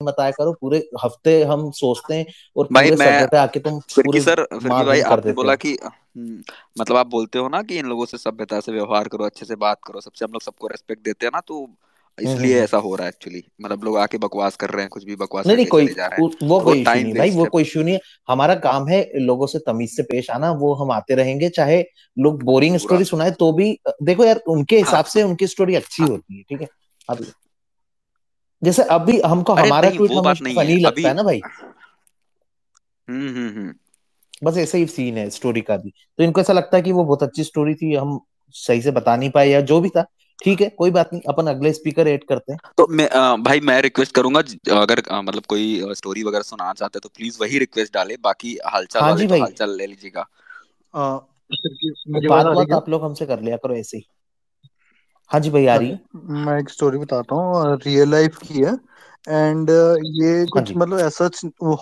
बताया 0.00 0.30
करो 0.30 0.52
पूरे 0.60 0.78
हफ़्ते 1.04 1.42
हम 1.44 1.70
सोचते 1.70 2.14
हैं 2.14 2.26
और 2.56 2.68
भाई 2.72 2.90
मैं 2.92 3.38
आके 3.38 3.60
तुम 3.60 3.78
पूरे 3.96 4.20
सर 4.20 4.42
फिर 4.52 4.70
भाई 4.84 5.00
आपने 5.02 5.32
बोला 5.32 5.54
कि 5.56 5.76
हम्म, 5.84 6.42
मतलब 6.80 6.96
आप 6.96 7.06
बोलते 7.06 7.38
हो 7.38 7.48
ना 7.48 7.62
कि 7.62 7.78
इन 7.78 7.86
लोगों 7.86 8.04
से 8.06 8.18
सभ्यता 8.18 8.60
से 8.60 8.72
व्यवहार 8.72 9.08
करो 9.08 9.24
अच्छे 9.24 9.46
से 9.46 9.56
बात 9.56 9.78
करो 9.86 10.00
सबसे 10.00 10.24
हम 10.24 10.32
लोग 10.32 10.42
सबको 10.42 10.66
रेस्पेक्ट 10.66 11.04
देते 11.04 11.26
हैं 11.26 11.30
ना 11.34 11.40
तो 11.40 11.58
हम्म 11.58 11.74
हम्म 12.18 12.36
इसलिए 12.36 12.54
हम्म। 12.54 12.64
ऐसा 12.64 12.76
हो 12.76 12.94
रहा 12.94 13.06
है 13.06 13.08
एक्चुअली 13.08 13.42
मतलब 13.62 13.84
लोग 13.84 13.96
आके 13.98 14.18
बकवास 14.18 14.56
कर 14.56 14.70
रहे 14.70 14.82
हैं 14.82 14.90
कुछ 14.90 15.04
भी 15.04 15.16
बकवास 15.16 15.46
नहीं 15.46 15.56
नहीं 15.56 15.66
कोई 15.66 15.86
जा 15.88 16.06
रहे 16.06 16.22
हैं। 16.22 16.48
वो 16.48 16.60
कोई 16.60 16.80
इशू 16.80 16.90
नहीं 16.92 17.14
भाई 17.14 17.30
वो 17.30 17.42
है 17.44 17.48
कोई 17.50 17.62
इशू 17.62 17.82
नहीं 17.82 17.94
है। 17.94 18.00
हमारा 18.28 18.54
काम 18.60 18.88
है 18.88 19.02
लोगों 19.16 19.46
से 19.46 19.58
तमीज 19.58 19.96
से 19.96 20.02
पेश 20.02 20.30
आना 20.30 20.50
वो 20.52 20.72
हम 20.74 20.90
आते 20.92 21.14
रहेंगे 21.14 21.48
चाहे 21.48 21.82
लोग 22.16 22.42
बोरिंग 22.42 22.76
स्टोरी 22.76 23.04
सुनाए 23.04 23.30
तो 23.30 23.52
भी 23.52 23.70
देखो 24.02 24.24
यार 24.24 24.42
उनके 24.48 24.76
हाँ। 24.76 24.84
हिसाब 24.84 25.04
से 25.04 25.22
उनकी 25.22 25.46
स्टोरी 25.46 25.74
अच्छी 25.74 26.02
होती 26.02 26.36
है 26.36 26.42
ठीक 26.42 26.60
है? 26.60 26.68
अब 27.08 27.24
जैसे 28.64 28.82
अभी 28.82 29.20
हमको 29.20 29.54
हमारा 29.54 29.90
ट्वीट 29.90 30.10
नहीं 30.42 30.56
फनी 30.56 30.76
लगता 30.76 31.08
है 31.08 31.14
ना 31.14 31.22
भाई। 31.22 31.40
हम्म 33.08 33.28
हम्म 33.28 33.48
हम्म। 33.48 33.74
बस 34.42 34.56
ऐसा 34.56 34.78
ही 34.78 34.86
सीन 34.86 35.18
है 35.18 35.30
स्टोरी 35.30 35.60
का 35.60 35.76
भी। 35.76 35.90
तो 36.18 36.24
इनको 36.24 36.40
ऐसा 36.40 36.52
लगता 36.52 36.76
है 36.76 36.82
कि 36.82 36.92
वो 36.92 37.04
बहुत 37.04 37.22
अच्छी 37.22 37.44
स्टोरी 37.44 37.74
थी 37.74 37.94
हम 37.94 38.20
सही 38.50 38.82
से 38.82 38.90
बता 38.90 39.16
नहीं 39.16 39.30
पाए 39.30 39.48
या 39.48 39.60
जो 39.60 39.80
भी 39.80 39.88
था। 39.88 40.06
ठीक 40.42 40.60
है 40.60 40.68
कोई 40.68 40.90
बात 40.90 41.10
नहीं 41.12 41.22
अपन 41.28 41.46
अगले 41.46 41.72
स्पीकर 41.72 42.08
ऐड 42.08 42.24
करते 42.24 42.52
हैं। 42.52 42.58
तो 42.78 42.86
मैं 42.90 43.08
अ, 43.08 43.36
भाई 43.36 43.60
मैं 43.60 43.82
रिक्वेस्ट 43.82 44.14
करूँगा 44.14 44.40
अगर 44.80 44.98
अ, 45.10 45.20
मतलब 45.22 45.42
कोई 45.48 45.94
स्टोरी 45.94 46.22
वगैरह 46.22 46.42
सुनाना 46.42 46.72
चाहते 46.72 46.96
हैं 46.96 47.00
तो 47.02 47.08
प्लीज़ 47.08 47.38
वही 47.40 47.58
रिक्वेस्ट 47.58 47.94
डाले 47.94 48.16
बाकी 48.16 48.58
हालचाल 48.66 49.02
हाँ 49.02 49.16
जी 49.16 49.24
तो 49.24 49.30
भाई। 49.30 49.40
हालचाल 49.40 49.76
ले 49.76 49.86
लीजिएगा। 49.86 50.20
आ, 50.94 51.18
बात 52.08 52.46
आ 52.46 52.52
बात 52.52 52.72
आप 52.72 52.88
लोग 52.88 53.04
हमसे 53.04 53.26
कर 53.26 53.40
लिया 53.40 53.56
करो 53.56 53.74
ऐसे 53.74 53.96
ही। 53.96 54.04
हाँ 55.30 55.40
जी 55.40 55.50
भाई 55.50 55.66
आ 55.66 55.74
हाँ 55.74 55.78
रही 55.78 55.90
है। 55.90 56.00
मैं 56.46 56.58
एक 56.60 56.68
स्टोरी 56.70 56.98
बताता 56.98 57.34
हूँ 57.34 57.76
रियल 57.84 58.10
लाइफ 58.10 58.36
की 58.38 58.62
है। 58.62 58.72
एंड 59.24 59.70
ये 60.20 60.44
हाँ 60.48 60.50
कुछ 60.52 60.64
जी। 60.64 60.74
मतलब 60.76 60.98
ऐसा 61.00 61.28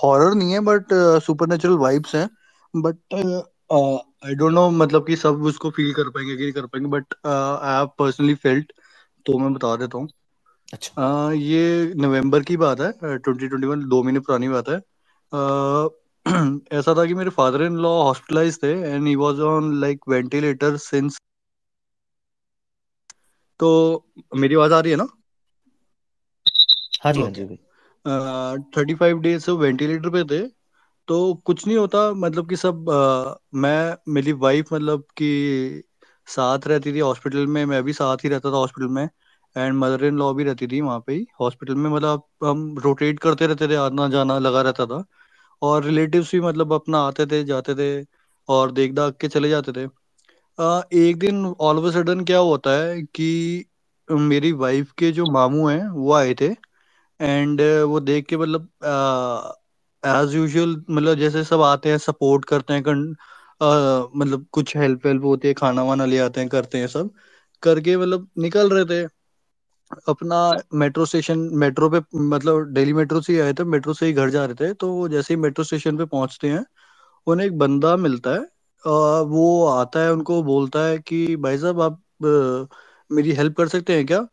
हॉरर 0.02 0.34
नहीं 0.34 0.52
है 0.52 0.60
बट 0.60 0.92
सुपर 1.22 1.46
नेचुरल 1.48 1.77
वाइब्स 1.78 2.14
हैं। 2.14 2.28
बट 2.75 2.98
आई 3.14 4.34
डोंट 4.34 4.53
नो 4.53 4.69
मतलब 4.72 5.06
कि 5.06 5.16
सब 5.16 5.42
उसको 5.44 5.70
फील 5.70 5.92
कर 5.94 6.11
पाएँगे 6.11 6.36
कि 6.36 6.42
नहीं 6.42 6.53
कर 6.53 6.66
पाएँगे 6.66 6.88
but 6.91 7.14
I 7.27 7.75
have 7.77 7.86
personally 7.98 8.34
felt 8.36 8.72
तो 9.27 9.38
मैं 9.38 9.53
बता 9.55 9.75
देता 9.77 9.98
हूँ। 9.98 10.08
अच्छा। 10.69 10.94
अ, 10.98 11.33
ये 11.33 11.92
नवंबर 11.97 12.42
की 12.42 12.56
बात 12.56 12.81
है 12.81 12.91
ट्वेंटी 12.92 13.48
ट्वेंटी 13.48 13.66
वन 13.66 13.88
दो 13.88 14.03
महीने 14.03 14.20
पुरानी 14.20 14.48
बात 14.48 14.69
है। 14.69 14.77
अ, 14.77 15.88
ऐसा 16.72 16.94
था 16.94 17.05
कि 17.06 17.14
मेरे 17.14 17.31
फादर 17.31 17.62
इन 17.62 17.77
लॉ 17.78 17.91
हॉस्पिटलाइज 18.03 18.58
थे 18.62 18.72
and 18.91 19.06
he 19.06 19.14
was 19.16 19.41
on 19.48 19.72
like 19.81 20.00
ventilator 20.08 20.77
since 20.77 21.19
तो 23.61 23.69
मेरी 24.37 24.55
आवाज़ 24.55 24.73
आ 24.73 24.81
रही 24.81 24.91
है 24.93 24.97
ना? 24.97 25.07
हाँ 27.03 27.12
जी 27.12 27.21
हाँ 27.23 27.31
जी 27.31 27.45
भाई। 27.45 27.59
थर्टी 28.77 28.95
फाइव 28.95 29.19
डेज़ 29.21 29.43
से 29.45 29.53
वेंटिलेटर 29.53 30.11
पे 30.11 30.25
थे 30.25 30.47
तो 31.09 31.35
कुछ 31.47 31.67
नहीं 31.67 31.77
होता 31.79 32.12
मतलब 32.15 32.49
कि 32.49 32.57
सब 32.57 32.91
अ, 32.91 33.37
मैं 33.55 33.97
मेरी 34.15 34.33
वाइफ 34.33 34.73
मतलब 34.73 35.05
कि 35.17 35.83
साथ 36.29 36.67
रहती 36.67 36.93
थी 36.93 36.99
हॉस्पिटल 36.99 37.47
में 37.47 37.65
मैं 37.67 37.83
भी 37.84 37.93
साथ 37.93 38.25
ही 38.25 38.29
रहता 38.29 38.51
था 38.53 38.57
हॉस्पिटल 38.57 38.89
में 38.89 39.05
एंड 39.57 39.75
मदर 39.75 40.05
इन 40.05 40.19
लॉ 40.19 40.33
भी 40.34 40.45
रहती 40.45 40.67
थी 40.67 40.81
वहाँ 40.81 41.01
पे 41.01 41.12
ही 41.15 41.27
हॉस्पिटल 41.41 41.75
में 41.75 41.91
मतलब 41.91 42.25
हम 42.45 42.79
रोटेट 42.79 43.19
करते 43.19 43.47
रहते 43.47 43.69
थे 43.69 43.77
आना 43.77 44.09
जाना 44.09 44.39
लगा 44.39 44.62
रहता 44.62 44.87
था 44.87 45.05
और 45.62 45.84
रिलेटिव्स 45.84 46.33
भी 46.34 46.41
मतलब 46.41 46.73
अपना 46.73 46.99
आते 47.01 47.27
थे 47.27 47.45
जाते 47.45 47.75
थे 47.75 48.07
और 48.49 48.73
देख 48.73 48.93
दाख 48.93 49.17
के 49.17 49.29
चले 49.29 49.49
जाते 49.49 49.73
थे। 49.73 49.87
एक 50.59 51.19
दिन 51.19 51.45
ऑल 51.61 51.79
ऑफ़ 51.79 51.93
सडन 51.95 52.25
क्या 52.25 52.39
होता 52.41 52.71
है 52.79 53.03
कि 53.15 53.27
मेरी 54.09 54.53
वाइफ 54.55 54.93
के 54.99 55.11
जो 55.12 55.25
मामू 55.33 55.67
हैं 55.69 55.89
वो 55.91 56.12
आए 56.15 56.35
थे 56.41 56.47
एंड 57.21 57.61
वो 57.87 58.01
देख 58.03 58.27
के 58.27 58.37
मतलब 58.39 58.69
एज 60.03 60.34
यूजुअल 60.34 60.75
मतलब 60.91 61.15
जैसे 61.19 61.43
सब 61.45 61.62
आते 61.62 61.91
हैं 61.91 61.99
सपोर्ट 61.99 62.45
करते 62.45 62.73
हैं 62.75 62.83
कन, 62.83 63.05
अ, 63.61 63.67
मतलब 64.17 64.47
कुछ 64.53 64.77
हेल्प 64.77 65.07
वेल्प 65.07 65.25
होती 65.25 65.49
है 65.49 65.55
खाना 65.55 65.83
वाना 65.84 66.05
ले 66.07 66.19
आते 66.21 66.41
हैं 66.41 66.49
करते 66.50 66.78
हैं 66.78 66.87
सब 66.89 67.11
करके 67.62 67.97
मतलब 67.97 68.28
निकल 68.39 68.71
रहे 68.71 68.84
थे। 68.87 69.05
अपना 70.09 70.37
मेट्रो 70.75 71.05
स्टेशन 71.06 71.39
मेट्रो 71.62 71.89
पे 71.91 72.00
मतलब 72.28 72.72
डेली 72.75 72.93
मेट्रो 72.93 73.21
से 73.21 73.33
ही 73.33 73.39
आए 73.41 73.53
थे 73.55 73.65
मेट्रो 73.66 73.95
से 73.95 74.06
ही 74.06 74.12
घर 74.15 74.31
जा 74.31 74.45
रहे 74.47 74.55
थे 74.61 74.72
तो 74.77 74.93
वो 74.93 75.09
जैसे 75.09 75.34
ही 75.34 75.41
मेट्रो 75.41 75.65
स्टेशन 75.65 75.97
पे 75.99 76.05
पहुँचते 76.06 76.49
हैं 76.50 76.65
उन्हें 77.27 77.47
एक 77.47 77.59
बंदा 77.59 77.97
मिलता 77.99 78.31
है 78.33 78.47
अ, 78.84 78.88
वो 79.22 79.66
आता 79.66 80.00
है 80.00 80.12
उनको 80.12 80.42
बोलता 80.42 80.84
है 80.87 80.98
कि 80.98 81.37
भाई 81.37 81.59
साहब 81.59 81.81
आप 81.81 82.00
अ, 82.25 83.14
मेरी 83.14 83.32
हेल्प 83.32 83.56
कर 83.56 83.69
सकते 83.69 83.97
हैं 83.97 84.06
क्या? 84.06 84.26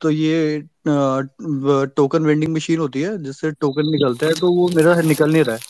तो 0.00 0.10
ये 0.10 0.62
टोकन 1.96 2.26
वेंडिंग 2.26 2.54
मशीन 2.54 2.78
होती 2.78 3.02
है 3.02 3.16
जिससे 3.18 3.50
टोकन 3.52 3.90
निकलता 3.90 4.26
है 4.26 4.32
तो 4.34 4.52
वो 4.54 4.68
मेरा 4.68 4.94
निकल 5.02 5.32
नहीं 5.32 5.44
रहा 5.44 5.56
है। 5.56 5.60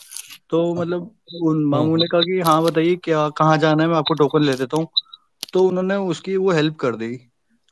तो 0.51 0.75
मतलब 0.75 1.03
उन 1.43 1.57
हम्म 1.57 1.69
मामू 1.71 1.87
हम्म 1.87 1.97
ने 1.97 2.07
कहा 2.07 2.21
कि 2.21 2.41
हाँ 2.41 2.63
बताइए 2.63 2.97
क्या 2.97 3.29
कहाँ 3.29 3.59
जाना 3.59 3.83
है? 3.83 3.89
मैं 3.89 3.97
आपको 3.97 4.15
टोकन 4.15 4.43
ले 4.43 4.55
देता 4.57 4.77
हूँ। 4.77 4.89
तो 5.53 5.63
उन्होंने 5.69 5.97
उसकी 5.97 6.37
वो 6.37 6.51
हेल्प 6.51 6.77
कर 6.77 6.97
दी। 6.97 7.17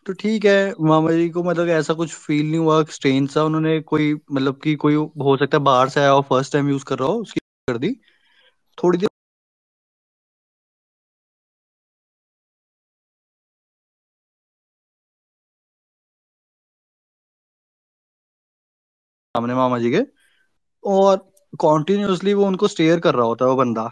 तो 0.06 0.12
ठीक 0.12 0.44
है 0.44 0.75
मामा 0.81 1.10
जी 1.10 1.28
को 1.31 1.43
मतलब 1.43 1.69
ऐसा 1.69 1.94
कुछ 1.94 2.14
फील 2.14 2.47
नहीं 2.47 2.59
हुआ 2.59 2.82
स्ट्रेंज 2.84 3.31
सा 3.31 3.44
उन्होंने 3.44 3.81
कोई 3.81 4.14
मतलब 4.32 4.60
कि 4.64 4.75
कोई 4.76 4.94
हो 4.94 5.37
सकता 5.37 5.59
है 5.59 5.62
बाहर 5.64 5.88
से 5.88 6.00
आया 6.00 6.10
हो 6.10 6.22
फ़र्स्ट 6.22 6.53
टाइम 6.53 6.69
यूज़ 6.69 6.84
कर 6.84 6.98
रहा 6.98 7.09
हो 7.09 7.14
उसकी 7.14 7.41
कर 7.69 7.78
दी। 7.78 7.97
थोड़ी 8.78 8.98
देर 8.98 9.09
सामने 19.34 19.55
मामा 19.55 19.78
जी 19.78 19.91
के 19.91 20.00
और 20.84 21.17
कॉन्टिन्यूअसली 21.61 22.34
वो 22.34 22.47
उनको 22.47 22.69
स्टेयर 22.69 23.00
कर 23.00 23.15
रहा 23.15 23.27
होता 23.27 23.45
है 23.45 23.50
वो 23.50 23.56
बंदा। 23.56 23.87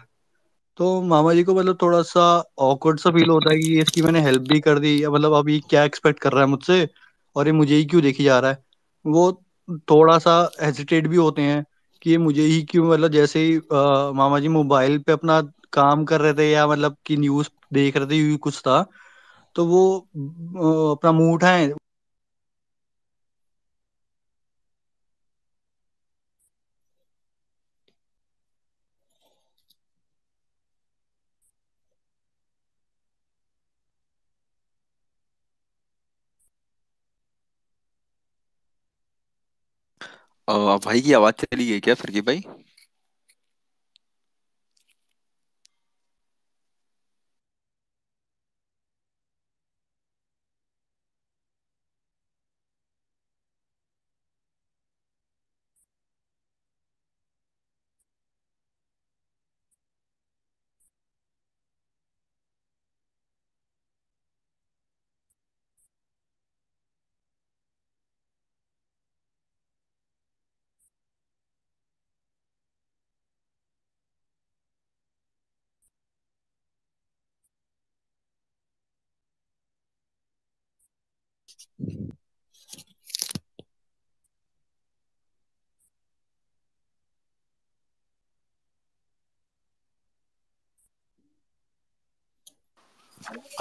तो 0.77 1.01
मामा 1.01 1.33
जी 1.33 1.43
को 1.43 1.55
मतलब 1.55 1.77
थोड़ा 1.81 2.01
सा 2.01 2.21
ऑकवर्ड 2.59 2.99
सा 2.99 3.09
फील 3.11 3.29
होता 3.29 3.51
है 3.51 3.57
कि 3.59 3.79
इसकी 3.81 4.01
मैंने 4.01 4.21
हेल्प 4.21 4.41
भी 4.43 4.59
कर 4.59 4.79
दी 4.79 5.03
या 5.03 5.09
मतलब 5.09 5.33
अब 5.33 5.49
ये 5.49 5.59
क्या 5.69 5.83
एक्सपेक्ट 5.83 6.19
कर 6.19 6.33
रहा 6.33 6.43
है 6.43 6.49
मुझसे 6.49 6.87
और 7.35 7.47
ये 7.47 7.53
मुझे 7.53 7.75
ही 7.75 7.85
क्यों 7.85 8.01
देखी 8.03 8.23
जा 8.23 8.39
रहा 8.39 8.51
है। 8.51 8.63
वो 9.05 9.31
थोड़ा 9.91 10.17
सा 10.19 10.37
हेजिटेट 10.61 11.07
भी 11.07 11.15
होते 11.17 11.41
हैं 11.41 11.65
कि 12.01 12.09
ये 12.11 12.17
मुझे 12.17 12.43
ही 12.43 12.61
क्यों 12.63 12.89
मतलब 12.89 13.11
जैसे 13.11 13.39
ही 13.39 13.57
अ, 13.57 14.11
मामा 14.15 14.39
जी 14.39 14.47
मोबाइल 14.49 14.99
पे 14.99 15.11
अपना 15.11 15.41
काम 15.73 16.05
कर 16.05 16.21
रहे 16.21 16.33
थे 16.33 16.51
या 16.51 16.67
मतलब 16.67 16.97
कि 17.05 17.17
न्यूज़ 17.17 17.49
देख 17.73 17.97
रहे 17.97 18.07
थे 18.07 18.37
कुछ 18.37 18.59
था 18.61 18.85
तो 19.55 19.65
वो 19.67 19.83
अपना 20.93 21.11
मुँह 21.11 21.33
उठाए 21.33 21.67
अ, 40.47 40.53
भाई 40.85 41.01
की 41.01 41.13
आवाज़ 41.13 41.33
चली 41.41 41.67
गई 41.67 41.79
क्या 41.79 41.93
फिर 41.95 42.11
की 42.11 42.21
भाई 42.21 42.43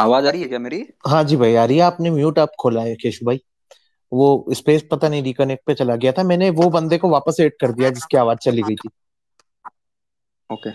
आवाज़ 0.01 0.27
आ 0.27 0.31
रही 0.31 0.43
है 0.43 0.49
क्या 0.49 0.59
मेरी? 0.59 0.89
हाँ 1.09 1.25
जी 1.25 1.37
भाई 1.37 1.55
आ 1.55 1.65
रही 1.65 1.77
है। 1.77 1.83
आपने 1.83 2.11
म्यूट 2.11 2.39
आप 2.39 2.53
खोला 2.61 2.83
है 2.83 2.95
केशु 2.95 3.27
भाई। 3.27 3.41
वो 4.13 4.47
स्पेस 4.51 4.85
पता 4.91 5.09
नहीं 5.09 5.23
रिकनेक्ट 5.23 5.63
पे 5.67 5.75
चला 5.75 5.97
गया 5.97 6.13
था। 6.13 6.23
मैंने 6.23 6.51
वो 6.51 6.71
बंदे 6.71 6.99
को 6.99 7.09
वापस 7.09 7.37
एड 7.41 7.53
कर 7.61 7.73
दिया 7.73 7.91
जिसकी 7.91 8.17
आवाज़ 8.17 8.39
चली 8.39 8.63
गई 8.63 8.75
थी। 8.75 8.89
ओके। 10.53 10.71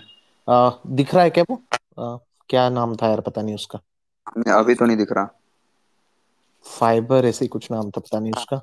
आ, 0.52 0.70
दिख 0.86 1.14
रहा 1.14 1.24
है 1.24 1.30
क्या 1.30 1.44
वो? 1.50 1.62
आ, 1.98 2.16
क्या 2.48 2.70
नाम 2.70 2.96
था 2.96 3.08
यार 3.08 3.20
पता 3.20 3.42
नहीं 3.42 3.54
उसका। 3.54 3.80
अभी 4.58 4.74
तो 4.74 4.84
नहीं 4.84 4.96
दिख 4.96 5.12
रहा। 5.12 5.37
फाइबर 6.66 7.26
ऐसे 7.26 7.46
कुछ 7.46 7.70
नाम 7.70 7.90
था 7.90 8.00
पता 8.00 8.18
नहीं 8.20 8.32
उसका। 8.32 8.56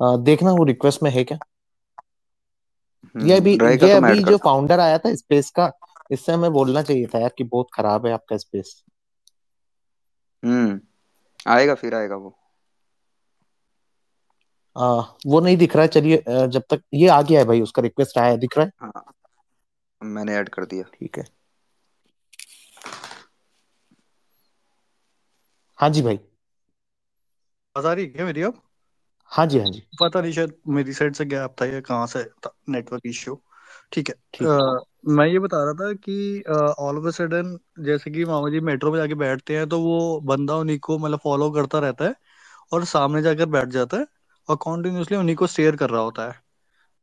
आ, 0.00 0.16
देखना 0.16 0.52
वो 0.52 0.64
रिक्वेस्ट 0.64 1.02
में 1.02 1.10
है 1.10 1.24
क्या? 1.24 1.38
ये 3.22 3.36
अभी 3.36 3.54
हम्म 3.54 3.70
ये 3.72 3.76
तो 3.78 3.86
अभी 3.96 4.22
जो 4.24 4.36
फाउंडर 4.38 4.80
आया 4.80 4.98
था 4.98 5.14
स्पेस 5.14 5.50
का 5.50 5.70
इससे 6.10 6.32
हमें 6.32 6.50
बोलना 6.52 6.82
चाहिए 6.82 7.06
था 7.06 7.18
यार 7.18 7.30
कि 7.38 7.44
बहुत 7.44 7.66
खराब 7.74 8.06
है 8.06 8.12
आपका 8.12 8.36
स्पेस 8.36 8.84
हम्म 10.42 10.80
आएगा 11.46 11.74
फिर 11.74 11.94
आएगा 11.94 12.16
वो। 12.16 12.36
आ, 14.76 15.00
वो 15.26 15.40
नहीं 15.40 15.56
दिख 15.56 15.74
रहा 15.76 15.82
है 15.82 15.88
चलिए 15.88 16.22
जब 16.28 16.62
तक 16.70 16.82
ये 16.94 17.08
आ 17.08 17.20
गया 17.22 17.40
है 17.40 17.46
भाई 17.46 17.60
उसका 17.60 17.82
रिक्वेस्ट 17.82 18.18
आया 18.18 18.30
है 18.30 18.38
दिख 18.38 18.58
रहा 18.58 18.66
है? 18.66 18.72
हाँ 18.80 19.04
मैंने 20.00 20.34
ऐड 20.34 20.48
कर 20.48 20.64
दिया। 20.64 20.84
ठीक 20.94 21.18
है। 21.18 21.24
हाँ 25.78 25.90
जी 25.90 26.02
भाई। 26.02 26.18
आ 27.86 27.92
रही 27.92 28.04
है 28.04 28.10
क्या 28.12 28.26
मेरी 28.26 28.42
अब? 28.42 28.62
हाँ 29.30 29.46
जी 29.46 29.58
हाँ 29.58 29.70
जी। 29.70 29.82
पता 30.00 30.20
नहीं 30.20 30.32
शायद 30.32 30.54
मेरी 30.70 30.92
साइड 30.92 31.14
से 31.14 31.24
गैप 31.26 31.54
था 31.60 31.64
या 31.66 31.80
कहाँ 31.82 32.06
से 32.08 32.24
था 32.38 32.54
नेटवर्क 32.68 33.06
इश्यू। 33.06 33.40
ठीक 33.92 34.08
है। 34.08 34.14
ठीक 34.34 34.56
अ, 34.60 34.80
मैं 35.08 35.26
ये 35.26 35.38
बता 35.38 35.62
रहा 35.64 35.72
था 35.76 35.92
कि 35.98 36.42
ऑल 36.78 36.98
ऑफ़ 36.98 37.06
अ 37.06 37.10
सडन 37.10 37.58
जैसे 37.80 38.10
कि 38.10 38.24
मामा 38.24 38.48
जी 38.50 38.60
मेट्रो 38.62 38.92
में 38.92 38.98
जाके 38.98 39.14
बैठते 39.16 39.56
हैं 39.56 39.68
तो 39.68 39.80
वो 39.80 40.20
बंदा 40.24 40.56
उन्हीं 40.56 40.78
को 40.80 40.98
मतलब 40.98 41.18
फॉलो 41.18 41.50
करता 41.52 41.78
रहता 41.78 42.04
है 42.04 42.14
और 42.72 42.84
सामने 42.86 43.22
जाकर 43.22 43.46
बैठ 43.48 43.68
जाता 43.70 43.96
है 43.96 44.06
और 44.48 44.56
कॉन्टिन्यूसली 44.58 45.16
उन्हीं 45.16 45.36
को 45.36 45.46
स्टेयर 45.46 45.76
कर 45.76 45.90
रहा 45.90 46.02
होता 46.02 46.28
है। 46.28 46.40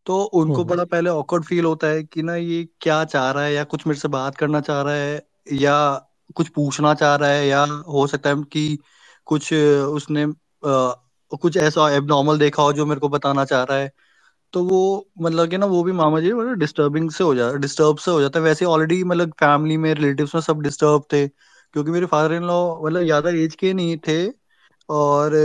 तो 0.06 0.24
उनको 0.36 0.63
हम्म, 0.63 0.66
बड़ा 0.66 0.86
पहले 0.86 1.10
ऑकवर्ड 1.12 1.45
फील 1.45 1.66
होता 1.66 1.88
है 1.88 2.04
कि 2.06 2.24
ना 2.24 2.36
ये 2.36 2.63
क्या 2.81 3.04
चाह 3.06 3.31
रहा 3.31 3.44
है 3.45 3.54
या 3.54 3.63
कुछ 3.66 3.88
मेरे 3.88 4.00
से 4.00 4.07
बात 4.10 4.38
करना 4.38 4.62
चाह 4.62 4.81
रहा 4.81 4.95
है 4.95 5.21
या 5.54 5.75
कुछ 6.36 6.50
पूछना 6.50 6.94
चाह 6.95 7.16
रहा 7.16 7.30
है 7.30 7.48
या 7.48 7.63
हो 7.88 8.06
सकता 8.07 8.30
है 8.30 8.44
कि 8.45 8.78
कुछ 9.28 9.54
उसने 9.54 10.25
अ, 10.66 11.38
कुछ 11.38 11.58
ऐसा 11.60 11.90
एबनॉर्मल 11.92 12.40
देखा 12.40 12.64
हो 12.64 12.74
जो 12.74 12.86
मेरे 12.86 13.00
को 13.02 13.10
बताना 13.10 13.46
चाह 13.46 13.64
रहा 13.64 13.78
है 13.78 13.92
तो 14.54 14.64
वो 14.66 14.80
मतलब 15.20 15.50
कि 15.50 15.58
ना 15.58 15.68
वो 15.68 15.84
भी 15.84 15.92
मामा 15.94 16.20
जी 16.22 16.34
मतलब 16.34 16.60
डिस्टर्बिंग 16.60 17.10
से 17.12 17.24
हो 17.24 17.36
जाता 17.36 17.58
डिस्टर्ब 17.60 17.98
से 18.00 18.12
हो 18.12 18.22
जाता 18.22 18.40
है। 18.40 18.46
वैसे 18.46 18.66
ऑलरेडी 18.68 19.04
मतलब 19.06 19.32
फैमिली 19.42 19.78
में 19.80 19.94
रिलेटिव्स 19.94 20.36
में 20.36 20.42
सब 20.44 20.62
डिस्टर्ब 20.62 21.04
थे 21.14 21.28
क्योंकि 21.28 21.92
मेरे 21.92 22.06
फादर 22.08 22.34
इन 22.36 22.44
लॉ 22.46 22.60
मतलब 22.82 23.04
ज़्यादा 23.04 23.30
एज 23.38 23.56
के 23.58 23.74
नहीं 23.74 23.98
थे 24.08 24.18
और 24.90 25.36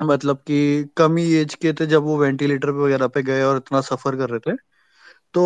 मतलब 0.00 0.38
कि 0.46 0.84
कम 0.96 1.16
ही 1.16 1.32
एज 1.36 1.54
के 1.56 1.72
थे 1.74 1.86
जब 1.88 2.04
वो 2.04 2.18
वेंटिलेटर 2.18 2.72
पे 2.72 2.78
वगैरह 2.80 3.08
पे 3.10 3.22
गए 3.24 3.42
और 3.44 3.56
इतना 3.58 3.80
सफ़र 3.82 4.16
कर 4.16 4.30
रहे 4.30 4.40
थे। 4.46 4.56
तो 5.34 5.44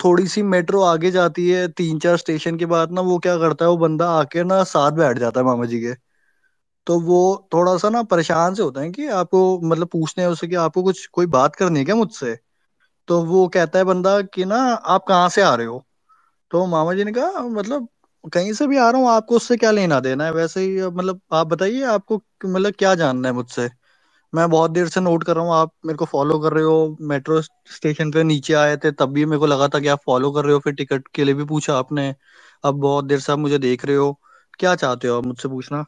थोड़ी 0.00 0.26
सी 0.28 0.42
मेट्रो 0.44 0.82
आगे 0.84 1.10
जाती 1.12 1.48
है 1.50 1.66
तीन 1.72 1.98
चार 2.00 2.16
स्टेशन 2.18 2.56
के 2.58 2.66
बाद 2.68 2.92
ना 2.92 3.00
वो 3.02 3.18
क्या 3.20 3.36
करता 3.38 3.64
है 3.64 3.70
वो 3.70 3.76
बंदा 3.78 4.08
आके 4.12 4.44
ना 4.44 4.62
साथ 4.66 4.92
बैठ 4.94 5.18
जाता 5.18 5.40
है 5.40 5.46
मामा 5.46 5.64
जी 5.66 5.80
के। 5.80 5.94
तो 6.86 6.98
वो 7.00 7.48
थोड़ा 7.54 7.76
सा 7.78 7.88
ना 7.90 8.02
परेशान 8.04 8.54
से 8.54 8.62
होता 8.62 8.80
है 8.80 8.90
कि 8.90 9.06
आपको 9.08 9.60
मतलब 9.64 9.88
पूछने 9.88 10.24
हैं 10.24 10.30
उससे 10.30 10.46
कि 10.48 10.54
आपको 10.56 10.82
कुछ, 10.82 11.06
कोई 11.06 11.26
बात 11.28 11.56
करनी 11.56 11.78
है 11.78 11.84
क्या 11.84 11.94
मुझसे? 11.96 12.38
तो 13.08 13.22
वो 13.24 13.46
कहता 13.48 13.78
है 13.78 13.84
बंदा 13.84 14.20
कि 14.24 14.44
ना, 14.44 14.56
आप 14.56 15.04
कहाँ 15.08 15.28
से 15.28 15.42
आ 15.42 15.54
रहे 15.54 15.66
हो? 15.66 15.84
तो 16.50 16.66
मामा 16.66 16.94
जी 16.94 17.04
ने 17.04 17.12
कहा 17.12 17.42
मतलब 17.42 17.88
कहीं 18.34 18.52
से 18.52 18.66
भी 18.66 18.78
आ 18.78 18.90
रहा 18.90 19.00
हूँ, 19.00 19.10
आपको 19.10 19.36
उससे 19.36 19.56
क्या 19.56 19.70
लेना 19.70 20.00
देना 20.00 20.24
है? 20.24 20.32
वैसे 20.32 20.60
ही 20.60 20.82
मतलब 20.88 21.20
आप 21.32 21.46
बताइए, 21.46 21.82
आपको 21.84 22.22
मतलब 22.46 22.74
क्या 22.78 22.94
जानना 22.94 23.28
है 23.28 23.34
मुझसे? 23.34 23.70
मैं 24.32 24.48
बहुत 24.50 24.70
देर 24.70 24.88
से 24.88 25.00
नोट 25.00 25.24
कर 25.24 25.36
रहा 25.36 25.44
हूँ, 25.44 25.54
आप 25.54 25.72
मेरे 25.86 25.96
को 25.98 26.04
फॉलो 26.04 26.38
कर 26.40 26.52
रहे 26.52 26.64
हो 26.64 26.96
मेट्रो 27.02 27.40
स्टेशन 27.42 28.10
पे 28.12 28.24
नीचे 28.24 28.54
आए 28.54 28.76
थे, 28.76 28.92
तब 28.92 29.12
भी 29.12 29.24
मेरे 29.26 29.38
को 29.40 29.46
लगा 29.46 29.68
था 29.68 29.80
कि 29.80 29.88
आप 29.88 30.00
फॉलो 30.06 30.30
कर 30.32 30.44
रहे 30.44 30.54
हो, 30.54 30.60
फिर 30.60 30.74
टिकट 30.74 31.08
के 31.14 31.24
लिए 31.24 31.34
भी 31.34 31.44
पूछा 31.44 31.78
आपने। 31.78 32.14
अब 32.64 32.74
बहुत 32.80 33.04
देर 33.04 33.20
से 33.20 33.32
आप 33.32 33.38
मुझे 33.38 33.58
देख 33.58 33.84
रहे 33.84 33.96
हो, 33.96 34.12
क्या 34.58 34.74
चाहते 34.76 35.08
हो 35.08 35.18
आप 35.18 35.26
मुझसे 35.26 35.48
पूछना? 35.48 35.84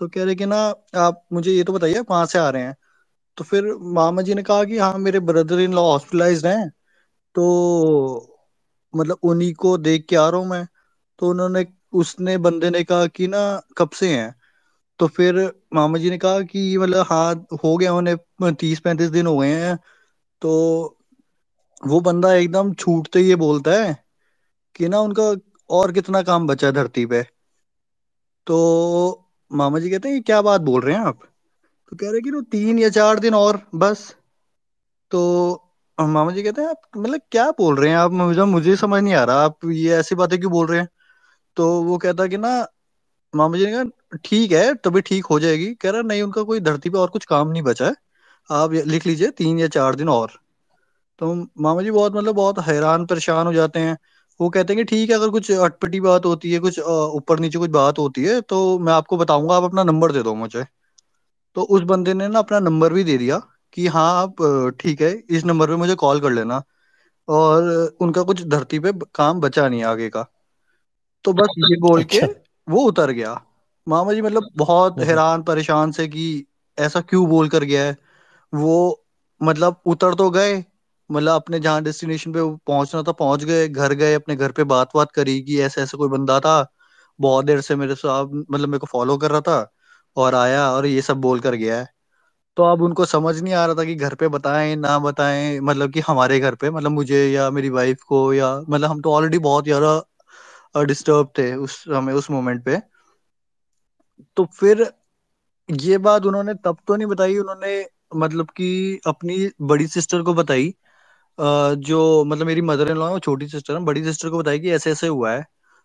तो 0.00 0.08
कह 0.08 0.24
रहे 0.24 0.34
कि 0.34 0.46
ना, 0.46 0.56
आप 0.96 1.24
मुझे 1.32 1.52
ये 1.52 1.64
तो 1.64 1.72
बताइए 1.72 2.02
कहाँ 2.02 2.26
से 2.26 2.38
आ 2.38 2.50
रहे 2.50 2.62
हैं? 2.62 2.76
तो 3.36 3.44
फिर 3.44 3.64
मामा 3.80 4.22
जी 4.22 4.34
ने 4.34 4.42
कहा 4.42 4.64
कि 4.64 4.78
हाँ 4.78 4.98
मेरे 4.98 5.20
ब्रदर 5.20 5.60
इन 5.60 5.74
लॉ 5.74 5.82
हॉस्पिटलाइज्ड 5.82 6.46
हैं। 6.46 6.70
तो 7.34 8.40
मतलब 8.96 9.18
उन्हीं 9.22 9.54
को 9.54 9.78
देख 9.78 10.06
के 10.08 10.16
आ 10.16 10.28
रहा 10.28 10.40
हूँ 10.40 10.48
मैं। 10.48 10.68
तो 11.18 11.30
उन्होंने, 11.30 11.66
उसने, 11.92 12.38
बंदे 12.38 12.70
ने 12.70 12.84
कहा 12.84 13.06
कि 13.06 13.28
ना, 13.28 13.62
कब 13.78 13.90
से 13.90 14.16
हैं? 14.16 14.34
तो 14.98 15.06
फिर 15.08 15.54
मामा 15.74 15.98
जी 15.98 16.10
ने 16.10 16.18
कहा 16.18 16.40
कि 16.42 16.78
मतलब 16.78 17.06
हाँ 17.10 17.46
हो 17.64 17.76
गया 17.76 17.94
उन्हें, 17.94 18.54
तीस 18.54 18.80
पैंतीस 18.80 19.10
दिन 19.10 19.26
हो 19.26 19.38
गए 19.38 19.54
हैं। 19.54 19.78
तो 20.42 20.52
वो 21.86 22.00
बंदा 22.00 22.34
एकदम 22.34 22.74
छूटते 22.74 23.18
ही 23.20 23.34
बोलता 23.34 23.70
है 23.70 24.04
कि 24.76 24.88
ना, 24.88 25.00
उनका 25.00 25.34
और 25.70 25.92
कितना 25.92 26.22
काम 26.22 26.46
बचा 26.46 26.66
है 26.66 26.72
धरती 26.72 27.06
पे। 27.06 27.24
तो 28.46 29.23
मामा 29.52 29.78
जी 29.78 29.90
कहते 29.90 30.08
हैं 30.08 30.22
क्या 30.22 30.42
बात 30.42 30.60
बोल 30.60 30.80
रहे 30.80 30.94
हैं 30.94 31.02
आप? 31.02 31.18
तो 31.90 31.96
कह 31.96 32.10
रहे 32.10 32.20
कि 32.20 32.30
ना 32.30 32.40
तीन 32.40 32.78
या 32.78 32.88
चार 32.88 33.18
दिन 33.18 33.34
और, 33.34 33.60
बस। 33.74 34.16
तो 35.10 35.20
मामा 36.00 36.32
जी 36.32 36.42
कहते 36.42 36.62
हैं, 36.62 36.68
आप 36.68 36.80
मतलब 36.96 37.20
क्या 37.30 37.50
बोल 37.50 37.76
रहे 37.76 37.90
हैं 37.90 37.96
आप? 37.96 38.10
मुझे 38.10 38.44
मुझे 38.44 38.76
समझ 38.76 39.02
नहीं 39.02 39.14
आ 39.14 39.24
रहा। 39.24 39.36
आप 39.36 39.58
ये 39.64 39.94
ऐसी 39.94 40.14
बातें 40.14 40.38
क्यों 40.40 40.52
बोल 40.52 40.66
रहे 40.66 40.80
हैं? 40.80 40.88
तो 41.56 41.82
वो 41.82 41.98
कहता 41.98 42.26
कि, 42.26 42.36
ना, 42.36 42.66
मामा 43.36 43.58
जी 43.58 43.66
ने 43.66 43.72
कहा, 43.72 44.18
ठीक 44.24 44.52
है 44.52 44.74
तभी 44.74 45.00
ठीक 45.00 45.26
हो 45.26 45.40
जाएगी। 45.40 45.74
कह 45.74 45.90
रहा, 45.90 46.02
नहीं, 46.02 46.22
उनका 46.22 46.42
कोई 46.42 46.60
धरती 46.60 46.90
पे 46.90 46.98
और 46.98 47.08
कुछ 47.08 47.24
काम 47.24 47.48
नहीं 47.48 47.62
बचा 47.62 47.86
है। 47.86 47.94
आप 48.50 48.72
लिख 48.72 49.06
लीजिए, 49.06 49.30
तीन 49.30 49.58
या 49.58 49.68
चार 49.68 49.94
दिन 49.94 50.08
और। 50.08 50.30
तो 51.18 51.34
मामा 51.34 51.82
जी 51.82 51.90
बहुत 51.90 52.16
मतलब 52.16 52.34
बहुत 52.34 52.58
हैरान, 52.58 53.06
परेशान 53.06 53.46
हो 53.46 53.52
जाते 53.52 53.80
हैं। 53.80 53.98
वो 54.40 54.48
कहते 54.50 54.72
हैं 54.74 54.84
कि 54.86 54.96
ठीक 54.96 55.10
है 55.10 55.16
अगर 55.16 55.28
कुछ 55.28 55.50
अटपटी 55.52 56.00
बात 56.00 56.26
होती 56.26 56.52
है 56.52 56.58
कुछ 56.58 56.78
ऊपर 56.80 57.38
नीचे 57.38 57.58
कुछ 57.58 57.70
बात 57.70 57.98
होती 57.98 58.24
है 58.24 58.40
तो 58.40 58.78
मैं 58.78 58.92
आपको 58.92 59.16
बताऊँगा 59.16 59.56
आप 59.56 59.62
अपना 59.62 59.84
नंबर 59.84 60.12
दे 60.12 60.22
दो 60.22 60.34
मुझे। 60.34 60.64
तो 61.56 61.62
उस 61.62 61.82
बंदे 61.82 62.14
ने 62.14 62.28
ना 62.28 62.38
अपना 62.38 62.58
नंबर 62.60 62.92
भी 62.92 63.04
दे 63.04 63.18
दिया 63.18 63.38
कि 63.72 63.86
हाँ 63.86 64.10
आप 64.22 64.42
ठीक 64.80 65.00
है 65.00 65.12
इस 65.30 65.44
नंबर 65.44 65.68
पे 65.68 65.76
मुझे 65.76 65.94
कॉल 65.94 66.20
कर 66.20 66.30
लेना। 66.30 66.62
और 67.28 67.62
उनका 68.00 68.22
कुछ 68.22 68.42
धरती 68.46 68.78
पे 68.78 68.92
काम 69.14 69.40
बचा 69.40 69.68
नहीं 69.68 69.82
आगे 69.84 70.08
का। 70.08 70.26
तो 71.24 71.32
बस 71.32 71.54
ये 71.58 71.76
बोल 71.80 72.04
के 72.04 72.18
अच्छा। 72.18 72.26
वो 72.68 72.82
उतर 72.82 73.10
गया। 73.10 73.40
मामा 73.86 74.12
जी 74.12 74.22
मतलब 74.22 74.50
बहुत 74.56 74.98
हम्म, 74.98 75.04
हैरान 75.04 75.42
परेशान 75.42 75.90
से 75.92 76.08
कि 76.08 76.46
ऐसा 76.78 77.00
क्यों 77.00 77.28
बोल 77.28 77.48
कर 77.48 77.64
गया 77.64 77.84
है? 77.84 77.96
वो 78.54 79.04
मतलब 79.40 79.80
उतर 79.86 80.14
तो 80.14 80.30
गए 80.30 80.64
मतलब 81.10 81.34
अपने 81.34 81.58
जहाँ 81.60 81.82
डेस्टिनेशन 81.82 82.32
पे 82.32 82.40
पहुँचना 82.66 83.02
था, 83.02 83.12
पहुँच 83.12 83.44
गए, 83.44 83.68
घर 83.68 83.92
गए, 83.94 84.14
अपने 84.14 84.36
घर 84.36 84.52
पे 84.52 84.64
बात 84.66 84.90
बात 84.96 85.12
करी 85.12 85.40
कि 85.42 85.60
ऐसे 85.62 85.82
ऐसे 85.82 85.96
कोई 85.96 86.08
बंदा 86.08 86.38
था, 86.40 86.66
बहुत 87.18 87.44
देर 87.44 87.60
से 87.60 87.76
मेरे 87.76 87.94
साथ 87.94 88.26
मतलब 88.50 88.68
मेरे 88.68 88.78
को 88.78 88.86
फॉलो 88.88 89.16
कर 89.18 89.30
रहा 89.30 89.40
था 89.42 89.72
और 90.16 90.34
आया 90.34 90.70
और 90.72 90.86
ये 90.86 91.02
सब 91.02 91.20
बोल 91.20 91.40
कर 91.40 91.54
गया 91.54 91.78
है। 91.80 91.88
तो 92.56 92.62
अब 92.64 92.82
उनको 92.82 93.04
समझ 93.04 93.40
नहीं 93.42 93.54
आ 93.54 93.64
रहा 93.66 93.74
था 93.74 93.84
कि 93.84 93.94
घर 93.96 94.14
पे 94.14 94.28
बताएँ, 94.28 94.76
ना 94.76 94.98
बताएँ 95.00 95.60
मतलब 95.60 95.92
कि 95.92 96.00
हमारे 96.00 96.40
घर 96.40 96.54
पे 96.54 96.70
मतलब 96.70 96.90
मुझे 96.92 97.26
या 97.30 97.50
मेरी 97.50 97.68
वाइफ 97.70 98.02
को 98.02 98.32
या 98.34 98.56
मतलब 98.60 98.90
हम 98.90 99.00
तो 99.02 99.12
ऑलरेडी 99.12 99.38
बहुत 99.40 99.64
ज़्यादा 99.64 100.84
डिस्टर्ब 100.84 101.32
थे 101.38 101.54
उस, 101.56 101.84
हमें 101.88 102.12
उस 102.14 102.30
मोमेंट 102.30 102.64
पे। 102.64 102.78
तो 104.36 104.44
फिर 104.54 104.80
ये 105.68 105.98
बात 105.98 106.26
उन्होंने 106.26 106.54
तब 106.54 106.76
तो 106.88 106.96
नहीं 106.96 107.06
बताई, 107.06 107.36
उन्होंने 107.38 107.86
मतलब 108.16 108.50
कि 108.50 109.00
अपनी 109.06 109.36
बड़ी 109.62 109.86
सिस्टर 109.88 110.22
को 110.22 110.34
बताई 110.34 110.74
जो 111.40 112.24
मतलब 112.24 112.46
मेरी 112.46 112.60
मदर 112.60 112.90
इन 112.90 112.96
लॉ 112.96 113.06
है, 113.06 113.12
वो 113.12 113.18
छोटी 113.18 113.48
सिस्टर 113.48 113.74
है, 113.74 113.80
बड़ी 113.84 114.04
सिस्टर 114.04 114.28
को 114.30 114.38
बताया 114.38 114.58
कि 114.58 114.70
ऐसे 114.70 114.90
ऐसे 114.90 115.06
हुआ 115.06 115.32
है। 115.32 115.44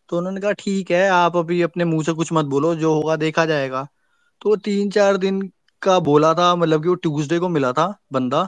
तो 0.09 0.17
उन्होंने 0.17 0.41
कहा, 0.41 0.51
ठीक 0.51 0.91
है, 0.91 1.07
आप 1.09 1.37
अभी 1.37 1.61
अपने 1.61 1.85
मुँह 1.85 2.03
से 2.03 2.13
कुछ 2.13 2.33
मत 2.33 2.45
बोलो, 2.45 2.75
जो 2.75 2.93
होगा 2.93 3.15
देखा 3.15 3.45
जाएगा। 3.45 3.87
तो 4.41 4.55
तीन 4.55 4.89
चार 4.89 5.17
दिन 5.17 5.41
का 5.81 5.99
बोला 5.99 6.33
था 6.33 6.55
मतलब 6.55 6.83
कि 6.83 6.89
वो 6.89 6.95
ट्यूसडे 6.95 7.39
को 7.39 7.49
मिला 7.49 7.71
था 7.73 7.87
बंदा। 8.13 8.47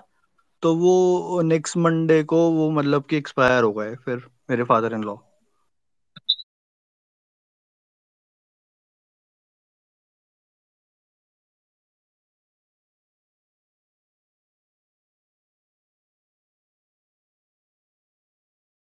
तो 0.62 0.75
वो 0.75 1.41
नेक्स्ट 1.41 1.77
मंडे 1.77 2.24
को 2.24 2.38
वो 2.51 2.70
मतलब 2.72 3.03
कि 3.03 3.17
एक्सपायर 3.17 3.63
हो 3.63 3.74
गए 3.74 3.96
फिर 3.96 4.27
मेरे 4.50 4.63
फादर 4.63 4.93
इन 4.93 5.03
लॉ 5.03 5.15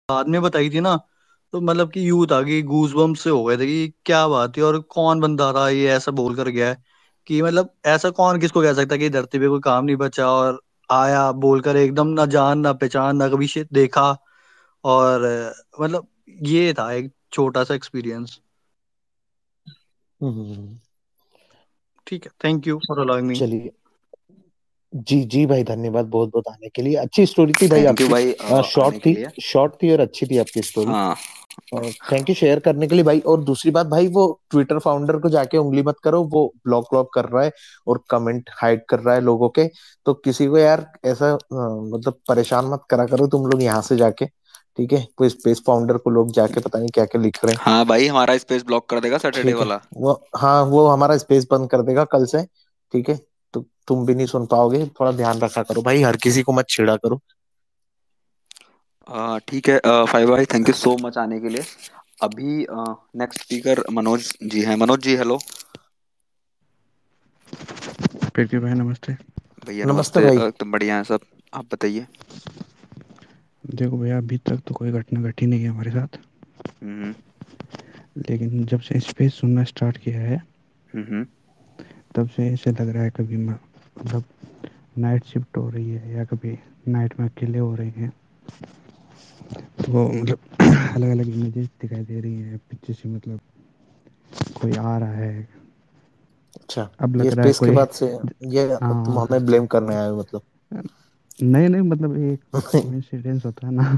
बाद 0.08 0.28
में 0.28 0.40
बताई 0.42 0.70
थी 0.70 0.80
ना 0.80 0.96
तो 1.52 1.60
मतलब 1.60 1.90
कि 1.92 2.08
यूथ 2.08 2.32
आ 2.32 2.40
गई 2.40 2.62
गूज 2.62 2.92
बम्प 2.92 3.16
से 3.16 3.30
हो 3.30 3.42
गए 3.44 3.56
थे 3.56 3.66
कि 3.66 3.92
क्या 4.06 4.26
बात 4.28 4.56
है 4.58 4.62
और 4.62 4.80
कौन 4.90 5.20
बंदा 5.20 5.52
था 5.52 5.68
ये 5.68 5.88
ऐसा 5.90 6.10
बोल 6.12 6.36
कर 6.36 6.48
गया 6.48 6.68
है 6.70 6.82
कि 7.26 7.40
मतलब 7.42 7.70
ऐसा 7.86 8.10
कौन 8.10 8.40
किसको 8.40 8.62
कह 8.62 8.74
सकता 8.74 8.94
है 8.94 8.98
कि 8.98 9.10
धरती 9.10 9.38
पे 9.38 9.48
कोई 9.48 9.60
काम 9.60 9.84
नहीं 9.84 9.96
बचा 9.96 10.30
और 10.30 10.60
आया 10.90 11.30
बोलकर 11.38 11.76
एकदम 11.76 12.08
ना 12.10 12.26
जान 12.28 12.58
ना 12.58 12.72
पहचान 12.74 13.16
ना 13.16 13.28
कभी 13.28 13.48
देखा 13.72 14.10
और 14.84 15.22
अ, 15.24 15.82
मतलब 15.82 16.08
ये 16.42 16.72
था 16.74 16.92
एक 16.92 17.12
छोटा 17.32 17.64
सा 17.64 17.74
एक्सपीरियंस 17.74 18.40
हम्म, 20.20 20.32
हम्म, 20.32 20.78
ठीक 22.06 22.24
है 22.24 22.30
thank 22.44 22.66
you 22.66 22.78
for 22.88 22.98
allowing 23.00 23.26
me 23.28 23.34
चलिए। 23.34 23.70
जी 24.94 25.22
जी 25.24 25.44
भाई 25.46 25.64
धन्यवाद 25.64 26.06
बहुत 26.06 26.30
बहुत 26.32 26.48
आने 26.48 26.68
के 26.68 26.82
लिए। 26.82 26.94
अच्छी 26.96 27.24
स्टोरी 27.26 27.52
थी 27.52 27.68
भाई 27.68 27.84
आपकी। 27.84 28.04
भाई 28.08 28.32
शॉर्ट 28.64 28.96
थी 29.06 29.16
शॉर्ट 29.42 29.72
थी 29.82 29.92
और 29.92 30.00
अच्छी 30.00 30.26
थी 30.26 30.38
आपकी 30.38 30.62
स्टोरी 30.62 30.92
हाँ। 30.92 31.14
थैंक 32.12 32.28
यू 32.28 32.34
शेयर 32.34 32.58
करने 32.60 32.86
के 32.88 32.94
लिए 32.94 33.04
भाई। 33.04 33.18
और 33.20 33.42
दूसरी 33.44 33.70
बात 33.70 33.86
भाई 33.86 34.08
वो 34.08 34.26
ट्विटर 34.50 34.78
फाउंडर 34.78 35.18
को 35.18 35.28
जाके 35.28 35.58
उंगली 35.58 35.82
मत 35.82 35.96
करो 36.04 36.22
वो 36.32 36.46
ब्लॉक 36.66 36.86
ब्लॉक 36.90 37.12
कर 37.14 37.24
रहा 37.24 37.42
है 37.44 37.52
और 37.86 38.02
कमेंट 38.10 38.50
हाइड 38.62 38.84
कर 38.88 39.00
रहा 39.00 39.14
है 39.14 39.20
लोगों 39.20 39.48
के। 39.48 39.66
तो 40.06 40.14
किसी 40.14 40.46
को 40.46 40.58
यार 40.58 40.86
ऐसा 41.04 41.32
मतलब 41.34 42.20
परेशान 42.28 42.66
मत 42.66 42.84
करा 42.90 43.06
करो 43.06 43.26
तुम 43.26 43.46
लोग 43.46 43.62
यहाँ 43.62 43.82
से 43.82 43.96
जाके 43.96 44.26
ठीक 44.76 44.92
है? 44.92 45.06
कोई 45.16 45.28
स्पेस 45.28 45.62
फाउंडर 45.66 45.96
को 45.96 46.10
लोग 46.10 46.32
जाके 46.32 46.60
पता 46.60 46.78
नहीं 46.78 46.88
क्या 46.94 47.04
क्या 47.04 47.20
लिख 47.22 47.44
रहे 47.44 47.54
हैं। 47.54 47.60
हाँ 47.62 47.84
भाई 47.86 48.06
हमारा 48.06 48.36
स्पेस 48.38 48.64
ब्लॉक 48.66 48.88
कर 48.90 49.00
देगा 49.00 49.18
सैटरडे 49.18 49.52
वाला। 49.54 49.80
वो 49.96 50.20
हाँ 50.36 50.62
वो 50.66 50.86
हमारा 50.88 51.16
स्पेस 51.18 51.46
बंद 51.50 51.70
कर 51.70 51.82
देगा 51.82 52.04
कल 52.12 52.24
से 52.26 52.42
ठीक 52.94 53.08
है? 53.08 53.20
तो 53.54 53.64
तुम 53.88 54.04
भी 54.06 54.14
नहीं 54.14 54.26
सुन 54.26 54.46
पाओगे 54.46 54.84
थोड़ा 55.00 55.10
ध्यान 55.12 55.38
रखा 55.40 55.62
करो 55.62 55.82
भाई 55.82 56.02
हर 56.02 56.16
किसी 56.22 56.42
को 56.42 56.52
मत 56.52 56.68
छेड़ा 56.68 56.96
करो। 56.96 57.20
आ, 59.08 59.38
ठीक 59.38 59.68
है 59.68 59.78
फाइव 60.06 60.30
भाई 60.30 60.44
थैंक 60.54 60.68
यू 60.68 60.74
सो 60.74 60.96
मच 61.00 61.18
आने 61.18 61.40
के 61.40 61.48
लिए। 61.48 61.64
अभी 62.22 62.66
नेक्स्ट 63.18 63.42
स्पीकर 63.42 63.82
मनोज 63.92 64.32
जी 64.42 64.62
हैं। 64.62 64.76
मनोज 64.76 65.02
जी 65.02 65.16
हेलो 65.16 65.38
पेटी 68.36 68.58
भाई 68.58 68.74
नमस्ते। 68.74 69.12
भैया 69.66 69.84
नमस्ते 69.86 70.20
नमस्ते 70.20 70.36
भाई। 70.36 70.48
एकदम 70.48 70.70
बढ़िया 70.72 70.96
है 70.96 71.04
सब 71.04 71.20
आप 71.54 71.66
बताइए। 71.72 72.06
देखो 73.64 73.98
भैया 73.98 74.16
अभी 74.18 74.38
तक 74.46 74.60
तो 74.66 74.74
कोई 74.74 74.90
घटना 74.92 75.20
घटी 75.28 75.46
नहीं 75.46 75.62
है 75.62 75.68
हमारे 75.68 75.90
साथ। 75.90 76.18
हम्म। 76.82 77.14
लेकिन 78.18 78.64
जब 78.66 78.80
से 78.80 79.00
स्पेस 79.00 79.34
सुनना 79.34 79.64
स्टार्ट 79.64 79.96
किया 79.98 80.20
है 80.20 80.36
हम्म। 80.92 81.26
तब 82.14 82.28
से 82.28 82.48
ऐसे 82.48 82.70
लग 82.72 82.88
रहा 82.88 83.02
है 83.02 83.10
कभी 83.10 83.36
मतलब 83.36 84.24
नाइट 84.98 85.24
शिफ्ट 85.24 85.56
हो 85.56 85.68
रही 85.70 85.90
है 85.90 86.12
या 86.12 86.24
कभी 86.24 86.58
नाइट 86.88 87.18
में 87.20 87.28
अकेले 87.28 87.58
हो 87.58 87.74
रहे 87.74 87.88
हैं। 87.92 88.12
तो 89.84 90.06
मतलब 90.12 90.38
अलग 90.90 91.10
अलग 91.10 91.28
इमेजेस 91.28 91.68
दिखाई 91.80 92.04
दे 92.04 92.20
रही 92.20 92.34
हैं 92.34 92.58
पीछे 92.70 92.92
से 92.92 93.08
मतलब 93.08 93.40
कोई 94.54 94.74
आ 94.74 94.96
रहा 94.98 95.12
है। 95.14 95.48
अच्छा 96.56 96.82
अब 97.00 97.16
लग 97.16 97.32
रहा 97.32 97.46
है 97.46 97.52
कोई 97.54 97.72
बाद 97.72 97.90
से 97.92 98.06
ये 98.52 98.66
तुम 98.96 99.18
हाँ 99.18 99.20
हमें 99.20 99.44
ब्लेम 99.46 99.66
करने 99.68 99.96
आए 99.96 100.08
हो 100.08 100.18
मतलब। 100.18 100.42
नहीं 101.42 101.68
नहीं 101.68 101.82
मतलब 101.82 102.16
एक 102.22 102.44
कोइंसिडेंस 102.76 103.44
होता 103.44 103.66
है 103.66 103.72
ना। 103.74 103.96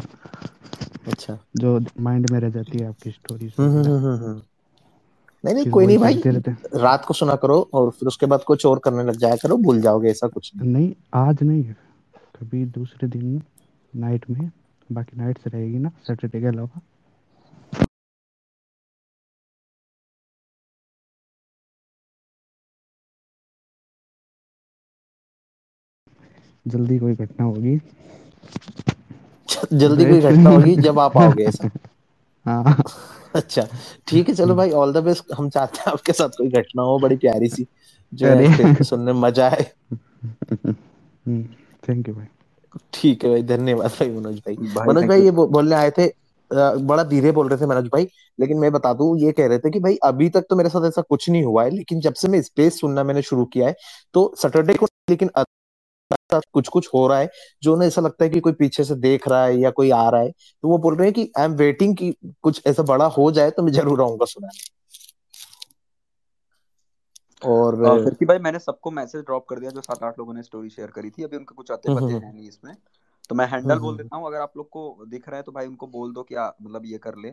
अच्छा। 1.07 1.39
जो 1.57 1.79
माइंड 2.01 2.27
में 2.27 2.39
रह 2.41 2.51
जाती 2.51 2.79
है 2.79 2.87
आपकी 2.87 3.11
स्टोरीज 3.13 3.57
हम्म 3.59 3.71
हम्म 3.71 3.87
वगैरह 3.87 3.99
हम्म 3.99 4.17
हम्म। 4.25 4.43
नहीं 5.45 5.55
नहीं 5.55 5.71
कोई 5.71 5.87
नहीं 5.87 5.99
भाई। 5.99 6.21
रात 6.83 7.05
को 7.05 7.15
सुना 7.15 7.35
करो 7.43 7.59
और 7.75 7.91
फिर 7.91 8.07
उसके 8.09 8.27
बाद 8.27 8.43
कुछ 8.47 8.67
और 8.67 8.79
करने 8.85 9.05
लग 9.05 9.17
जाया 9.17 9.37
करो 9.43 9.57
भूल 9.57 9.81
जाओगे 9.81 10.11
ऐसा 10.11 10.27
कुछ। 10.29 10.51
नहीं 10.57 10.71
नहीं 10.73 10.93
आज 11.15 11.43
नहीं 11.43 11.63
कभी 12.39 12.65
दूसरे 12.79 13.09
दिन 13.09 13.43
नाइट 13.97 14.31
में 14.31 14.51
बाकी 14.93 15.17
नाइट 15.17 15.39
से 15.39 15.51
रहेगी 15.51 15.79
ना 15.79 15.91
सैटरडे 16.07 16.41
के 16.41 16.47
अलावा। 16.47 16.81
जल्दी 26.67 26.99
कोई 26.99 27.15
घटना 27.15 27.45
होगी। 27.45 27.77
जल्दी 29.73 30.05
कोई 30.05 30.21
घटना 30.21 30.51
होगी 30.51 30.75
जब 30.77 30.99
आप 30.99 31.17
आओगे 31.17 31.45
ऐसा। 31.45 31.69
हाँ। 32.47 32.83
अच्छा 33.35 33.67
ठीक 34.09 34.29
है 34.29 34.35
चलो 34.35 34.55
भाई 34.55 34.71
ऑल 34.73 34.93
द 34.93 35.03
बेस्ट 35.05 35.33
हम 35.39 35.49
चाहते 35.51 35.79
हैं 35.79 35.93
आपके 35.93 36.13
साथ 36.13 36.37
कोई 36.39 36.49
घटना 36.51 36.83
हो 36.83 36.99
बड़ी 36.99 37.17
प्यारी 37.17 37.49
सी 37.49 37.67
जो 38.13 38.27
है 38.27 38.83
सुनने 38.85 39.13
में 39.13 39.21
मज़ा 39.21 39.49
आए। 39.49 39.65
थैंक 41.89 42.09
यू 42.09 42.15
भाई 42.15 42.27
ठीक 42.95 43.25
है 43.25 43.31
भाई 43.31 43.43
धन्यवाद 43.43 43.91
भाई 43.91 44.11
मनोज 44.11 44.39
भाई। 44.39 44.57
भाई 44.57 44.87
मनोज 44.89 45.05
भाई 45.05 45.23
ये 45.23 45.31
बोलने 45.31 45.75
आए 45.77 45.91
थे 45.99 46.07
बड़ा 46.51 47.03
धीरे 47.03 47.31
बोल 47.33 47.49
रहे 47.49 47.61
थे 47.61 47.67
मनोज 47.67 47.87
भाई 47.93 48.09
लेकिन 48.39 48.59
मैं 48.59 48.71
बता 48.73 48.93
दू 48.93 49.15
ये 49.17 49.33
कह 49.33 49.47
रहे 49.47 49.59
थे 49.59 49.71
कि 49.71 49.81
भाई 49.81 49.97
अभी 50.05 50.29
तक 50.29 50.45
तो 50.51 50.57
मेरे 50.57 50.69
साथ 50.69 50.87
ऐसा 50.89 51.03
कुछ 51.03 51.29
नहीं 51.31 51.43
हुआ 51.45 51.65
है 51.65 51.71
लेकिन 51.71 52.01
जब 52.01 52.15
से 52.15 52.29
मैं 52.29 52.43
स्पेस 52.43 52.81
सुनना 52.81 53.05
मैंने 53.05 53.23
शुरू 53.23 53.45
किया 53.45 53.69
है 53.69 53.75
तो 54.15 54.33
सैटरडे 54.43 54.75
को 54.75 54.87
लेकिन 55.11 55.31
साथ 56.15 56.41
कुछ 56.53 56.69
कुछ 56.69 56.89
हो 56.95 57.07
रहा 57.07 57.19
है 57.19 57.29
जो 57.63 57.73
उन्हें 57.75 57.89
ऐसा 57.89 58.01
लगता 58.01 58.25
है 58.25 58.31
कि 58.31 58.41
कोई 58.41 58.53
पीछे 58.53 58.85
से 58.85 58.95
देख 58.95 59.29
रहा 59.29 59.45
है 59.45 59.57
या 59.59 59.71
कोई 59.71 59.91
आ 59.91 60.09
रहा 60.09 60.21
है 60.21 60.31
तो 60.31 60.69
वो 60.69 60.79
बोल 60.79 60.97
रहे 60.97 61.07
हैं 61.07 61.15
कि 61.15 61.31
आई 61.39 61.45
एम 61.45 61.53
वेटिंग 61.53 61.97
कि 61.97 62.15
कुछ 62.43 62.63
ऐसा 62.67 62.83
बड़ा 62.83 63.07
हो 63.07 63.31
जाए 63.31 63.51
तो 63.51 63.63
मैं 63.63 63.73
ज़रूर 63.73 64.03
आऊँगा 64.03 64.25
सुनाने। 64.25 64.75
और 67.43 68.05
फिर 68.05 68.15
की 68.15 68.25
भाई 68.25 68.39
मैंने 68.39 68.59
सबको 68.59 68.91
मैसेज 68.91 69.23
ड्रॉप 69.23 69.47
कर 69.49 69.59
दिया 69.61 69.71
जो 69.71 69.81
सात 69.81 70.03
आठ 70.03 70.19
लोगों 70.19 70.35
ने 70.35 70.43
स्टोरी 70.43 70.71
शेयर 70.71 70.91
करी 70.91 71.11
थी 71.11 71.23
अभी 71.23 71.37
उनके 71.37 71.55
कुछ 71.55 71.71
आते 71.71 71.89
हम्म 71.89 71.99
पते 71.99 72.13
हम्म 72.15 72.17
हैं 72.17 72.33
नहीं 72.35 72.49
इसमें। 72.49 72.75
तो 73.29 73.35
मैं 73.35 73.47
हैंडल 73.47 73.79
बोल 73.79 73.93
हम्म 73.93 73.97
देता 73.97 74.17
हूँ 74.17 74.27
अगर 74.27 74.41
आप 74.41 74.53
लोग 74.57 74.69
को 74.69 75.05
दिख 75.09 75.29
रहा 75.29 75.37
है 75.37 75.43
तो 75.43 75.53
भाई 75.53 75.67
उनको 75.67 75.87
बोल 75.87 76.13
दो 76.13 76.23
कि 76.23 76.35
आ, 76.35 76.51
मतलब 76.63 76.87
ये 76.87 76.99
कर 76.99 77.17
ले। 77.17 77.29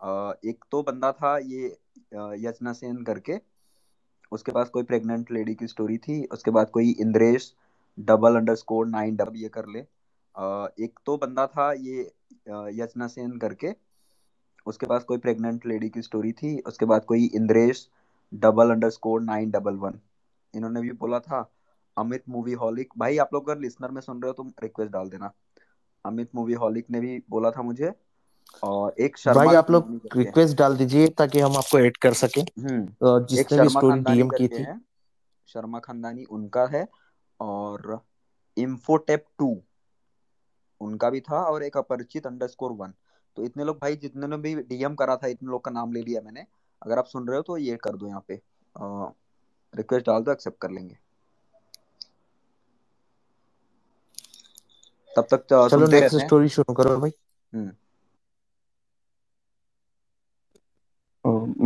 आ, 0.00 0.32
एक 0.44 0.64
तो 0.70 0.82
बंदा 0.82 1.12
था 1.12 1.36
ये 1.38 1.68
आ, 2.16 2.32
यचना 2.36 2.72
सेन 2.72 3.02
करके 3.04 3.38
उसके 4.32 4.52
पास 4.52 4.68
कोई 4.68 4.82
प्रेग्नेंट 4.82 5.30
लेडी 5.32 5.54
की 5.54 5.66
स्टोरी 5.66 5.98
थी 5.98 6.24
उसके 6.24 6.50
बाद 6.50 6.70
कोई 6.70 6.90
Indresh 7.00 7.52
double 7.98 8.36
underscore 8.54 8.86
nine 8.86 9.16
double 9.16 9.36
ये 9.36 9.48
कर 9.48 9.66
ले। 9.66 9.80
एक 10.84 10.98
तो 11.06 11.16
बंदा 11.16 11.46
था 11.46 11.72
ये 11.72 12.10
यचना 12.74 13.06
सेन 13.06 13.38
करके। 13.38 13.74
उसके 14.66 14.86
पास 14.86 15.04
कोई 15.04 15.18
प्रेग्नेंट 15.18 15.66
लेडी 15.66 15.88
की 15.88 16.02
स्टोरी 16.02 16.32
थी। 16.32 16.58
उसके 16.66 16.86
बाद 16.86 17.04
कोई 17.04 17.24
Indresh 17.34 17.88
double 18.32 18.70
underscore 18.90 19.20
nine 19.22 19.50
double 19.50 19.74
one 19.76 19.98
इन्होंने 20.54 20.80
भी 20.80 20.90
बोला 21.00 21.18
था 21.20 21.50
अमित 21.96 22.22
मूवी 22.28 22.52
हॉलिक 22.54 22.92
भाई 22.98 23.16
आप 23.18 23.34
लोग 23.34 23.48
अगर 23.48 23.60
लिसनर 23.60 23.90
में 23.90 24.00
सुन 24.00 24.22
रहे 24.22 24.28
हो 24.28 24.42
तो 24.42 24.48
रिक्वेस्ट 24.62 24.92
डाल 24.92 25.08
देना। 25.08 25.32
अमित 26.04 26.28
मूवी 26.34 26.52
हॉलिक 26.54 26.86
ने 26.90 27.00
भी 27.00 27.18
बोला 27.30 27.50
था 27.50 27.62
मुझे। 27.62 27.92
और 28.62 28.94
एक 29.00 29.16
शर्मा 29.18 29.44
भाई 29.44 29.54
आप 29.56 29.70
लोग 29.70 30.08
रिक्वेस्ट 30.16 30.56
डाल 30.58 30.76
दीजिए 30.76 31.08
ताकि 31.18 31.40
हम 31.40 31.56
आपको 31.56 31.78
ऐड 31.78 31.96
कर 31.96 32.12
सके। 32.14 32.40
हम्म। 32.40 33.24
जिसने 33.26 33.62
भी 33.62 33.68
स्टोरी 33.68 34.00
डीएम 34.00 34.28
की 34.28 34.48
थी। 34.48 34.64
शर्मा 35.46 35.78
खानदानी 35.78 36.24
उनका 36.24 36.66
है। 36.66 36.86
और 37.42 38.00
इन्फोटेप 38.56 39.24
टू 39.38 39.56
उनका 40.80 41.10
भी 41.10 41.20
था 41.20 41.42
और 41.44 41.62
एक 41.62 41.76
अपरिचित 41.76 42.26
अंडरस्कोर 42.26 42.72
वन 42.72 42.92
तो 43.36 43.44
इतने 43.44 43.64
लोग 43.64 43.76
भाई 43.78 43.96
जितने 43.96 44.26
ने 44.26 44.36
भी 44.38 44.54
डीएम 44.64 44.94
करा 44.94 45.16
था 45.16 45.26
इतने 45.26 45.50
लोग 45.50 45.64
का 45.64 45.70
नाम 45.70 45.92
ले 45.92 46.02
लिया 46.02 46.20
मैंने। 46.20 46.44
अगर 46.82 46.98
आप 46.98 47.06
सुन 47.06 47.26
रहे 47.28 47.36
हो 47.36 47.42
तो 47.42 47.56
ये 47.58 47.76
कर 47.84 47.96
दो 47.96 48.06
यहाँ 48.06 48.24
पे। 48.28 48.40
रिक्वेस्ट 49.74 50.06
डाल 50.06 50.22
दो 50.22 50.32
एक्सेप्ट 50.32 50.58
कर 50.60 50.70
लेंगे। 50.70 50.98
तब 55.10 55.26
तक 55.30 55.46
तो 55.50 55.68
चलो 55.68 55.86
नेक्स्ट 55.88 56.18
स्टोरी 56.18 56.48
शुरू 56.48 56.74
करो 56.74 56.96
भाई। 57.00 57.10
हम्म। 57.52 57.70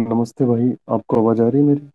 नमस्ते 0.09 0.45
भाई 0.45 0.71
आपको 0.95 1.17
आवाज़ 1.17 1.43
आ 1.43 1.49
रही 1.49 1.61
है 1.61 1.67
मेरी? 1.67 1.91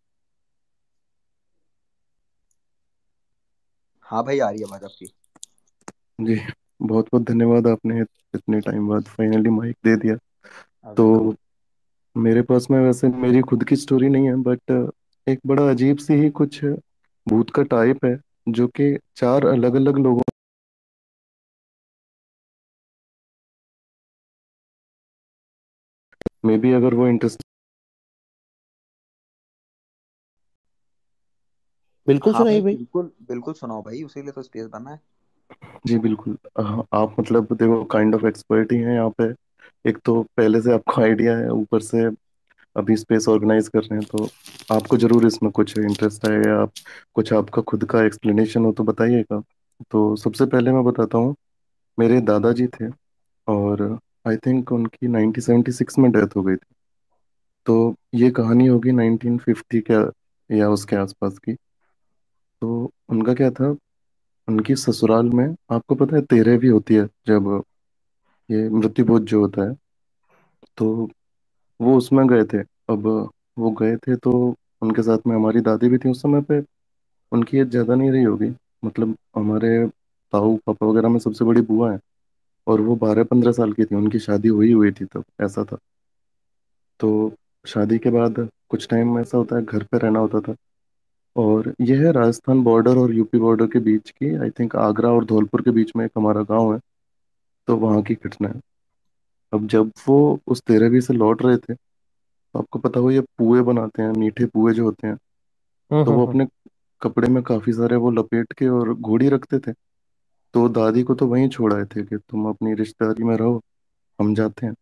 हाँ 4.11 4.23
भाई 4.25 4.39
आ 4.39 4.49
रही 4.49 4.59
है 4.59 4.67
आवाज़ 4.67 4.85
आपकी। 4.85 5.11
जी 6.19 6.35
बहुत 6.81 7.07
बहुत 7.07 7.23
धन्यवाद 7.23 7.67
आपने 7.67 7.99
इतने 8.35 8.59
टाइम 8.61 8.87
बाद 8.87 9.07
फाइनली 9.09 9.49
माइक 9.51 9.75
दे 9.85 9.95
दिया। 9.97 10.15
तो 10.93 11.05
मेरे 12.15 12.41
पास 12.43 12.67
में 12.71 12.79
वैसे 12.79 13.07
मेरी 13.17 13.41
खुद 13.43 13.63
की 13.63 13.75
स्टोरी 13.77 14.09
नहीं 14.09 14.27
है 14.27 14.35
बट 14.43 14.71
एक 15.27 15.39
बड़ा 15.47 15.69
अजीब 15.69 15.97
सी 15.99 16.13
ही 16.15 16.29
कुछ 16.35 16.63
भूत 17.27 17.49
का 17.49 17.63
टाइप 17.69 18.05
है 18.05 18.15
जो 18.51 18.67
कि 18.71 18.95
चार 19.17 19.45
अलग 19.47 19.75
अलग 19.75 19.97
लोगों 19.99 20.21
में 26.45 26.59
भी 26.61 26.71
अगर 26.73 26.93
वो 26.93 27.07
इंटरेस्ट 27.07 27.43
बिल्कुल 32.07 32.33
हाँ 32.33 32.39
सुनाइए 32.39 32.61
भाई 32.61 32.75
बिल्कुल 32.75 33.11
बिल्कुल 33.27 33.53
सुनाओ 33.53 33.81
भाई 33.83 34.03
उसी 34.03 34.21
लिए 34.21 34.31
तो 34.31 34.41
स्पेस 34.43 34.67
बना 34.69 34.91
है। 34.91 34.99
जी 35.87 35.97
बिल्कुल। 35.99 36.37
आप 36.93 37.15
मतलब 37.19 37.53
देखो 37.53 37.83
काइंड 37.91 38.15
ऑफ़ 38.15 38.25
एक्सपर्ट 38.27 38.71
ही 38.71 38.77
हैं 38.79 38.93
यहाँ 38.93 39.09
पे। 39.17 39.33
एक 39.85 39.97
तो 40.05 40.21
पहले 40.37 40.61
से 40.61 40.73
आपको 40.73 41.01
आइडिया 41.01 41.37
है 41.37 41.49
ऊपर 41.51 41.81
से 41.81 42.05
अभी 42.75 42.95
स्पेस 42.97 43.27
ऑर्गेनाइज 43.29 43.67
कर 43.67 43.79
रहे 43.79 43.99
हैं 43.99 44.07
तो 44.07 44.23
आपको 44.71 44.97
ज़रूर 44.97 45.25
इसमें 45.27 45.51
कुछ 45.51 45.77
इंटरेस्ट 45.77 46.25
आएगा 46.27 46.55
आप 46.61 46.71
कुछ 47.15 47.33
आपका 47.33 47.61
खुद 47.63 47.85
का 47.85 48.03
एक्सप्लेनेशन 48.05 48.65
हो 48.65 48.71
तो 48.71 48.83
बताइएगा। 48.83 49.41
तो 49.91 50.15
सबसे 50.15 50.45
पहले 50.45 50.71
मैं 50.71 50.83
बताता 50.83 51.17
हूँ 51.17 51.35
मेरे 51.97 52.19
दादाजी 52.21 52.67
थे 52.71 52.89
और 53.47 53.81
आई 54.27 54.37
थिंक 54.37 54.71
उनकी 54.71 55.07
1976 55.07 55.97
में 55.99 56.11
डेथ 56.11 56.35
हो 56.37 56.43
गई 56.43 56.55
थी। 56.55 56.73
तो 57.67 57.75
ये 58.15 58.29
कहानी 58.31 58.67
होगी 58.67 58.91
1950 58.91 59.81
के 59.91 59.93
या 60.49 60.69
उसके 60.69 60.95
आसपास 60.95 61.37
की। 61.39 61.55
तो 62.61 62.91
उनका 63.09 63.33
क्या 63.33 63.49
था? 63.51 63.75
उनकी 64.47 64.75
ससुराल 64.75 65.29
में, 65.29 65.55
आपको 65.71 65.95
पता 65.95 66.15
है, 66.15 66.21
तेरह 66.23 66.57
भी 66.59 66.67
होती 66.67 66.95
है 66.95 67.07
जब 67.27 67.61
ये 68.49 68.67
मृत्यु 68.69 69.05
भोज 69.05 69.23
जो 69.23 69.39
होता 69.41 69.63
है। 69.63 69.75
तो 70.77 71.09
वो 71.79 71.97
उसमें 71.97 72.27
गए 72.27 72.43
थे। 72.53 72.59
अब 72.89 73.07
वो 73.59 73.71
गए 73.71 73.95
थे 73.97 74.15
तो 74.17 74.31
उनके 74.81 75.03
साथ 75.03 75.27
में 75.27 75.35
हमारी 75.35 75.61
दादी 75.61 75.89
भी 75.89 75.97
थी 75.97 76.09
उस 76.11 76.21
समय 76.21 76.41
पे। 76.41 76.61
उनकी 77.31 77.57
एज 77.57 77.69
ज़्यादा 77.69 77.95
नहीं 77.95 78.11
रही 78.11 78.23
होगी। 78.23 78.49
मतलब 78.85 79.15
हमारे 79.37 79.87
ताऊ, 80.33 80.57
पापा 80.57 80.85
वगैरह 80.87 81.09
में 81.09 81.19
सबसे 81.19 81.45
बड़ी 81.45 81.61
बुआ 81.61 81.91
है। 81.93 81.99
और 82.67 82.81
वो 82.81 82.95
बारह 82.95 83.23
पंद्रह 83.23 83.51
साल 83.51 83.73
की 83.73 83.85
थी। 83.85 83.95
उनकी 83.95 84.19
शादी 84.19 84.47
हुई 84.49 84.71
हुई 84.73 84.91
थी 84.91 85.05
तब, 85.05 85.23
ऐसा 85.41 85.63
था। 85.63 85.77
तो 86.99 87.31
शादी 87.65 87.97
के 87.99 88.09
बाद 88.09 88.47
कुछ 88.69 88.87
टाइम 88.89 89.19
ऐसा 89.19 89.37
होता 89.37 89.55
है, 89.55 89.63
घर 89.65 89.83
पे 89.83 89.97
रहना 89.97 90.19
होता 90.19 90.39
था। 90.41 90.55
और 91.35 91.73
यह 91.81 92.01
है 92.01 92.11
राजस्थान 92.11 92.61
बॉर्डर 92.63 92.97
और 92.97 93.13
यूपी 93.13 93.37
बॉर्डर 93.39 93.67
के 93.67 93.79
बीच 93.81 94.09
की 94.11 94.33
आई 94.35 94.49
थिंक 94.49 94.75
आगरा 94.77 95.09
और 95.11 95.25
धौलपुर 95.25 95.61
के 95.61 95.71
बीच 95.71 95.91
में 95.95 96.05
एक 96.05 96.11
हमारा 96.17 96.41
गाँव 96.45 96.73
है 96.73 96.79
तो 97.67 97.77
वहाँ 97.77 98.01
की 98.03 98.13
घटना 98.15 98.47
है। 98.49 98.59
अब 99.53 99.67
जब 99.67 99.91
वो 100.07 100.17
उस 100.47 100.61
तेरहवीं 100.61 101.01
से 101.01 101.13
लौट 101.13 101.41
रहे 101.41 101.57
थे 101.59 101.73
तो 101.75 102.59
आपको 102.59 102.79
पता 102.79 102.99
हो 102.99 103.11
ये 103.11 103.21
पुए 103.37 103.61
बनाते 103.63 104.01
हैं 104.01 104.11
मीठे 104.13 104.45
पुए 104.47 104.73
जो 104.73 104.85
होते 104.85 105.07
हैं 105.07 105.17
हम्म 105.91 106.03
तो 106.03 106.11
हम्म 106.11 106.13
वो 106.13 106.25
हम्म 106.25 106.27
अपने 106.27 106.45
कपड़े 107.01 107.27
में 107.27 107.41
काफ़ी 107.43 107.73
सारे 107.73 107.95
वो 107.95 108.11
लपेट 108.11 108.53
के 108.53 108.67
और 108.69 108.93
घोड़ी 108.95 109.29
रखते 109.29 109.59
थे 109.59 109.73
तो 110.53 110.67
दादी 110.69 111.03
को 111.03 111.13
तो 111.15 111.27
वहीं 111.27 111.47
छोड़ 111.49 111.73
आए 111.73 111.85
थे 111.87 112.03
कि 112.03 112.17
तुम 112.19 112.47
अपनी 112.49 112.73
रिश्तेदारी 112.75 113.23
में 113.23 113.35
रहो 113.37 113.61
हम 114.19 114.33
जाते 114.35 114.65
हैं। 114.65 114.73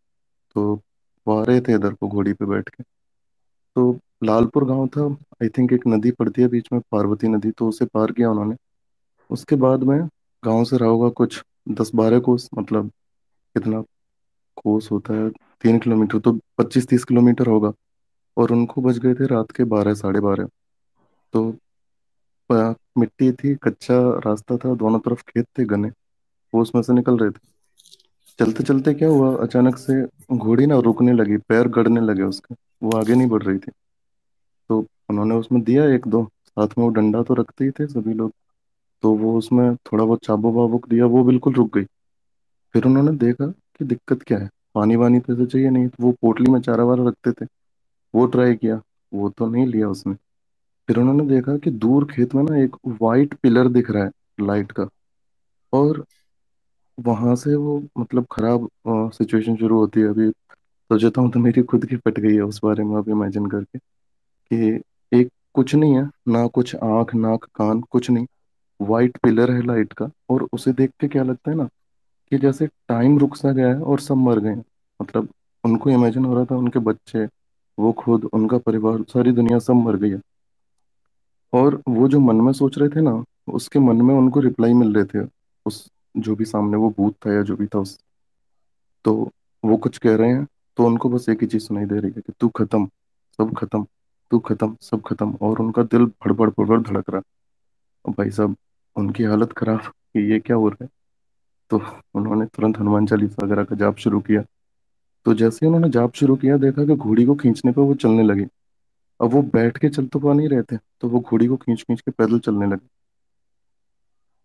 तो 0.55 0.73
वो 1.27 1.37
आ 1.37 1.43
रहे 1.43 1.61
थे 1.61 1.73
इधर 1.75 1.93
को 1.93 2.07
घोड़ी 2.07 2.33
पे 2.33 2.45
बैठ 2.45 2.69
के। 2.69 2.83
तो 3.75 3.91
लालपुर 4.23 4.65
गाँव 4.65 4.88
था 4.88 5.05
आई 5.43 5.49
थिंक 5.49 5.73
एक 5.73 5.88
नदी 5.88 6.11
पड़ती 6.11 6.41
है 6.41 6.47
बीच 6.47 6.69
में, 6.73 6.81
पार्वती 6.91 7.27
नदी 7.27 7.51
तो 7.51 7.67
उसे 7.69 7.85
पार 7.85 8.11
किया 8.11 8.29
उन्होंने। 8.31 8.55
उसके 9.29 9.55
बाद 9.55 9.83
में 9.83 9.99
गाँव 10.43 10.63
से 10.63 10.77
रहा 10.77 10.89
होगा 10.89 11.09
कुछ 11.09 11.43
दस 11.69 11.91
बारह 11.95 12.19
कोस 12.19 12.49
मतलब 12.57 12.89
कितना 13.55 13.81
कोस 14.57 14.91
होता 14.91 15.13
है, 15.13 15.29
तीन 15.29 15.79
किलोमीटर 15.79 16.19
तो 16.19 16.31
पच्चीस 16.57 16.88
तीस 16.88 17.03
किलोमीटर 17.03 17.47
होगा। 17.47 17.71
और 18.38 18.51
उनको 18.51 18.81
बज 18.81 18.97
गए 18.97 19.13
थे 19.13 19.25
रात 19.27 19.51
के 19.51 19.63
बारह, 19.65 19.93
साढ़े 19.93 20.19
बारह। 20.19 20.47
तो 21.33 21.43
मिट्टी 22.97 23.31
थी, 23.31 23.53
कच्चा 23.55 23.97
रास्ता 24.25 24.57
था, 24.57 24.73
दोनों 24.75 24.99
तरफ़ 24.99 25.21
खेत 25.23 25.45
थे 25.57 25.65
गने 25.65 25.89
वो 26.53 26.61
उसमें 26.61 26.81
से 26.81 26.93
निकल 26.93 27.17
रहे 27.17 27.29
थे। 27.31 27.47
चलते 28.39 28.63
चलते 28.63 28.93
क्या 28.93 29.10
हुआ? 29.10 29.38
अचानक 29.38 29.77
से 29.77 30.08
घोड़ी 30.38 30.65
ना 30.65 30.79
रुकने 30.79 31.13
लगी, 31.13 31.38
पैर 31.38 31.67
गड़ने 31.67 32.01
लगे 32.01 32.24
उसके। 32.24 32.55
वो 32.84 32.91
आगे 32.91 33.15
नहीं 33.15 33.27
बढ़ 33.27 33.43
रही 33.43 33.58
थी। 33.58 33.72
तो 34.69 34.86
उन्होंने 35.10 35.36
उसमें 35.36 35.63
दिया 35.63 35.86
एक 35.86 36.08
दो। 36.08 36.29
साथ 36.48 36.67
में 36.67 36.86
वो 36.86 36.89
डंडा 36.89 37.24
तो 37.24 37.34
रखते 37.34 37.65
ही 37.65 37.72
थे 37.72 37.88
सभी 37.88 38.13
लोग। 38.13 38.31
तो 39.01 39.13
वो 39.13 39.38
उसमें 39.38 39.75
थोड़ा 39.75 40.05
बहुत 40.05 40.19
चाबुक 40.24 40.55
वाबुक 40.55 40.89
दिया, 40.89 41.05
वो 41.05 41.24
बिल्कुल 41.24 41.53
रुक 41.53 41.77
गई। 41.77 41.84
फिर 42.74 42.86
उन्होंने 42.86 43.12
देखा 43.12 43.48
कि 43.48 43.86
दिक्कत 43.86 44.24
क्या 44.24 44.38
है। 44.38 44.50
पानी 44.75 44.96
वानी 44.96 45.19
तो 45.19 45.34
इसे 45.34 45.46
चाहिए 45.46 45.69
नहीं 45.69 45.88
तो 45.88 46.03
वो 46.03 46.12
पोटली 46.12 46.51
में 46.51 46.62
चारा 46.62 46.84
वारा 46.84 47.08
रखते 47.08 47.31
थे। 47.31 47.48
वो 48.15 48.25
ट्राई 48.25 48.55
किया, 48.55 48.81
वो 49.13 49.29
तो 49.29 49.50
नहीं 49.50 49.65
लिया 49.65 49.89
उसने। 49.89 50.13
फिर 50.88 50.98
उन्होंने 50.98 51.25
देखा 51.25 51.58
कि 51.58 51.72
दूर 51.72 52.05
खेत 52.05 52.36
में 52.36 52.43
ना 52.43 52.58
एक 52.58 52.75
वाइट 53.01 53.34
पिलर 53.34 53.67
दिख 53.67 53.91
रहा 53.91 54.03
है 54.03 54.12
लाइट 54.41 54.72
का। 54.72 54.89
और 55.74 56.05
वहाँ 57.05 57.35
से 57.35 57.55
वो 57.55 57.81
मतलब 57.97 58.25
खराब 58.31 58.67
सिचुएशन 59.13 59.55
शुरू 59.55 59.77
होती 59.79 59.99
है 59.99 60.07
अभी। 60.09 60.29
सोचता 60.29 61.21
हूँ 61.21 61.31
तो 61.31 61.39
मेरी 61.39 61.61
खुद 61.63 61.85
की 61.85 61.95
फट 61.97 62.19
गई 62.19 62.33
है 62.35 62.41
उस 62.41 62.59
बारे 62.63 62.83
में 62.83 62.95
अब 62.97 63.09
इमेजिन 63.09 63.45
करके 63.45 63.77
कि 63.77 64.81
एक 65.11 65.29
कुछ 65.53 65.73
नहीं 65.75 65.95
है, 65.95 66.09
ना 66.27 66.45
कुछ 66.47 66.75
आँख 66.75 67.13
नाक 67.15 67.45
कान, 67.55 67.81
कुछ 67.81 68.09
नहीं। 68.09 68.25
वाइट 68.79 69.17
पिलर 69.17 69.51
है 69.51 69.61
लाइट 69.65 69.93
का 69.93 70.09
और 70.29 70.47
उसे 70.53 70.71
देख 70.73 70.91
के 70.99 71.07
क्या 71.07 71.23
लगता 71.23 71.51
है 71.51 71.57
ना 71.57 71.67
कि 72.31 72.37
जैसे 72.37 72.67
टाइम 72.87 73.17
रुक 73.19 73.35
सा 73.35 73.51
गया 73.51 73.67
है 73.67 73.81
और 73.81 73.99
सब 73.99 74.17
मर 74.17 74.39
गए 74.39 74.55
मतलब 74.99 75.27
उनको 75.63 75.89
इमेजिन 75.89 76.25
हो 76.25 76.35
रहा 76.35 76.45
था 76.45 76.55
उनके 76.55 76.79
बच्चे, 76.79 77.25
वो 77.77 77.91
खुद, 77.93 78.29
उनका 78.33 78.57
परिवार, 78.57 79.03
सारी 79.03 79.31
दुनिया 79.31 79.59
सब 79.59 79.73
मर 79.75 79.95
गई 79.95 80.09
है। 80.09 80.21
और 81.53 81.81
वो 81.87 82.07
जो 82.07 82.19
मन 82.19 82.35
में 82.35 82.51
सोच 82.53 82.77
रहे 82.77 82.89
थे 82.89 83.01
ना, 83.01 83.23
उसके 83.53 83.79
मन 83.79 84.01
में 84.01 84.13
उनको 84.15 84.39
रिप्लाई 84.39 84.73
मिल 84.73 84.93
रहे 84.95 85.05
थे 85.05 85.27
उस 85.65 85.89
जो 86.17 86.35
भी 86.35 86.45
सामने 86.45 86.77
वो 86.77 86.89
भूत 86.97 87.15
था 87.25 87.33
या 87.33 87.41
जो 87.41 87.55
भी 87.55 87.67
था 87.67 87.79
उस 87.79 87.99
तो 89.05 89.31
वो 89.63 89.77
कुछ 89.77 89.97
कह 89.97 90.15
रहे 90.15 90.29
हैं 90.29 90.47
तो 90.77 90.85
उनको 90.85 91.09
बस 91.09 91.29
एक 91.29 91.41
ही 91.41 91.47
चीज़ 91.47 91.63
सुनाई 91.63 91.85
दे 91.85 91.99
रही 91.99 92.11
है 92.15 92.21
कि 92.21 92.33
तू 92.39 92.47
खत्म, 92.49 92.85
सब 93.37 93.53
खत्म, 93.57 93.85
तू 94.31 94.39
खत्म, 94.39 94.75
सब 94.81 95.01
खत्म, 95.01 95.37
और 95.41 95.59
उनका 95.59 95.83
दिल 95.83 96.05
फड़फड़ 96.23 96.49
फड़फड़ 96.49 96.79
धड़क 96.81 97.09
रहा। 97.09 98.11
भाई 98.11 98.29
साहब, 98.29 98.55
उनकी 98.95 99.23
हालत 99.23 99.53
खराब, 99.53 99.79
कि 99.79 100.31
ये 100.31 100.39
क्या 100.39 100.55
हो 100.55 100.69
रहा 100.69 100.83
है? 100.83 100.89
तो 101.69 101.81
उन्होंने 102.15 102.45
तुरंत 102.45 102.79
हनुमान 102.79 103.05
चालीसा 103.05 103.45
वगैरह 103.45 103.63
का 103.63 103.75
जाप 103.75 103.97
शुरू 103.97 104.19
किया। 104.19 104.43
तो 105.25 105.33
जैसे 105.33 105.59
ही 105.61 105.67
उन्होंने 105.67 105.89
जाप 105.89 106.13
शुरू 106.13 106.36
किया, 106.36 106.57
देखा 106.57 106.86
कि 106.86 106.95
घोड़ी 106.95 107.25
को 107.25 107.36
खींचने 107.36 107.71
पर 107.71 107.81
वो 107.81 107.93
चलने 107.93 108.23
लगी। 108.23 108.45
अब 109.19 109.29
वो 109.29 109.41
बैठ 109.41 109.77
के 109.77 109.89
चल 109.89 110.05
तो 110.05 110.19
पा 110.19 110.34
नहीं 110.34 110.49
रहे 110.49 110.62
थे 110.63 110.77
तो 110.77 111.07
वो 111.10 111.19
घोड़ी 111.19 111.47
को 111.47 111.57
खींच 111.57 111.81
खींच 111.84 112.01
के 112.01 112.12
पैदल 112.12 112.39
चलने 112.39 112.67
लगे। 112.67 112.88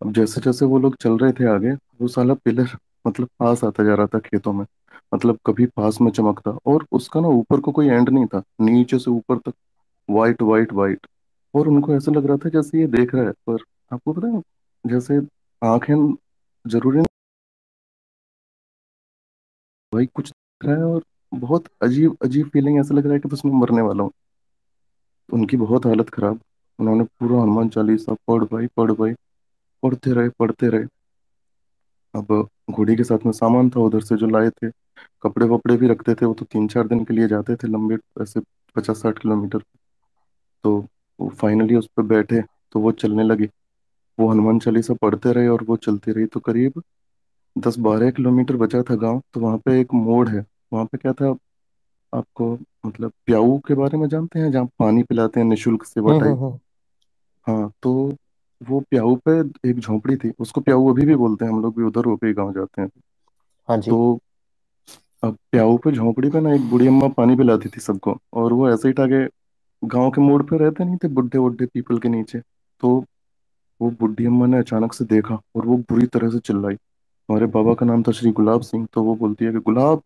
अब 0.05 0.11
जैसे 0.13 0.41
जैसे 0.41 0.65
वो 0.65 0.79
लोग 0.79 0.95
चल 1.01 1.17
रहे 1.17 1.31
थे 1.31 1.45
आगे, 1.49 1.71
वो 1.71 2.07
साला 2.07 2.33
पिलर 2.33 2.77
मतलब 3.07 3.27
पास 3.39 3.63
आता 3.63 3.83
जा 3.83 3.95
रहा 3.95 4.07
था 4.07 4.19
खेतों 4.19 4.53
में 4.53 4.65
मतलब 5.13 5.39
कभी 5.45 5.65
पास 5.65 5.97
में 6.01 6.11
चमकता 6.11 6.51
और 6.65 6.85
उसका 6.91 7.19
ना 7.21 7.27
ऊपर 7.27 7.59
को 7.59 7.71
कोई 7.71 7.87
एंड 7.87 8.09
नहीं 8.09 8.25
था, 8.25 8.41
नीचे 8.61 8.99
से 8.99 9.11
ऊपर 9.11 9.37
तक 9.37 9.53
वाइट 10.09 10.41
वाइट 10.41 10.73
वाइट 10.73 11.07
और 11.53 11.67
उनको 11.67 11.93
ऐसा 11.95 12.11
लग 12.11 12.25
रहा 12.25 12.37
था 12.37 12.49
जैसे 12.49 12.79
ये 12.79 12.87
देख 12.87 13.15
रहा 13.15 13.25
है, 13.25 13.31
पर 13.31 13.63
आपको 13.93 14.13
पता 14.13 14.27
है, 14.27 14.41
जैसे 14.85 15.19
आँखें 15.61 15.95
ज़रूरी 16.65 16.97
नहीं 16.97 17.07
भाई, 19.91 20.05
कुछ 20.05 20.29
दिख 20.29 20.65
रहा 20.65 20.75
है 20.77 20.83
और 20.85 21.03
बहुत 21.33 21.67
अजीब 21.83 22.17
अजीब 22.23 22.49
फीलिंग 22.49 22.79
ऐसा 22.79 22.95
लग 22.95 23.05
रहा 23.05 23.13
है 23.13 23.19
कि 23.19 23.29
बस 23.29 23.41
मैं 23.45 23.53
मरने 23.53 23.81
वाला 23.81 24.03
हूँ। 24.03 24.11
उनकी 25.29 25.57
बहुत 25.57 25.85
हालत 25.85 26.09
खराब, 26.09 26.39
उन्होंने 26.79 27.03
पूरा 27.19 27.41
हनुमान 27.41 27.69
चालीसा 27.69 28.13
पढ़ 28.27 28.43
भाई 28.43 28.67
पढ़ 28.77 28.91
भाई। 28.91 29.13
पढ़ते 29.83 30.13
रहे 30.13 30.29
पढ़ते 30.39 30.69
रहे। 30.69 30.85
अब 32.13 32.47
घोड़ी 32.71 32.95
के 32.95 33.03
साथ 33.03 33.25
में 33.25 33.31
सामान 33.31 33.69
था 33.69 33.79
उधर 33.79 34.01
से 34.01 34.15
जो 34.17 34.27
लाए 34.27 34.49
थे 34.49 34.69
कपड़े 35.23 35.45
वपड़े 35.47 35.77
भी 35.77 35.87
रखते 35.87 36.15
थे 36.15 36.25
वो 36.25 36.33
तो 36.33 36.45
तीन 36.45 36.67
चार 36.67 36.87
दिन 36.87 37.03
के 37.05 37.13
लिए 37.13 37.27
जाते 37.27 37.55
थे 37.55 37.67
लंबे 37.67 37.97
ऐसे 38.23 38.39
पचास 38.75 39.01
साठ 39.01 39.19
किलोमीटर। 39.19 39.63
तो 40.63 40.77
वो 41.19 41.29
फाइनली 41.31 41.75
उस 41.75 41.87
पर 41.97 42.03
बैठे 42.03 42.41
तो 42.71 42.79
वो 42.79 42.91
चलने 42.91 43.23
लगी। 43.23 43.47
वो 44.17 44.29
हनुमान 44.31 44.59
चालीसा 44.59 44.93
पढ़ते 44.93 45.31
रहे 45.33 45.47
और 45.47 45.63
वो 45.63 45.75
चलती 45.77 46.11
रही। 46.11 46.25
तो 46.25 46.39
करीब 46.39 46.81
दस 47.55 47.77
बारह 47.79 48.11
किलोमीटर 48.11 48.55
बचा 48.57 48.81
था 48.81 48.95
गाँव 48.95 49.21
तो 49.33 49.39
वहाँ 49.39 49.57
पे 49.57 49.79
एक 49.81 49.93
मोड़ 49.93 50.27
है। 50.29 50.45
वहाँ 50.73 50.85
पे 50.85 50.97
क्या 50.97 51.13
था 51.13 51.35
आपको 52.13 52.51
मतलब 52.85 53.11
प्याऊ 53.25 53.57
के 53.59 53.73
बारे 53.73 53.97
में 53.97 54.07
जानते 54.09 54.39
हैं 54.39 54.51
जहाँ 54.51 54.65
पानी 54.79 55.03
पिलाते 55.03 55.39
हैं 55.39 55.47
निशुल्क 55.47 55.83
सेवा 55.85 56.11
हम्म 56.11 56.19
टाइप? 56.19 56.31
हम्म 56.31 56.45
हम्म, 56.45 56.59
हाँ 57.47 57.71
तो 57.83 58.11
वो 58.61 58.79
प्याऊ 58.89 59.15
पे 59.27 59.39
एक 59.69 59.79
झोंपड़ी 59.79 60.15
थी 60.15 60.31
उसको 60.39 60.61
प्याऊ 60.61 60.89
अभी 60.89 61.05
भी 61.05 61.15
बोलते 61.15 61.45
हैं 61.45 61.51
हम 61.51 61.61
लोग 61.61 61.75
भी 61.77 61.83
उधर 61.83 62.05
होके 62.05 62.33
गाँव 62.33 62.53
जाते 62.53 62.81
हैं। 62.81 62.89
हाँ 63.69 63.77
जी। 63.77 63.91
तो 63.91 64.19
अब 65.23 65.37
प्याऊ 65.51 65.77
पे 65.77 65.91
झोंपड़ी 65.91 66.29
पे 66.29 66.39
ना 66.39 66.53
एक 66.53 66.69
बूढ़ी 66.69 66.87
अम्मा 66.87 67.07
पानी 67.07 67.35
पिलाती 67.35 67.69
थी 67.69 67.81
सबको 67.81 68.17
और 68.33 68.53
वो 68.53 68.69
ऐसे 68.69 68.87
ही 68.87 68.93
टाके 68.93 69.25
गाँव 69.83 70.09
के 70.11 70.21
मोड़ 70.21 70.41
पे 70.43 70.57
रहते 70.57 70.85
नहीं 70.85 70.97
थे 70.97 71.07
बुढ़े 71.07 71.39
बुढ़े 71.39 71.65
पीपल 71.65 71.99
के 71.99 72.09
नीचे। 72.09 72.39
तो 72.83 73.03
वो 73.81 73.89
बुढ़ी 73.99 74.25
अम्मा 74.25 74.45
ने 74.45 74.57
अचानक 74.57 74.93
से 74.93 75.05
देखा 75.05 75.39
और 75.55 75.65
वो 75.65 75.77
बुरी 75.89 76.05
तरह 76.07 76.29
से 76.29 76.39
चिल्लाई। 76.39 76.73
हमारे 76.73 77.45
बाबा 77.47 77.73
का 77.73 77.85
नाम 77.85 78.03
था 78.03 78.11
श्री 78.11 78.31
गुलाब 78.31 78.61
सिंह 78.61 78.87
तो 78.93 79.03
वो 79.03 79.15
बोलती 79.15 79.45
है 79.45 79.51
कि 79.51 79.59
गुलाब 79.59 80.01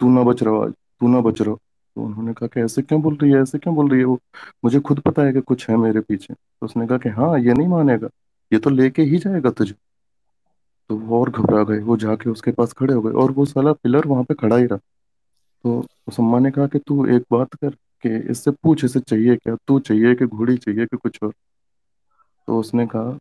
तू 0.00 0.10
ना 0.10 0.22
बच 0.22 0.42
रहा 0.42 0.62
आज 0.64 0.72
तू 1.00 1.08
ना 1.08 1.20
बच 1.20 1.42
रहा। 1.42 1.54
तो 1.98 2.02
उन्होंने 2.02 2.32
कहा 2.32 2.46
कि 2.46 2.60
ऐसे 2.60 2.82
क्यों 2.82 3.02
बोल 3.02 3.16
रही 3.16 3.32
है, 3.32 3.42
ऐसे 3.42 3.58
क्यों 3.58 3.74
बोल 3.74 3.90
रही 3.90 3.98
है 3.98 4.06
वो? 4.06 4.20
मुझे 4.64 4.80
खुद 4.80 5.00
पता 5.00 5.22
है 5.22 5.32
कि 5.32 5.40
कुछ 5.40 5.70
है 5.70 5.76
मेरे 5.76 6.00
पीछे। 6.00 6.34
तो 6.34 6.64
उसने 6.64 6.86
कहा 6.86 6.98
कि 6.98 7.08
हाँ 7.08 7.38
ये 7.38 7.52
नहीं 7.52 7.68
मानेगा। 7.68 8.08
ये 8.52 8.58
तो 8.58 8.70
लेके 8.70 9.02
ही 9.02 9.18
जाएगा 9.18 9.50
तुझे। 9.50 9.74
तो 10.88 10.96
वो 10.96 11.20
और 11.20 11.30
घबरा 11.30 11.64
गए। 11.64 11.78
वो 11.78 11.96
जाके 11.96 12.30
उसके 12.30 12.52
पास 12.52 12.72
खड़े 12.72 12.94
हो 12.94 13.02
गए 13.02 13.12
और 13.12 13.30
वो 13.30 13.44
साला 13.44 13.72
पिलर 13.72 14.06
वहाँ 14.06 14.24
पे 14.24 14.34
खड़ा 14.34 14.56
ही 14.56 14.66
रहा। 14.66 14.78
तो 15.64 15.86
उस 16.08 16.20
अम्मा 16.20 16.38
ने 16.38 16.50
कहा 16.50 16.66
कि 16.66 16.78
तू 16.78 17.06
एक 17.06 17.22
बात 17.32 17.54
कर 17.54 17.70
कि 17.70 18.30
इससे 18.30 18.50
पूछ, 18.50 18.84
इसे 18.84 19.00
चाहिए 19.00 19.36
क्या? 19.36 19.56
तू 19.66 19.78
चाहिए 19.78 20.14
कि 20.14 20.26
घोड़ी, 20.26 20.56
चाहिए 20.56 20.86
कि 20.86 20.96
कुछ 20.96 21.18
और? 21.22 21.32
तो 22.46 22.60
उसने 22.60 22.86
कहा 22.86 23.18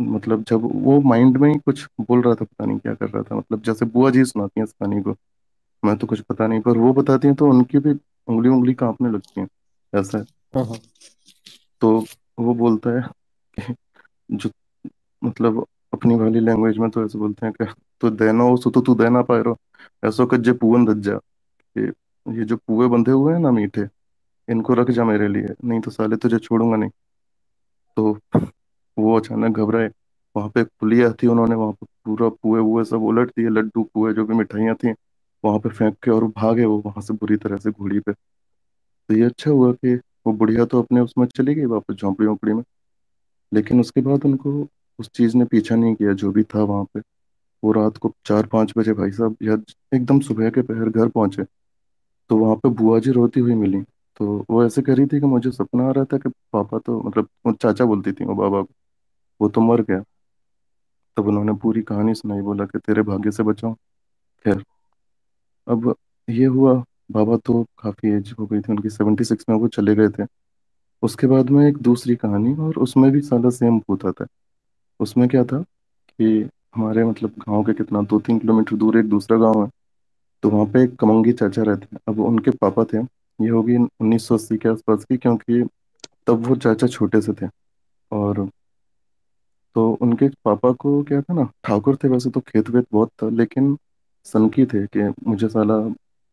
मतलब 0.00 0.44
जब 0.44 0.60
वो 0.62 1.00
माइंड 1.00 1.36
में 1.36 1.52
ही 1.52 1.58
कुछ 1.58 1.88
बोल 2.00 2.22
रहा 2.22 2.34
था, 2.34 2.44
पता 2.44 2.64
नहीं 2.64 2.78
क्या 2.78 2.94
कर 2.94 3.08
रहा 3.08 3.22
था। 3.22 3.36
मतलब 3.36 3.62
जैसे 3.62 3.84
बुआ 3.84 4.10
जी 4.10 4.24
सुनाती 4.24 4.60
है 4.60 4.64
इस 4.64 4.72
कहानी 4.72 5.02
को। 5.02 5.16
मैं 5.84 5.96
तो 5.96 6.06
कुछ 6.06 6.20
पता 6.20 6.46
नहीं 6.46 6.60
पर 6.60 6.78
वो 6.78 6.92
बताती 6.92 7.28
हैं 7.28 7.36
तो 7.36 7.48
उनकी 7.50 7.78
भी 7.78 7.92
उंगली 8.28 8.48
उंगली 8.48 8.74
कांपने 8.74 9.10
लगती 9.10 9.40
है 9.40 9.46
ऐसा 9.92 10.18
है। 10.18 10.24
हम्म 10.54 10.64
हम्म, 10.64 10.78
तो 11.80 12.04
वो 12.38 12.54
बोलता 12.54 12.90
है 12.90 13.02
कि 13.56 13.74
जो 14.30 14.50
मतलब 15.22 15.64
अपनी 15.92 16.14
वाली 16.14 16.40
लैंग्वेज 16.40 16.78
में 16.78 16.88
तो 16.90 17.04
ऐसे 17.04 17.18
बोलते 17.18 17.46
हैं 17.46 17.54
कि 17.54 17.72
तू 18.00 18.10
देना 18.10 18.44
हो 18.44 18.56
सो 18.56 18.70
तो 18.70 18.80
तू 18.80 18.94
देना 18.94 19.22
पाए 19.22 19.42
रो 19.42 19.56
ऐसो 20.04 20.26
कज्जे 20.26 20.52
पुअन 20.52 20.84
दज्जा। 20.86 21.18
ये 21.76 21.92
ये 22.26 22.44
जो 22.44 22.56
पुए 22.56 22.88
बंधे 22.88 23.10
हुए 23.10 23.32
हैं 23.32 23.40
ना 23.40 23.50
मीठे 23.50 23.86
इनको 24.48 24.74
रख 24.74 24.90
जा 24.90 25.04
मेरे 25.04 25.28
लिए 25.28 25.54
नहीं 25.64 25.80
तो 25.80 25.90
साले 25.90 26.16
तुझे 26.16 26.38
छोड़ूँगा 26.38 26.76
नहीं। 26.76 26.90
तो 27.96 28.18
वो 28.96 29.16
अचानक 29.18 29.56
घबराए। 29.56 29.90
वहाँ 30.36 30.48
पे 30.48 30.60
एक 30.60 30.68
पुलिया 30.80 31.10
थी 31.12 31.26
उन्होंने 31.26 31.54
वहाँ 31.54 31.72
पे 31.72 31.86
पूरा 32.04 32.28
पुए 32.42 32.60
वुए 32.60 32.84
सब 32.84 33.02
उलट 33.02 33.30
दिए 33.30 33.48
लड्डू 33.48 33.82
पुए 33.94 34.12
जो 34.14 34.24
भी 34.26 34.34
मिठाइयाँ 34.34 34.74
थी। 34.74 34.92
वहाँ 35.46 35.58
पे 35.58 35.68
फेंक 35.68 35.96
के 36.02 36.10
और 36.10 36.24
भागे 36.24 36.64
वो 36.64 36.82
वहाँ 36.86 37.02
से 37.02 37.14
बुरी 37.14 37.36
तरह 37.36 37.56
से 37.56 37.70
घोड़ी 37.70 38.00
पे। 38.00 38.12
तो 39.08 39.14
ये 39.14 39.22
अच्छा 39.22 39.50
हुआ 39.50 39.72
कि 39.72 39.94
वो 39.94 40.32
बुढ़िया 40.32 40.64
तो 40.64 40.82
अपने 40.82 41.00
उसमें 41.00 41.26
चली 41.26 41.54
गई 41.54 41.64
वापस 41.64 41.94
झोंपड़ी 41.94 42.26
वोंपड़ी 42.26 42.52
में। 42.52 42.62
लेकिन 43.54 43.80
उसके 43.80 44.00
बाद 44.00 44.24
उनको 44.24 44.68
उस 44.98 45.10
चीज़ 45.14 45.36
ने 45.36 45.44
पीछा 45.44 45.76
नहीं 45.76 45.94
किया, 45.94 46.12
जो 46.12 46.32
भी 46.32 46.42
था 46.42 46.62
वहाँ 46.62 46.84
पे। 46.84 47.00
वो 47.64 47.72
रात 47.72 47.96
को 47.96 48.14
चार 48.26 48.46
पाँच 48.46 48.72
बजे 48.78 48.92
भाई 48.92 49.10
साहब 49.10 49.36
या 49.42 49.56
एकदम 49.94 50.20
सुबह 50.20 50.50
के 50.50 50.62
पहर 50.62 50.88
घर 50.88 51.08
पहुँचे। 51.08 51.44
तो 52.28 52.36
वहाँ 52.36 52.56
पे 52.56 52.68
बुआ 52.68 52.98
जी 52.98 53.10
रोती 53.10 53.40
हुई 53.40 53.54
मिली। 53.54 53.82
तो 54.16 54.44
वो 54.50 54.64
ऐसे 54.64 54.82
कह 54.82 54.94
रही 54.94 55.06
थी 55.06 55.20
कि 55.20 55.26
मुझे 55.26 55.50
सपना 55.50 55.88
आ 55.88 55.90
रहा 55.90 56.04
था 56.04 56.18
कि 56.18 56.28
पापा 56.28 56.78
तो 56.78 57.00
मतलब 57.00 57.54
चाचा 57.54 57.84
बोलती 57.84 58.12
थी, 58.12 58.24
वो 58.24 58.34
बाबा 58.34 58.62
को। 58.62 58.74
वो 59.40 59.48
तो 59.48 59.60
मर 59.60 59.82
गया। 59.82 60.02
तब 61.16 61.26
उन्होंने 61.26 61.52
पूरी 61.52 61.82
कहानी 61.82 62.14
सुनाई, 62.14 62.40
बोला 62.40 62.64
कि 62.64 62.78
तेरे 62.78 63.02
भाग्य 63.02 63.30
से 63.30 63.42
बचाऊं। 63.42 63.74
खैर 64.44 64.64
अब 65.66 65.94
ये 66.28 66.44
हुआ, 66.46 66.74
बाबा 67.12 67.36
तो 67.36 67.62
काफ़ी 67.78 68.10
एज 68.10 68.34
हो 68.38 68.46
गई 68.46 68.60
थी, 68.60 68.72
उनकी 68.72 68.90
सेवेंटी 68.90 69.24
सिक्स 69.24 69.44
में 69.48 69.56
वो 69.56 69.68
चले 69.68 69.94
गए 69.94 70.08
थे। 70.08 70.26
उसके 71.02 71.26
बाद 71.26 71.50
में 71.50 71.66
एक 71.68 71.78
दूसरी 71.78 72.16
कहानी 72.16 72.54
और 72.56 72.76
उसमें 72.78 73.10
भी 73.12 73.20
साला 73.20 73.50
सेम 73.50 73.78
भूत 73.80 74.04
आता 74.06 74.24
है 74.24 74.28
उसमें 75.00 75.28
क्या 75.28 75.44
था 75.44 75.60
कि 75.60 76.48
हमारे 76.74 77.04
मतलब 77.04 77.30
गाँव 77.38 77.62
के 77.64 77.72
कितना 77.72 78.02
दो 78.02 78.18
तीन 78.20 78.38
किलोमीटर 78.38 78.76
दूर 78.76 78.96
एक 78.98 79.08
दूसरा 79.08 79.36
गाँव 79.38 79.62
है 79.64 79.70
तो 80.42 80.50
वहाँ 80.50 80.66
पे 80.66 80.82
एक 80.84 80.94
कमंगी 80.96 81.32
चाचा 81.32 81.62
रहते 81.62 81.86
हैं। 81.92 81.98
अब 82.08 82.20
उनके 82.20 82.50
पापा 82.50 82.84
थे। 82.84 82.98
ये 83.38 83.48
होगी 83.48 83.76
उन्नीस 83.76 84.26
सौ 84.28 84.34
अस्सी 84.34 84.56
के 84.56 84.68
आसपास 84.68 85.04
की, 85.04 85.16
क्योंकि 85.16 85.62
तब 86.26 86.46
वो 86.46 86.56
चाचा 86.56 86.86
छोटे 86.86 87.20
से 87.20 87.32
थे। 87.32 87.48
और 88.10 88.48
तो 89.76 89.90
उनके 90.02 90.28
पापा 90.44 90.72
को 90.72 91.02
क्या 91.02 91.20
था 91.22 91.34
ना, 91.34 91.48
ठाकुर 91.64 91.96
थे 91.96 92.08
वैसे 92.08 92.30
तो 92.30 92.40
खेत 92.40 92.70
वेत 92.70 92.86
बहुत 92.92 93.10
था, 93.22 93.28
लेकिन 93.30 93.76
सनकी 94.26 94.64
थे 94.66 94.86
कि 94.86 95.08
मुझे 95.26 95.48
साला 95.48 95.78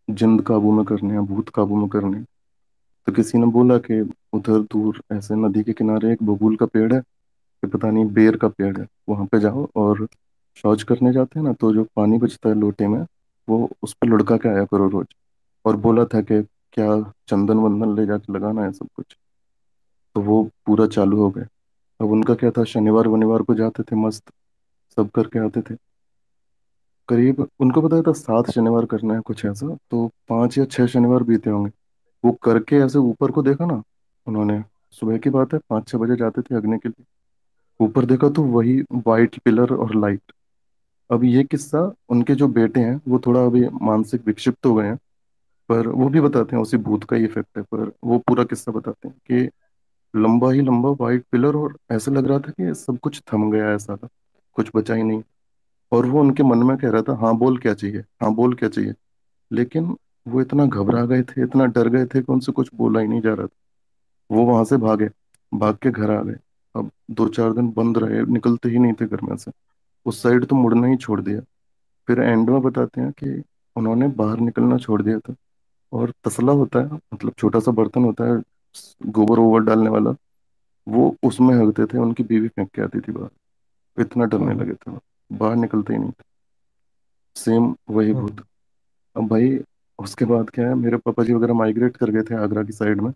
जिंद 0.08 0.42
काबू 0.42 0.72
में 0.72 0.84
करने 0.86 1.14
हैं, 1.14 1.26
भूत 1.26 1.50
काबू 1.50 1.76
में 1.76 1.88
करने 1.90 2.18
हैं। 2.18 2.26
तो 3.08 3.12
किसी 3.12 3.38
ने 3.38 3.46
बोला 3.48 3.78
कि 3.80 4.00
उधर 4.34 4.60
दूर 4.64 5.02
ऐसे 5.12 5.36
नदी 5.36 5.64
के 5.64 5.74
किनारे 5.74 6.12
एक 6.14 6.24
बबूल 6.24 6.56
का 6.56 6.66
पेड़ 6.66 6.94
है 6.94 7.00
कि 7.00 7.68
पता 7.68 7.90
नहीं 7.92 8.06
बेर 8.14 8.38
का 8.38 8.48
पेड़ 8.48 8.78
है, 8.78 8.88
वहाँ 9.10 9.26
पे 9.26 9.40
जाओ 9.40 9.68
और 9.76 10.08
शौच 10.58 10.84
करने 10.84 11.12
जाते 11.14 11.40
हैं 11.40 11.46
ना 11.46 11.54
तो 11.54 11.74
जो 11.74 11.84
पानी 11.96 12.18
बचता 12.18 12.50
है 12.50 12.56
लोटे 12.56 12.88
में, 12.88 13.06
वो 13.48 13.70
उस 13.84 13.94
पर 13.94 14.08
लुढ़का 14.08 14.38
के 14.38 14.50
आया 14.50 14.66
करो 14.66 14.88
रोज। 14.90 15.08
और 15.66 15.76
बोला 15.78 16.06
था 16.06 16.22
कि 16.22 16.42
क्या 16.74 17.02
चंदन 17.28 17.58
वंदन 17.58 17.96
ले 17.96 18.06
जाके 18.06 18.34
लगाना 18.34 18.64
है 18.64 18.72
सब 18.72 18.88
कुछ। 18.96 19.18
तो 20.16 20.22
वो 20.22 20.44
पूरा 20.66 20.88
चालू 20.88 21.18
हो 21.18 21.30
गया 21.30 21.46
अब 22.00 22.12
उनका 22.12 22.34
क्या 22.36 22.52
था, 22.52 22.64
शनिवार 22.64 23.08
वनिवार 23.08 23.42
को 23.42 23.56
जाते 23.56 23.84
थे 23.84 23.96
मस्त, 23.96 24.32
सब 24.98 25.10
करके 25.10 25.40
आते 25.40 25.62
थे। 25.62 25.76
करीब, 27.10 27.48
उनको 27.60 27.82
पता 27.82 28.02
था 28.02 28.12
सात 28.12 28.50
शनिवार 28.52 28.86
करना 28.86 29.14
है 29.14 29.20
कुछ 29.20 29.46
ऐसा 29.46 29.78
तो 29.92 30.08
पाँच 30.30 30.58
या 30.58 30.66
छह 30.66 30.86
शनिवार 30.86 31.24
बीते 31.24 31.50
होंगे। 31.50 31.72
वो 32.24 32.32
करके 32.44 32.76
ऐसे 32.76 33.00
ऊपर 33.00 33.32
को 33.32 33.42
देखा 33.42 33.66
ना, 33.66 33.82
उन्होंने, 34.28 34.64
सुबह 34.92 35.18
की 35.18 35.30
बात 35.30 35.54
है, 35.54 35.60
पाँच 35.70 35.88
छह 35.88 35.98
बजे 35.98 36.16
जाते 36.16 36.42
थे 36.42 36.56
अग्नि 36.56 36.78
के 36.78 36.90
लिए। 36.90 37.06
ऊपर 37.80 38.06
देखा 38.06 38.30
तो 38.30 38.44
वही 38.44 38.82
वाइट 39.08 39.40
पिलर 39.40 39.74
और 39.74 39.96
लाइट 39.96 40.32
अब 41.10 41.24
ये 41.24 41.44
किस्सा 41.44 41.80
उनके 42.10 42.36
जो 42.36 42.48
बेटे 42.48 42.80
हैं, 42.80 43.02
वो 43.08 43.20
थोड़ा 43.20 43.46
अभी 43.46 43.68
मानसिक 43.82 44.26
विक्षिप्त 44.28 44.66
हो 44.66 44.74
गए 44.76 44.86
हैं, 44.86 44.96
पर 45.70 45.88
वो 45.88 46.08
भी 46.10 46.22
बताते 46.22 46.56
हैं, 46.56 46.64
उसी 46.64 46.78
भूत 46.78 47.04
का 47.04 47.16
ही 47.16 47.26
इफ़ेक्ट 47.26 47.58
है, 47.58 47.64
पर 47.64 47.92
वो 48.04 48.18
पूरा 48.20 48.44
किस्सा 48.44 48.72
बताते 48.72 49.08
हैं 49.08 49.18
कि 49.32 49.50
लंबा 50.14 50.52
ही 50.52 50.62
लंबा 50.62 50.90
वाइट 50.90 51.26
पिलर 51.32 51.56
और 51.56 51.78
ऐसा 51.92 52.12
लग 52.12 52.28
रहा 52.28 52.40
था 52.40 52.52
कि 52.52 52.74
सब 52.74 53.00
कुछ 53.00 53.22
थम 53.34 53.52
गया 53.52 53.70
है 53.70 53.78
सारा 53.80 54.08
कुछ 54.54 54.70
बचा 54.76 54.94
ही 54.94 55.04
नहीं। 55.04 55.24
और 55.94 56.06
वो 56.06 56.20
उनके 56.20 56.44
मन 56.44 56.58
में 56.58 56.78
कह 56.78 56.90
रहा 56.90 57.02
था 57.02 57.14
हाँ 57.14 57.38
बोल 57.38 57.58
क्या 57.58 57.74
चाहिए? 57.74 58.00
हाँ 58.00 58.34
बोल 58.34 58.54
क्या 58.54 58.70
चाहिए? 58.70 58.94
लेकिन 59.52 59.98
वो 60.28 60.42
इतना 60.42 60.66
घबरा 60.66 61.06
गए 61.06 61.24
थे 61.24 61.44
इतना 61.44 61.66
डर 61.66 61.88
गए 61.90 62.06
थे 62.06 62.22
कि 62.22 62.34
उनसे 62.34 62.52
कुछ 62.52 62.70
बोला 62.76 63.00
ही 63.00 63.08
नहीं 63.08 63.22
जा 63.22 63.34
रहा 63.34 63.48
था। 63.48 63.58
वो 64.32 64.46
वहाँ 64.46 64.64
से 64.64 64.78
भागे 64.78 65.10
भाग 65.54 65.76
के 65.76 65.92
घर 65.92 66.12
आ 66.12 66.22
गए। 66.22 66.36
अब 66.76 66.92
दो 67.12 67.28
चार 67.28 67.54
दिन 67.54 67.70
बंद 67.70 67.98
रहे 67.98 68.26
निकलते 68.26 68.70
ही 68.70 68.80
नहीं 68.80 68.94
थे 68.94 69.06
घर 69.06 69.22
में 69.22 69.38
से। 69.38 69.52
उस 70.06 70.24
साइड 70.24 70.46
तो 70.46 70.56
मुड़ना 70.56 70.88
ही 70.88 70.96
छोड़ 70.98 71.22
दिया। 71.22 71.42
फिर 72.08 72.20
एंड 72.20 72.50
में 72.50 72.62
बताते 72.62 73.02
हैं 73.02 73.12
कि 73.12 73.44
उन्होंने 73.76 74.08
बाहर 74.08 74.40
निकलना 74.40 74.78
छोड़ 74.78 75.02
दिया 75.02 75.20
था। 75.20 75.36
और 75.94 76.14
तसला 76.24 76.52
होता 76.52 76.80
है 76.80 76.86
मतलब 76.86 77.34
छोटा 77.38 77.60
सा 77.60 77.72
बर्तन 77.72 78.04
होता 78.04 78.24
है 78.24 78.42
गोबर 79.06 79.40
वोबर 79.40 79.60
डालने 79.60 79.90
वाला 79.90 80.16
वो 80.88 81.16
उसमें 81.24 81.56
हगते 81.56 81.86
थे 81.86 81.98
उनकी 81.98 82.24
बीवी 82.24 82.48
फेंक 82.48 82.70
के 82.70 82.82
आती 82.82 83.00
थी 83.00 83.12
बाहर। 83.12 84.02
इतना 84.02 84.26
डरने 84.26 84.46
हम्म 84.46 84.62
लगे 84.62 84.74
थे 84.74 84.92
वो। 84.92 85.00
बाहर 85.32 85.56
निकलते 85.56 85.94
ही 85.94 86.00
नहीं। 86.00 86.12
सेम 87.36 87.76
वही 87.90 88.12
हम्म। 88.12 88.22
भूत। 88.22 88.46
अब 89.16 89.28
भाई 89.28 89.60
उसके 90.00 90.26
बाद 90.26 90.50
क्या 90.50 90.68
है 90.68 90.76
मेरे 90.76 90.98
पापा 90.98 91.24
जी 91.24 91.34
वगैरह 91.34 91.54
माइग्रेट 91.54 91.98
कर 91.98 92.10
गए 92.10 92.22
थे 92.22 92.36
आगरा 92.36 92.64
की 92.64 92.72
साइड 92.72 93.02
में। 93.02 93.12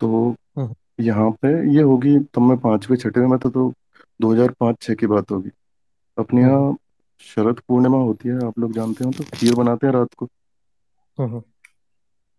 तो 0.00 0.30
हम्म। 0.58 0.74
यहाँ 1.00 1.30
पे 1.42 1.48
ये 1.74 1.82
होगी 1.82 2.18
तब 2.34 2.42
मैं 2.42 2.56
पांचवे 2.58 2.96
छठे 2.96 3.26
में 3.26 3.38
था 3.38 3.50
तो 3.50 3.72
2005-6 4.20 4.94
की 4.94 5.06
बात 5.06 5.30
होगी। 5.30 5.50
अपने 6.18 6.42
हम्म। 6.42 6.52
यहाँ 6.52 6.76
शरद 7.20 7.60
पूर्णिमा 7.68 7.98
होती 7.98 8.28
है 8.28 8.46
आप 8.46 8.58
लोग 8.58 8.72
जानते 8.72 9.04
हो 9.04 9.10
तो 9.12 9.24
खीर 9.34 9.54
बनाते 9.54 9.86
हैं 9.86 9.94
रात 9.94 10.14
को। 10.14 10.28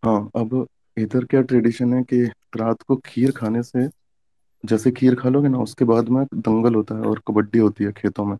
हाँ 0.04 0.30
अब 0.36 0.68
इधर 0.98 1.26
क्या 1.26 1.42
ट्रेडिशन 1.42 1.94
है 1.94 2.04
कि 2.04 2.22
रात 2.58 2.82
को 2.82 2.96
खीर 2.96 3.32
खाने 3.32 3.64
से 3.64 3.88
जैसे 4.64 4.92
खीर 4.92 5.16
खा 5.16 5.30
लोगे 5.30 5.48
ना 5.48 5.58
उसके 5.58 5.86
बाद 5.86 6.10
में 6.10 6.26
दंगल 6.34 6.76
होता 6.76 6.96
है 6.96 7.02
और 7.02 7.22
कबड्डी 7.28 7.60
होती 7.60 7.84
है 7.84 7.92
खेतों 7.92 8.26
में। 8.26 8.38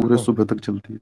पूरे 0.00 0.16
सुबह 0.16 0.44
तक 0.44 0.60
चलती 0.60 0.92
है। 0.92 0.98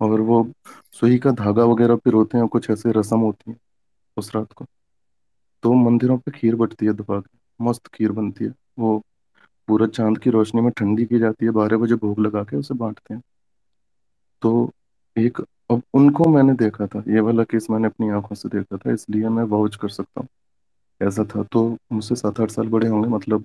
और 0.00 0.20
वो 0.20 0.46
सुई 0.92 1.18
का 1.18 1.30
धागा 1.30 1.64
वगैरह 1.64 1.96
पिरोते 1.96 2.38
हैं 2.38 2.46
कुछ 2.48 2.70
ऐसे 2.70 2.92
रस्म 2.92 3.18
होती 3.18 3.50
है 3.50 3.56
उस 4.16 4.34
रात 4.34 4.52
को। 4.52 4.64
तो 5.62 5.72
मंदिरों 5.74 6.18
पे 6.18 6.30
खीर 6.30 6.56
बटती 6.56 6.86
है 6.86 6.92
दोपहर 6.92 7.20
की 7.20 7.38
मस्त 7.60 7.86
खीर 7.86 8.12
बनती 8.12 8.44
है। 8.44 8.52
वो 8.78 8.98
पूरा 9.68 9.86
चाँद 9.86 10.18
की 10.18 10.30
रोशनी 10.30 10.60
में 10.60 10.70
ठंडी 10.70 11.04
की 11.04 11.18
जाती 11.18 11.46
है 11.46 11.50
बारह 11.52 11.76
बजे 11.76 11.94
भोग 11.94 12.20
लगा 12.20 12.42
के 12.44 12.56
उसे 12.56 12.74
बांटते 12.74 13.14
हैं। 13.14 13.22
तो 14.42 14.70
एक 15.16 15.40
अब 15.70 15.82
उनको 15.94 16.28
मैंने 16.28 16.52
देखा 16.54 16.86
था 16.86 17.02
ये 17.08 17.20
वाला 17.20 17.44
केस 17.44 17.66
मैंने 17.70 17.88
अपनी 17.88 18.08
आँखों 18.08 18.36
से 18.36 18.48
देखा 18.48 18.76
था 18.76 18.92
इसलिए 18.92 19.28
मैं 19.28 19.44
वाउच 19.44 19.76
कर 19.76 19.88
सकता 19.88 20.20
हूँ। 20.20 20.28
ऐसा 21.00 21.24
था 21.24 21.42
तो 21.42 21.68
मुझसे 21.92 22.14
सात 22.14 22.40
आठ 22.40 22.50
साल 22.50 22.68
बड़े 22.68 22.88
होंगे 22.88 23.08
मतलब 23.08 23.44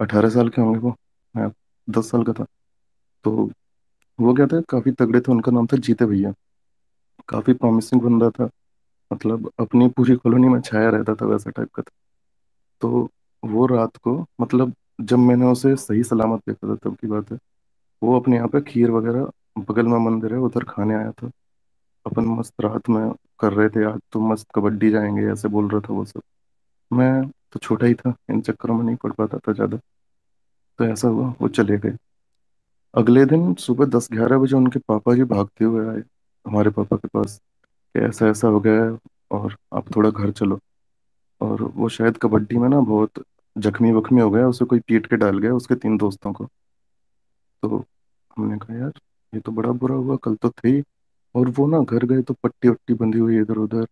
अठारह 0.00 0.28
साल 0.28 0.48
के 0.48 0.62
होंगे 0.62 0.78
वो 0.78 0.94
मैं 1.34 1.50
दस 1.88 2.10
साल 2.10 2.24
का 2.24 2.32
था। 2.32 2.46
तो 3.24 3.50
वो 4.18 4.34
क्या 4.34 4.46
था? 4.46 4.60
काफ़ी 4.60 4.92
तगड़े 4.92 5.20
थे, 5.20 5.32
उनका 5.32 5.52
नाम 5.52 5.66
था 5.66 5.76
जीते 5.76 6.06
भैया। 6.06 6.32
काफ़ी 7.28 7.52
प्रॉमिसिंग 7.52 8.02
बंदा 8.02 8.30
था। 8.30 8.48
मतलब 9.12 9.50
अपनी 9.60 9.88
पूरी 9.88 10.14
कॉलोनी 10.16 10.48
में 10.48 10.60
छाया 10.60 10.90
रहता 10.90 11.14
था 11.14 11.26
वैसा 11.26 11.50
टाइप 11.50 11.68
का 11.74 11.82
था। 11.82 11.90
तो 12.80 13.10
वो 13.44 13.66
रात 13.66 13.96
को 13.96 14.26
मतलब 14.40 14.74
जब 15.00 15.18
मैंने 15.18 15.46
उसे 15.46 15.76
सही 15.76 16.02
सलामत 16.02 16.40
देखा 16.48 16.68
था, 16.68 16.76
तब 16.76 16.96
की 16.96 17.06
बात 17.06 17.32
है। 17.32 17.38
वो 18.02 18.20
अपने 18.20 18.36
यहाँ 18.36 18.48
पे 18.48 18.60
खीर 18.60 18.90
वगैरह, 18.90 19.30
बगल 19.58 19.86
में 19.86 19.98
मंदिर 19.98 20.32
है, 20.32 20.38
उधर 20.38 20.64
खाने 20.64 20.94
आया 20.94 21.12
था। 21.12 21.30
अपन 22.06 22.24
मस्त 22.24 22.54
रात 22.60 22.88
में 22.88 23.12
कर 23.40 23.52
रहे 23.52 23.68
थे, 23.68 23.84
आज 23.84 24.00
तो 24.12 24.20
मस्त 24.20 24.46
कबड्डी 24.54 24.90
जाएँगे, 24.90 25.26
ऐसे 25.26 25.48
बोल 25.48 25.68
रहा 25.68 25.80
था 25.80 25.92
वो 25.94 26.04
सब। 26.04 26.20
मैं 26.92 27.28
तो 27.52 27.60
छोटा 27.60 27.86
ही 27.86 27.94
था, 27.94 28.14
इन 28.30 28.40
चक्करों 28.40 28.74
में 28.74 28.84
नहीं 28.84 28.96
पड़ 28.96 29.12
पाता 29.12 29.38
था 29.38 29.52
ज़्यादा। 29.52 29.76
तो 30.78 30.84
ऐसा 30.84 31.08
हुआ, 31.08 31.34
वो 31.40 31.48
चले 31.48 31.78
गए। 31.78 31.96
अगले 32.96 33.24
दिन 33.26 33.54
सुबह 33.54 33.86
दस 33.86 34.08
ग्यारह 34.12 34.38
बजे 34.38 34.56
उनके 34.56 34.78
पापा 34.78 35.14
जी 35.14 35.24
भागते 35.24 35.64
हुए 35.64 35.86
आए। 35.86 36.02
हमारे 36.46 36.70
पापा 36.70 36.96
के 36.96 37.08
पास 37.08 37.40
कि 37.64 38.00
ऐसा 38.00 38.28
ऐसा 38.28 38.48
हो 38.48 38.60
गया 38.60 38.84
है 38.84 38.98
और 39.30 39.56
आप 39.74 39.96
थोड़ा 39.96 40.10
घर 40.10 40.30
चलो। 40.30 40.58
और 41.40 41.62
वो 41.62 41.88
शायद 41.88 42.16
कबड्डी 42.16 42.56
में 42.56 42.68
ना 42.68 42.80
बहुत 42.80 43.22
जख्मी 43.56 43.92
वख्मी 43.92 44.20
हो 44.20 44.30
गया 44.30 44.48
उसे 44.48 44.64
कोई 44.64 44.80
पीट 44.80 45.06
के 45.06 45.16
डाल 45.16 45.38
गया 45.38 45.54
उसके 45.54 45.74
तीन 45.74 45.96
दोस्तों 45.96 46.32
को। 46.32 46.44
तो 47.62 47.84
हमने 48.36 48.58
कहा, 48.58 48.76
यार, 48.76 48.92
ये 49.32 49.40
तो 49.40 49.52
बड़ा 49.52 49.72
बुरा 49.72 49.94
हुआ, 49.94 50.16
कल 50.16 50.34
तो 50.34 50.50
थे 50.50 50.80
और 51.34 51.48
वो 51.48 51.66
ना 51.66 51.80
घर 51.80 52.04
गए 52.04 52.22
तो 52.22 52.34
पट्टी 52.34 52.68
वट्टी 52.68 52.94
बंधी 52.94 53.18
हुई 53.18 53.40
इधर 53.40 53.58
उधर 53.58 53.86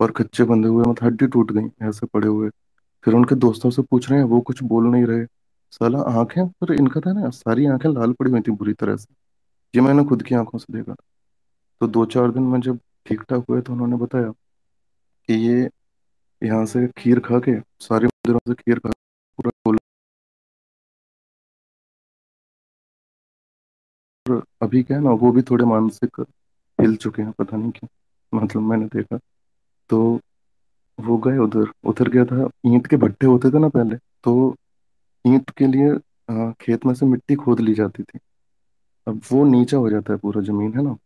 और 0.00 0.10
कच्चे 0.10 0.44
बंधे 0.44 0.68
हुए 0.68 0.84
मतलब 0.84 1.04
हड्डी 1.04 1.26
टूट 1.26 1.52
गई, 1.52 1.68
ऐसे 1.88 2.06
पड़े 2.06 2.28
हुए। 2.28 2.50
फिर 3.04 3.14
उनके 3.14 3.34
दोस्तों 3.34 3.70
से 3.70 3.82
पूछ 3.82 4.10
रहे 4.10 4.18
हैं, 4.18 4.26
वो 4.26 4.40
कुछ 4.40 4.62
बोल 4.62 4.86
नहीं 4.86 5.04
रहे। 5.06 5.26
साला 5.72 5.98
आँखें 6.20 6.46
पर 6.50 6.72
इनका 6.74 7.00
था 7.00 7.12
ना, 7.12 7.30
सारी 7.30 7.66
आँखें 7.66 7.88
लाल 7.90 8.12
पड़ी 8.12 8.30
हुई 8.30 8.40
थी 8.40 8.52
बुरी 8.52 8.72
तरह 8.74 8.96
से। 8.96 9.14
ये 9.74 9.80
मैंने 9.82 10.04
खुद 10.04 10.22
की 10.22 10.34
आँखों 10.34 10.58
से 10.58 10.72
देखा। 10.72 10.94
तो 11.80 11.86
दो 11.88 12.04
चार 12.06 12.30
दिन 12.30 12.42
में 12.44 12.60
जब 12.60 12.78
ठीक 13.06 13.22
ठाक 13.22 13.44
हुए 13.50 13.60
तो 13.60 13.72
उन्होंने 13.72 13.96
बताया 13.96 14.30
कि 15.28 15.34
ये 15.46 15.68
यहाँ 16.42 16.64
से 16.66 16.86
खीर 16.98 17.20
खा 17.20 17.38
के, 17.38 17.58
सारे 17.80 18.06
मंदिरों 18.06 18.38
से 18.48 18.54
खीर 18.54 18.78
खा 18.78 18.90
पूरा 19.38 19.50
और 24.26 24.42
अभी 24.62 24.82
क्या 24.82 24.96
है 24.96 25.02
ना, 25.04 25.10
वो 25.12 25.30
भी 25.32 25.42
थोड़े 25.42 25.64
मानसिक 25.64 26.20
हिल 26.78 26.96
चुके 26.96 27.22
हैं, 27.22 27.32
पता 27.32 27.56
नहीं 27.56 27.70
क्यों 27.70 27.88
मतलब 28.32 28.62
मैंने 28.62 28.86
देखा। 28.94 29.18
तो 29.90 29.98
वो 30.98 31.16
गए 31.18 31.38
उधर 31.38 31.70
उधर 31.84 32.08
गया 32.08 32.24
था, 32.24 32.48
ईंट 32.66 32.86
के 32.86 32.96
भट्टे 32.96 33.26
होते 33.26 33.50
थे 33.50 33.58
ना 33.58 33.68
पहले 33.68 33.96
तो 34.24 34.54
ईंट 35.26 35.50
के 35.50 35.66
लिए 35.66 35.94
खेत 36.60 36.86
में 36.86 36.94
से 36.94 37.06
मिट्टी 37.06 37.34
खोद 37.34 37.60
ली 37.60 37.74
जाती 37.74 38.02
थी। 38.02 38.18
अब 39.08 39.20
वो 39.32 39.44
नीचा 39.44 39.76
हो 39.76 39.90
जाता 39.90 40.12
है 40.12 40.18
पूरा 40.18 40.40
ज़मीन, 40.42 40.72
है 40.76 40.82
ना? 40.84 40.96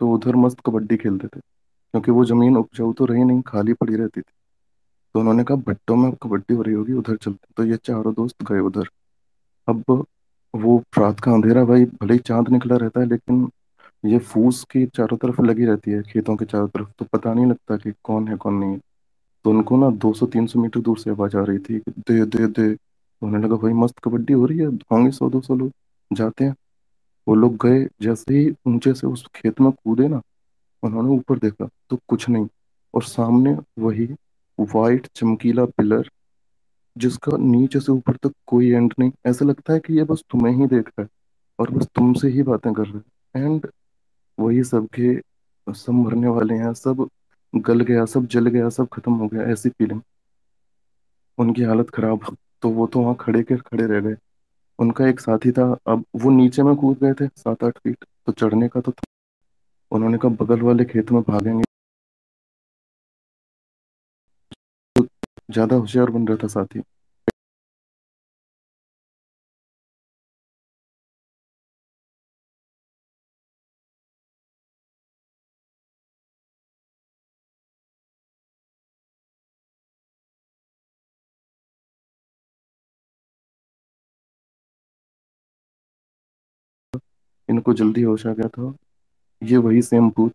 तो 0.00 0.10
उधर 0.10 0.36
मस्त 0.36 0.60
कबड्डी 0.66 0.96
खेलते 0.96 1.26
थे। 1.28 1.40
क्योंकि 1.40 2.10
वो 2.10 2.24
ज़मीन 2.24 2.56
उपजाऊ 2.56 2.92
तो 2.92 3.04
रही 3.04 3.24
नहीं, 3.24 3.42
खाली 3.42 3.72
पड़ी 3.72 3.96
रहती 3.96 4.20
थी। 4.20 4.32
तो 5.14 5.20
उन्होंने 5.20 5.44
कहा, 5.44 5.56
भट्टों 5.56 5.96
में 5.96 6.12
कबड्डी 6.12 6.54
हो 6.54 6.62
रही 6.62 6.74
होगी, 6.74 6.92
उधर 6.92 7.16
चलते 7.16 7.46
तो 7.56 7.64
ये 7.64 7.76
चारों 7.76 8.14
दोस्त 8.14 8.42
गए 8.52 8.60
उधर। 8.60 8.88
अब 9.68 10.04
वो 10.54 10.82
रात 10.98 11.20
का 11.20 11.32
अंधेरा, 11.32 11.64
भाई, 11.64 11.84
भले 11.84 12.12
ही 12.12 12.18
चाँद 12.18 12.48
निकला 12.48 12.76
रहता 12.76 13.00
है, 13.00 13.06
लेकिन 13.06 13.48
ये 14.04 14.18
फूस 14.18 14.64
की 14.70 14.86
चारों 14.86 15.16
तरफ़ 15.16 15.40
लगी 15.42 15.64
रहती 15.64 15.90
है, 15.90 16.02
खेतों 16.02 16.36
के 16.36 16.44
चारों 16.44 16.68
तरफ़। 16.68 16.88
तो 16.98 17.04
पता 17.12 17.34
नहीं 17.34 17.46
लगता 17.46 17.76
कि 17.76 17.92
कौन 18.04 18.28
है, 18.28 18.36
कौन 18.36 18.54
नहीं 18.54 18.70
है। 18.70 18.80
तो 19.44 19.50
उनको 19.50 19.76
ना 19.76 19.90
200-300 19.90 20.60
मीटर 20.60 20.80
दूर 20.80 20.98
से 20.98 21.10
आवाज़ 21.10 21.36
आ 21.36 21.44
रही 21.44 21.58
थी 21.58 21.78
दे 21.88 22.24
दे 22.24 22.46
दे। 22.46 22.76
तो 23.24 23.28
उन्हें 23.28 23.42
लगा 23.42 23.56
भाई, 23.56 23.72
मस्त 23.72 23.98
कबड्डी 24.04 24.32
हो 24.32 24.46
रही 24.46 24.58
है 24.58 24.66
होंगे 24.92 25.10
सौ 25.10 25.28
दो 25.30 25.40
सौ 25.40 25.54
लोग, 25.54 25.70
जाते 26.10 26.44
हैं। 26.44 26.54
वो 27.26 27.34
लोग 27.34 27.56
गए, 27.56 27.84
जैसे 28.02 28.34
ही 28.34 28.50
ऊँचे 28.66 28.92
से 28.94 29.06
उस 29.06 29.24
खेत 29.34 29.60
में 29.60 29.70
कूदे 29.72 30.08
ना, 30.08 30.20
उन्होंने 30.82 31.08
ऊपर 31.10 31.38
देखा 31.38 31.68
तो 31.90 31.98
कुछ 32.08 32.28
नहीं 32.28 32.46
और 32.94 33.02
सामने 33.02 33.56
वही 33.78 34.08
वाइट 34.58 35.06
चमकीला 35.16 35.64
पिलर, 35.66 36.10
जिसका 36.96 37.36
नीचे 37.36 37.80
से 37.80 37.92
ऊपर 37.92 38.16
तक 38.16 38.32
कोई 38.46 38.70
एंड 38.70 38.94
नहीं। 38.98 39.10
ऐसा 39.26 39.44
लगता 39.44 39.72
है 39.72 39.80
कि 39.80 39.94
ये 39.94 40.04
बस 40.04 40.24
तुम्हें 40.30 40.54
ही 40.54 40.66
देख 40.66 40.88
रहा 40.88 41.02
है 41.02 41.08
और 41.58 41.70
बस 41.70 41.88
तुमसे 41.94 42.28
ही 42.28 42.42
बातें 42.42 42.72
कर 42.74 42.86
रहा 42.86 43.38
है। 43.38 43.44
एंड 43.44 43.66
वही 44.38 44.64
सबके 44.64 45.16
सब 45.66 45.92
मरने 45.94 46.28
वाले 46.28 46.54
हैं, 46.54 46.74
सब 46.74 47.08
गल 47.54 47.80
गया, 47.82 48.04
सब 48.06 48.26
जल 48.26 48.46
गया, 48.48 48.68
सब 48.70 48.88
खत्म 48.88 49.12
हो 49.14 49.28
गया, 49.28 49.42
ऐसी 49.42 49.68
फीलिंग 49.70 50.00
उनकी 51.38 51.62
हालत 51.62 51.90
खराब। 51.90 52.36
तो 52.64 52.68
वो 52.70 52.86
तो 52.86 53.00
वहाँ 53.00 53.14
खड़े 53.20 53.42
के 53.42 53.56
खड़े 53.56 53.86
रह 53.86 54.00
गए। 54.00 54.16
उनका 54.78 55.06
एक 55.08 55.20
साथी 55.20 55.50
था, 55.52 55.64
अब 55.86 56.04
वो 56.16 56.30
नीचे 56.30 56.62
में 56.62 56.74
कूद 56.76 56.98
गए 56.98 57.12
थे 57.14 57.26
सात 57.36 57.64
आठ 57.64 57.78
फीट 57.78 58.04
तो 58.26 58.32
चढ़ने 58.32 58.68
का 58.68 58.80
तो 58.80 58.92
था। 58.92 59.02
उन्होंने 59.92 60.18
कहा, 60.18 60.44
बगल 60.44 60.62
वाले 60.62 60.84
खेत 60.84 61.12
में 61.12 61.22
भागेंगे। 61.22 61.64
तो 64.96 65.06
ज़्यादा 65.52 65.76
होशियार 65.76 66.10
बन 66.10 66.26
रहा 66.28 66.36
था 66.42 66.48
साथी। 66.48 66.82
इनको 87.50 87.74
जल्दी 87.74 88.02
होश 88.02 88.26
आ 88.26 88.32
गया 88.32 88.48
था। 88.48 88.74
ये 89.42 89.56
वही 89.56 89.82
सेम 89.82 90.10
भूत। 90.10 90.32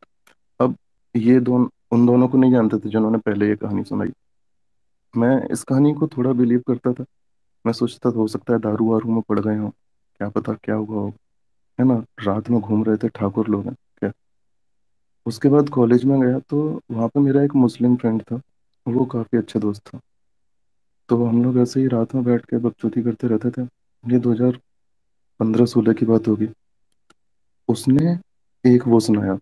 अब 0.59 0.75
ये 1.15 1.39
दोनों, 1.39 1.67
उन 1.91 2.05
दोनों 2.05 2.27
को 2.27 2.37
नहीं 2.37 2.51
जानते 2.51 2.77
थे 2.77 2.89
जिन्होंने 2.89 3.17
पहले 3.17 3.47
ये 3.47 3.55
कहानी 3.55 3.83
सुनाई। 3.83 4.11
मैं 5.17 5.49
इस 5.49 5.63
कहानी 5.63 5.93
को 5.93 6.07
थोड़ा 6.07 6.31
बिलीव 6.33 6.59
करता 6.59 6.93
था। 6.93 7.05
मैं 7.65 7.73
सोचता 7.73 8.11
था, 8.11 8.15
हो 8.15 8.27
सकता 8.27 8.53
है 8.53 8.59
दारू 8.59 8.91
वारू 8.91 9.11
में 9.11 9.21
पड़ 9.21 9.39
गए 9.39 9.57
हों। 9.57 9.69
क्या 10.17 10.29
पता 10.29 10.53
क्या 10.53 10.75
हुआ 10.75 10.97
हो। 10.99 11.13
है 11.79 11.85
ना? 11.85 12.05
रात 12.23 12.49
में 12.49 12.61
घूम 12.61 12.83
रहे 12.83 12.97
थे, 12.97 13.09
ठाकुर 13.09 13.47
लोग 13.47 13.65
हैं, 13.65 13.73
क्या? 13.73 14.11
उसके 15.25 15.49
बाद 15.49 15.69
कॉलेज 15.69 16.05
में 16.05 16.21
गया 16.21 16.39
तो 16.39 16.81
वहाँ 16.91 17.07
पे 17.07 17.19
मेरा 17.19 17.43
एक 17.43 17.55
मुस्लिम 17.55 17.95
फ्रेंड 17.95 18.21
था। 18.21 18.41
वो 18.87 19.05
काफ़ी 19.05 19.37
अच्छा 19.37 19.59
दोस्त 19.59 19.87
था। 19.87 19.99
तो 21.09 21.25
हम 21.25 21.43
लोग 21.43 21.57
ऐसे 21.57 21.79
ही 21.79 21.87
रात 21.87 22.15
में 22.15 22.23
बैठ 22.23 22.45
के 22.45 22.57
बकचोदी 22.57 23.03
करते 23.03 23.27
रहते 23.27 23.51
थे। 23.51 23.61
ये 24.13 24.19
2015 24.19 25.65
सोलह 25.65 25.93
की 25.93 26.05
बात 26.05 26.27
होगी। 26.27 26.47
उसने 27.69 28.19
एक 28.65 28.87
वो 28.87 28.99
सुनाया, 28.99 29.39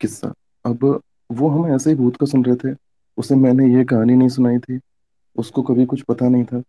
किस्सा। 0.00 0.34
अब 0.66 1.02
वो 1.32 1.48
हम 1.48 1.74
ऐसे 1.74 1.90
ही 1.90 1.96
भूत 1.96 2.16
का 2.16 2.26
सुन 2.26 2.44
रहे 2.44 2.56
थे। 2.56 2.76
उसे 3.16 3.34
मैंने 3.34 3.74
ये 3.74 3.84
कहानी 3.84 4.14
नहीं 4.14 4.28
सुनाई 4.28 4.58
थी। 4.58 4.80
उसको 5.36 5.62
कभी 5.62 5.86
कुछ 5.86 6.02
पता 6.02 6.28
नहीं 6.28 6.44
था। 6.44 6.62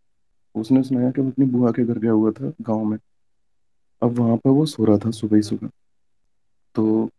उसने 0.56 0.84
सुनाया 0.84 1.12
कि 1.12 1.22
वो 1.22 1.30
अपनी 1.30 1.46
बुआ 1.46 1.72
के 1.72 1.86
घर 1.86 2.00
गया 2.00 2.12
हुआ 2.12 2.32
था 2.32 2.54
गाँव 2.62 2.84
में। 2.84 2.98
अब 4.04 4.12
वहाँ 4.12 4.38
पर 4.38 4.50
वो 4.50 4.66
सो 4.66 4.86
रहा 4.86 4.98
था 4.98 5.12
सुबह 5.12 5.36
ही 5.36 5.42
सुबह। 5.42 5.70
तो 6.76 7.10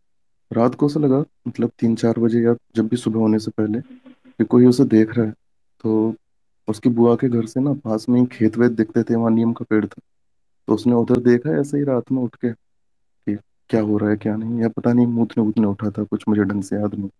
रात 0.52 0.74
को 0.74 0.86
उसे 0.86 1.00
लगा 1.00 1.24
मतलब 1.48 1.70
तीन 1.78 1.96
चार 1.96 2.18
बजे 2.18 2.42
या 2.42 2.54
जब 2.76 2.88
भी 2.88 2.96
सुबह 2.96 3.20
होने 3.20 3.38
से 3.38 3.50
पहले, 3.50 3.80
कि 3.80 4.44
कोई 4.44 4.66
उसे 4.66 4.84
देख 4.84 5.16
रहा 5.16 5.26
है। 5.26 5.34
तो 5.82 6.14
उसकी 6.68 6.88
बुआ 6.88 7.16
के 7.16 7.28
घर 7.28 7.46
से 7.46 7.60
ना 7.60 7.72
पास 7.72 8.08
में 8.08 8.20
ही 8.20 8.26
खेत 8.26 8.58
वेत 8.58 8.72
दिखते 8.72 9.02
थे, 9.02 9.14
वहाँ 9.14 9.30
नीम 9.30 9.52
का 9.52 9.64
पेड़ 9.70 9.86
था। 9.86 10.00
तो 10.68 10.74
उसने 10.74 10.92
उधर 10.92 11.20
देखा 11.20 11.50
ऐसे 11.50 11.78
ही 11.78 11.84
रात 11.84 12.12
में 12.12 12.22
उठ 12.22 12.34
के। 12.34 12.48
क्या 13.72 13.80
हो 13.80 13.98
रहा 13.98 14.10
है, 14.10 14.16
क्या 14.16 14.36
नहीं। 14.36 14.60
या 14.60 14.68
पता 14.68 14.92
नहीं 14.92 15.06
मूतने 15.06 15.44
वूतने 15.44 15.66
उठा 15.66 15.90
था, 15.90 16.04
कुछ 16.04 16.24
मुझे 16.28 16.44
ढंग 16.44 16.62
से 16.62 16.76
याद 16.76 16.94
नहीं। 16.94 17.10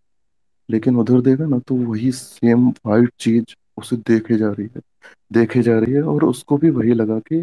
लेकिन 0.69 0.97
उधर 0.97 1.21
देखा 1.21 1.47
ना 1.47 1.59
तो 1.59 1.75
वही 1.75 2.11
सेम 2.12 2.69
वाइट 2.87 3.11
चीज़ 3.21 3.55
उसे 3.79 3.97
देखे 3.97 4.37
जा 4.37 4.51
रही 4.53 4.69
है। 4.77 4.81
देखे 5.33 5.62
जा 5.62 5.79
रही 5.79 5.93
है 5.93 6.03
और 6.03 6.25
उसको 6.25 6.57
भी 6.57 6.71
वही 6.71 6.95
लगा 6.95 7.19
कि 7.19 7.41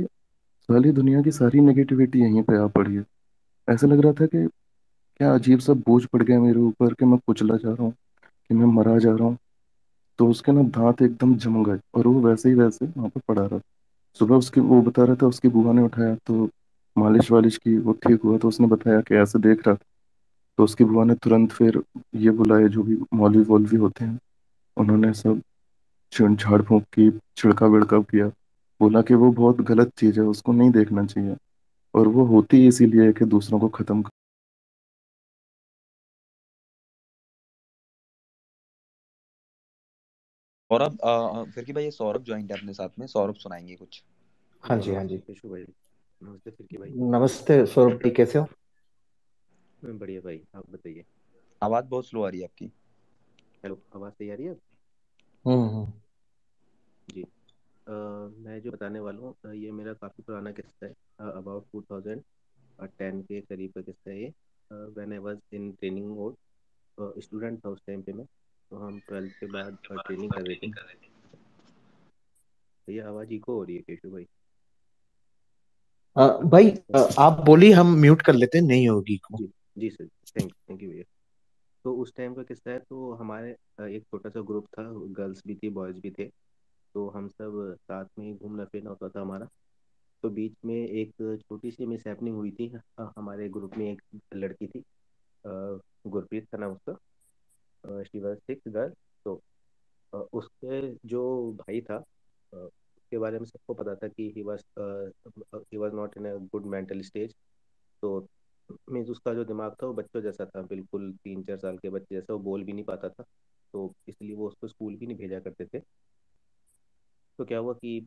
सारी 0.69 0.91
दुनिया 0.91 1.21
की 1.21 1.31
सारी 1.31 1.61
नेगेटिविटी 1.61 2.19
यहीं 2.19 2.43
पे 2.43 2.57
आ 2.57 2.67
पड़ी 2.67 2.95
है। 2.95 3.03
ऐसा 3.67 3.87
लग 3.87 3.99
रहा 3.99 4.13
था 4.13 4.25
कि 4.25 4.45
क्या 5.19 5.33
अजीब 5.33 5.59
सा 5.59 5.73
बोझ 5.87 6.05
पड़ 6.05 6.23
गया 6.23 6.39
मेरे 6.39 6.59
ऊपर 6.59 6.93
कि 6.93 7.05
मैं 7.05 7.19
कुचला 7.27 7.55
जा 7.57 7.69
रहा 7.69 7.83
हूँ, 7.83 7.91
कि 8.49 8.53
मैं 8.53 8.65
मरा 8.65 8.97
जा 8.99 9.11
रहा 9.11 9.27
हूँ। 9.27 9.37
तो 10.19 10.27
उसके 10.27 10.51
ना 10.51 10.63
दांत 10.69 11.01
एकदम 11.01 11.35
जम 11.37 11.63
गए 11.63 11.79
और 11.95 12.07
वो 12.07 12.21
वैसे 12.21 12.49
ही 12.49 12.55
वैसे 12.55 12.85
वहाँ 12.85 13.09
पर 13.09 13.21
पड़ा 13.27 13.45
रहा। 13.45 13.59
सुबह 14.19 14.35
उसकी 14.35 14.61
वो 14.61 14.81
बता 14.81 15.03
रहा 15.03 15.15
था, 15.15 15.27
उसकी 15.27 15.47
बुआ 15.47 15.73
ने 15.73 15.81
उठाया 15.81 16.15
तो 16.27 16.49
मालिश 16.99 17.31
वालिश 17.31 17.57
की 17.57 17.77
वो 17.77 17.93
ठीक 17.93 18.21
हुआ 18.21 18.37
तो 18.37 18.47
उसने 18.47 18.67
बताया 18.67 19.01
कि 19.01 19.15
ऐसे 19.15 19.39
देख 19.39 19.67
रहा 19.67 19.75
था। 19.75 19.85
तो 20.57 20.63
उसकी 20.63 20.83
बुआ 20.83 21.03
ने 21.03 21.15
तुरंत 21.15 21.51
फिर 21.51 21.81
ये 22.15 22.31
बुलाए 22.31 22.67
जो 22.67 22.83
भी 22.83 22.97
मौलवी 23.13 23.43
वौलवी 23.43 23.77
होते 23.77 24.05
हैं 24.05 24.19
उन्होंने 24.77 25.13
सब 25.13 25.41
छिड़ 26.13 26.31
झाड़ 26.35 26.61
फूंक 26.61 26.83
की 26.83 27.09
छिड़का 27.37 27.65
विड़का 27.65 27.99
किया। 28.01 28.27
बोला 28.81 29.01
कि 29.01 29.13
वो 29.13 29.31
बहुत 29.31 29.61
गलत 29.61 29.91
चीज़ 29.97 30.19
है 30.19 30.25
उसको 30.25 30.51
नहीं 30.51 30.71
देखना 30.71 31.05
चाहिए। 31.05 31.35
और 31.93 32.07
वो 32.07 32.25
होती 32.25 32.67
इसीलिए 32.67 33.05
है 33.05 33.13
कि 33.13 33.25
दूसरों 33.25 33.59
को 33.59 33.67
खत्म 33.69 34.01
कर 34.01 34.09
सौरभ 40.71 40.97
अ, 40.99 41.43
फिर 41.55 41.63
की 41.63 41.73
भाई 41.73 41.83
ये 41.83 41.91
सौरभ 41.91 42.23
ज्वाइन 42.23 42.47
है 42.51 42.57
अपने 42.57 42.73
साथ 42.73 42.99
में 42.99 43.07
सौरभ 43.07 43.35
सुनाएँगे 43.35 43.75
कुछ। 43.75 44.03
हाँ 44.63 44.77
जी 44.79 44.95
हाँ 44.95 45.03
जी 45.03 45.17
भाई। 45.17 45.65
नमस्ते 46.21 46.51
फिर 46.51 46.67
की 46.67 46.77
भाई। 46.77 46.89
नमस्ते 47.11 47.65
सौरभ 47.65 47.97
भाई 47.99 48.11
कैसे 48.11 48.39
हो? 48.39 48.45
मैं 49.83 49.97
बढ़िया 49.99 50.21
भाई 50.21 50.41
आप 50.55 50.69
बताइए। 50.69 51.03
आवाज़ 51.61 51.85
बहुत 51.85 52.07
स्लो 52.07 52.23
आ 52.23 52.29
रही 52.29 52.39
है 52.39 52.45
आपकी। 52.45 52.65
हेलो 53.63 53.77
आवाज़ 53.95 54.13
सही 54.13 54.29
आ 54.29 54.35
रही 54.35 54.45
है 54.45 54.53
हम्म 55.45 55.67
हम्म। 55.67 55.91
जी। 57.09 57.21
अ, 57.21 57.91
मैं 58.37 58.59
जो 58.61 58.71
बताने 58.71 58.99
वाला 58.99 59.19
हूँ 59.19 59.53
ये 59.55 59.71
मेरा 59.71 59.93
काफ़ी 59.93 60.23
पुराना 60.23 60.51
किस्सा 60.51 60.85
है। 60.85 60.93
अबाउट 61.31 61.65
टू 61.73 61.81
थाउज़ेंड 61.81 62.23
टेन 62.97 63.21
के 63.21 63.41
करीब 63.41 63.71
का 63.71 63.81
किस्सा 63.81 64.09
है 64.11 64.21
ये। 64.21 64.33
When 64.71 65.11
I 65.13 65.17
was 65.19 65.37
in 65.53 65.71
training 65.71 66.07
mode 66.07 66.35
student 67.21 67.59
था 67.65 67.69
उस 67.69 67.81
टाइम 67.87 68.01
पे 68.01 68.13
मैं। 68.13 68.25
तो 68.71 68.77
हम 68.77 68.99
ट्वेल्थ 68.99 69.39
के 69.39 69.45
बाद 69.45 69.77
ट्रेनिंग 69.87 70.31
कर 70.31 70.41
रहे 70.41 70.55
थे। 70.55 70.71
भैया 72.87 73.07
आवाज़ 73.07 73.33
इको 73.33 73.55
हो 73.55 73.63
रही 73.63 73.75
है 73.75 73.81
केशु 73.81 74.11
भाई? 74.11 74.25
भाई 76.19 76.69
आप 77.19 77.41
बोली 77.45 77.71
हम 77.71 77.95
म्यूट 77.99 78.21
कर 78.21 78.33
लेते 78.33 78.57
हैं, 78.57 78.65
नहीं 78.65 78.87
होगी। 78.89 79.19
जी 79.33 79.45
जी 79.77 79.89
सर 79.89 80.05
थैंक 80.05 80.51
थैंक 80.51 80.81
यू 80.83 80.89
भैया। 80.89 81.03
तो 81.85 81.93
उस 81.95 82.13
टाइम 82.15 82.33
का 82.33 82.43
किस्सा 82.43 82.71
है 82.71 82.79
तो 82.79 83.13
हमारे 83.13 83.51
एक 83.87 84.03
छोटा 84.03 84.29
सा 84.29 84.41
ग्रुप 84.41 84.65
था 84.69 84.83
गर्ल्स 85.17 85.41
भी 85.47 85.55
थी 85.55 85.69
बॉयज़ 85.69 85.99
भी 85.99 86.11
थे। 86.11 86.25
तो 86.95 87.07
हम 87.09 87.27
सब 87.27 87.75
साथ 87.81 88.05
में 88.19 88.25
ही 88.25 88.33
घूमना 88.33 88.65
फिरना 88.65 88.89
होता 88.89 89.09
था 89.09 89.21
हमारा। 89.21 89.47
तो 90.23 90.29
बीच 90.29 90.53
में 90.65 90.75
एक 90.75 91.11
छोटी 91.41 91.71
सी 91.71 91.85
मिस 91.85 92.07
हैपनिंग 92.07 92.35
हुई 92.35 92.51
थी 92.51 92.71
हमारे 92.99 93.47
ग्रुप 93.49 93.77
में 93.77 93.91
एक 93.91 94.01
लड़की 94.35 94.67
थी 94.67 94.83
गुरप्रीत 95.45 96.45
था 96.45 96.57
नाम 96.57 96.71
उसका 96.71 98.03
शी 98.03 98.19
वाज 98.19 98.37
सिक्स 98.37 98.71
गर्ल 98.73 98.93
तो 99.25 99.39
उसके 100.33 100.81
जो 101.07 101.21
भाई 101.59 101.81
था 101.81 102.03
उसके 103.09 103.17
बारे 103.19 103.39
में 103.39 103.45
सबको 103.45 103.73
पता 103.75 103.93
था 103.95 104.07
कि 104.09 104.31
he 104.35 104.41
was 104.43 104.63
he 104.79 105.77
was 105.77 105.93
not 105.93 106.17
in 106.17 106.25
a 106.25 106.33
good 106.51 106.65
mental 106.67 107.01
stage 107.01 107.33
तो 108.03 108.11
मीन्स 108.91 109.09
उसका 109.09 109.33
जो 109.33 109.43
दिमाग 109.45 109.75
था 109.81 109.87
वो 109.87 109.93
बच्चों 109.93 110.21
जैसा 110.21 110.45
था, 110.47 110.61
बिल्कुल 110.63 111.11
तीन 111.23 111.43
चार 111.43 111.57
साल 111.59 111.77
के 111.77 111.89
बच्चे 111.89 112.15
जैसा, 112.15 112.33
वो 112.33 112.39
बोल 112.41 112.63
भी 112.63 112.73
नहीं 112.73 112.85
पाता 112.85 113.09
था। 113.09 113.23
तो 113.73 113.91
इसलिए 114.09 114.35
वो 114.35 114.47
उसको 114.47 114.67
स्कूल 114.67 114.95
भी 114.97 115.07
नहीं 115.07 115.17
भेजा 115.17 115.39
करते 115.41 115.65
थे। 115.67 115.81
तो 117.39 117.45
क्या 117.45 117.57
हुआ 117.59 117.73
कि 117.75 117.97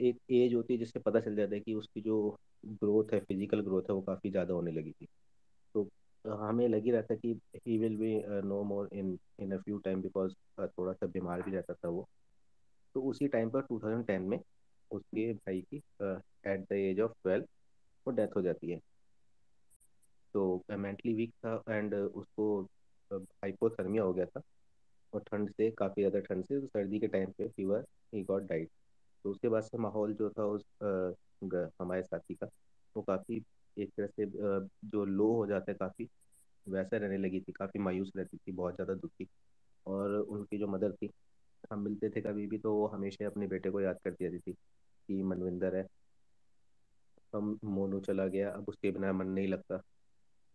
एक 0.00 0.18
एज 0.32 0.54
होती 0.54 0.72
है 0.74 0.78
जिससे 0.78 1.00
पता 1.00 1.20
चल 1.20 1.36
जाता 1.36 1.54
है 1.54 1.60
कि 1.60 1.74
उसकी 1.74 2.00
जो 2.00 2.18
ग्रोथ 2.64 3.12
है 3.14 3.20
फ़िज़िकल 3.20 3.60
ग्रोथ 3.60 3.82
है, 3.82 3.94
वो 3.94 4.00
काफ़ी 4.02 4.30
ज़्यादा 4.30 4.54
होने 4.54 4.70
लगी 4.72 4.92
थी। 4.92 5.06
तो 5.74 5.88
हमें 6.24 6.66
लग 6.68 6.84
ही 6.84 6.90
रहा 6.90 7.02
था 7.02 7.14
कि 7.16 7.34
he 7.66 7.78
will 7.78 7.96
be 7.96 8.14
no 8.48 8.62
more 8.64 8.88
in 8.94 9.18
in 9.40 9.52
a 9.52 9.58
few 9.58 9.78
time 9.80 10.02
because 10.02 10.34
थोड़ा 10.60 10.92
सा 10.92 11.06
बीमार 11.08 11.42
भी 11.42 11.52
रहता 11.52 11.74
था 11.74 11.88
वो। 11.88 12.06
तो 12.98 13.02
उसी 13.02 13.26
टाइम 13.28 13.50
पर 13.50 13.60
2010 13.62 14.22
में 14.22 14.38
उसके 14.90 15.32
भाई 15.34 15.60
की 15.64 15.76
at 16.46 16.60
the 16.62 16.72
age 16.74 17.00
of 17.00 17.12
twelve 17.24 17.44
वो 18.06 18.12
डेथ 18.12 18.36
हो 18.36 18.42
जाती 18.42 18.70
है। 18.70 18.78
तो 20.34 20.62
मेंटली 20.78 21.12
वीक 21.14 21.30
था 21.46 21.62
एंड 21.68 21.94
उसको 21.94 22.46
हाइपोथर्मिया 23.10 24.02
हो 24.02 24.12
गया 24.12 24.24
था 24.26 24.40
और 25.12 25.22
ठंड 25.22 25.50
से, 25.50 25.70
काफ़ी 25.70 26.02
ज़्यादा 26.02 26.20
ठंड 26.20 26.44
से 26.44 26.60
तो 26.60 26.66
सर्दी 26.66 26.98
के 27.00 27.08
टाइम 27.08 27.30
पे 27.38 27.48
फीवर 27.48 27.84
ही 28.14 28.22
गॉट 28.24 28.42
डाइट 28.44 28.68
तो 29.24 29.30
उसके 29.30 29.48
बाद 29.48 29.62
से 29.62 29.78
माहौल 29.78 30.14
जो 30.14 30.30
था 30.30 30.44
उस 30.46 30.64
हमारे 31.80 32.02
साथी 32.02 32.34
का, 32.34 32.48
वो 32.96 33.02
काफ़ी 33.02 33.42
एक 33.76 33.90
तरह 33.98 34.06
से 34.08 34.26
जो 34.88 35.04
लो 35.06 35.32
हो 35.34 35.46
जाता 35.46 35.70
है 35.72 35.76
काफ़ी, 35.80 36.08
वैसा 36.66 36.96
रहने 36.96 37.18
लगी 37.18 37.40
थी, 37.40 37.52
काफ़ी 37.52 37.80
मायूस 37.80 38.12
रहती 38.16 38.36
थी, 38.36 38.52
बहुत 38.52 38.74
ज़्यादा 38.74 38.94
दुखी। 38.96 39.26
और 39.86 40.14
उनकी 40.20 40.58
जो 40.58 40.66
मदर 40.68 40.92
थी 40.92 41.10
हम 41.72 41.80
मिलते 41.80 42.08
थे 42.10 42.20
कभी 42.20 42.46
भी 42.46 42.58
तो 42.58 42.74
वो 42.74 42.86
हमेशा 42.86 43.26
अपने 43.26 43.46
बेटे 43.46 43.70
को 43.70 43.80
याद 43.80 43.98
करती 44.04 44.26
रहती 44.26 44.38
थी 44.40 44.52
कि 44.52 45.22
मनविंदर 45.22 45.76
है। 45.76 45.86
हम 47.32 47.58
मोनू 47.64 48.00
चला 48.00 48.26
गया, 48.26 48.50
अब 48.50 48.64
उसके 48.68 48.90
बिना 48.90 49.12
मन 49.12 49.26
नहीं 49.28 49.48
लगता। 49.48 49.76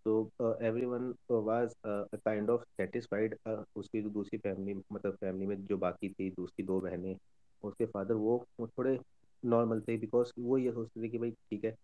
तो 0.05 0.57
everyone 0.85 1.13
was 1.31 1.73
kind 1.85 2.49
of 2.49 2.61
satisfied 2.77 3.35
उसकी 3.75 4.01
जो 4.01 4.09
दूसरी 4.09 4.37
फैमिली 4.39 4.73
मतलब 4.93 5.15
फैमिली 5.15 5.45
में 5.47 5.65
जो 5.65 5.77
बाकी 5.77 6.09
थी, 6.09 6.29
उसकी 6.39 6.63
दो 6.63 6.79
बहनें, 6.81 7.15
उसके 7.63 7.85
फादर 7.85 8.13
वो 8.15 8.45
थोड़े 8.61 8.97
नॉर्मल 9.43 9.81
थे 9.81 9.97
बिकॉज़ 9.97 10.31
वो 10.39 10.57
ये 10.57 10.71
सोचते 10.71 11.03
थे 11.03 11.09
कि 11.09 11.17
भाई 11.17 11.31
ठीक 11.31 11.65
है, 11.65 11.75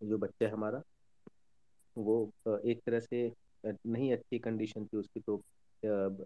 जो 0.00 0.18
बच्चा 0.18 0.46
है 0.46 0.52
हमारा, 0.52 0.82
वो 1.96 2.30
एक 2.66 2.80
तरह 2.86 3.00
से 3.00 3.30
नहीं 3.64 4.12
अच्छी 4.12 4.38
कंडीशन 4.38 4.84
थी 4.86 4.96
उसकी 4.96 5.20
तो 5.20 5.36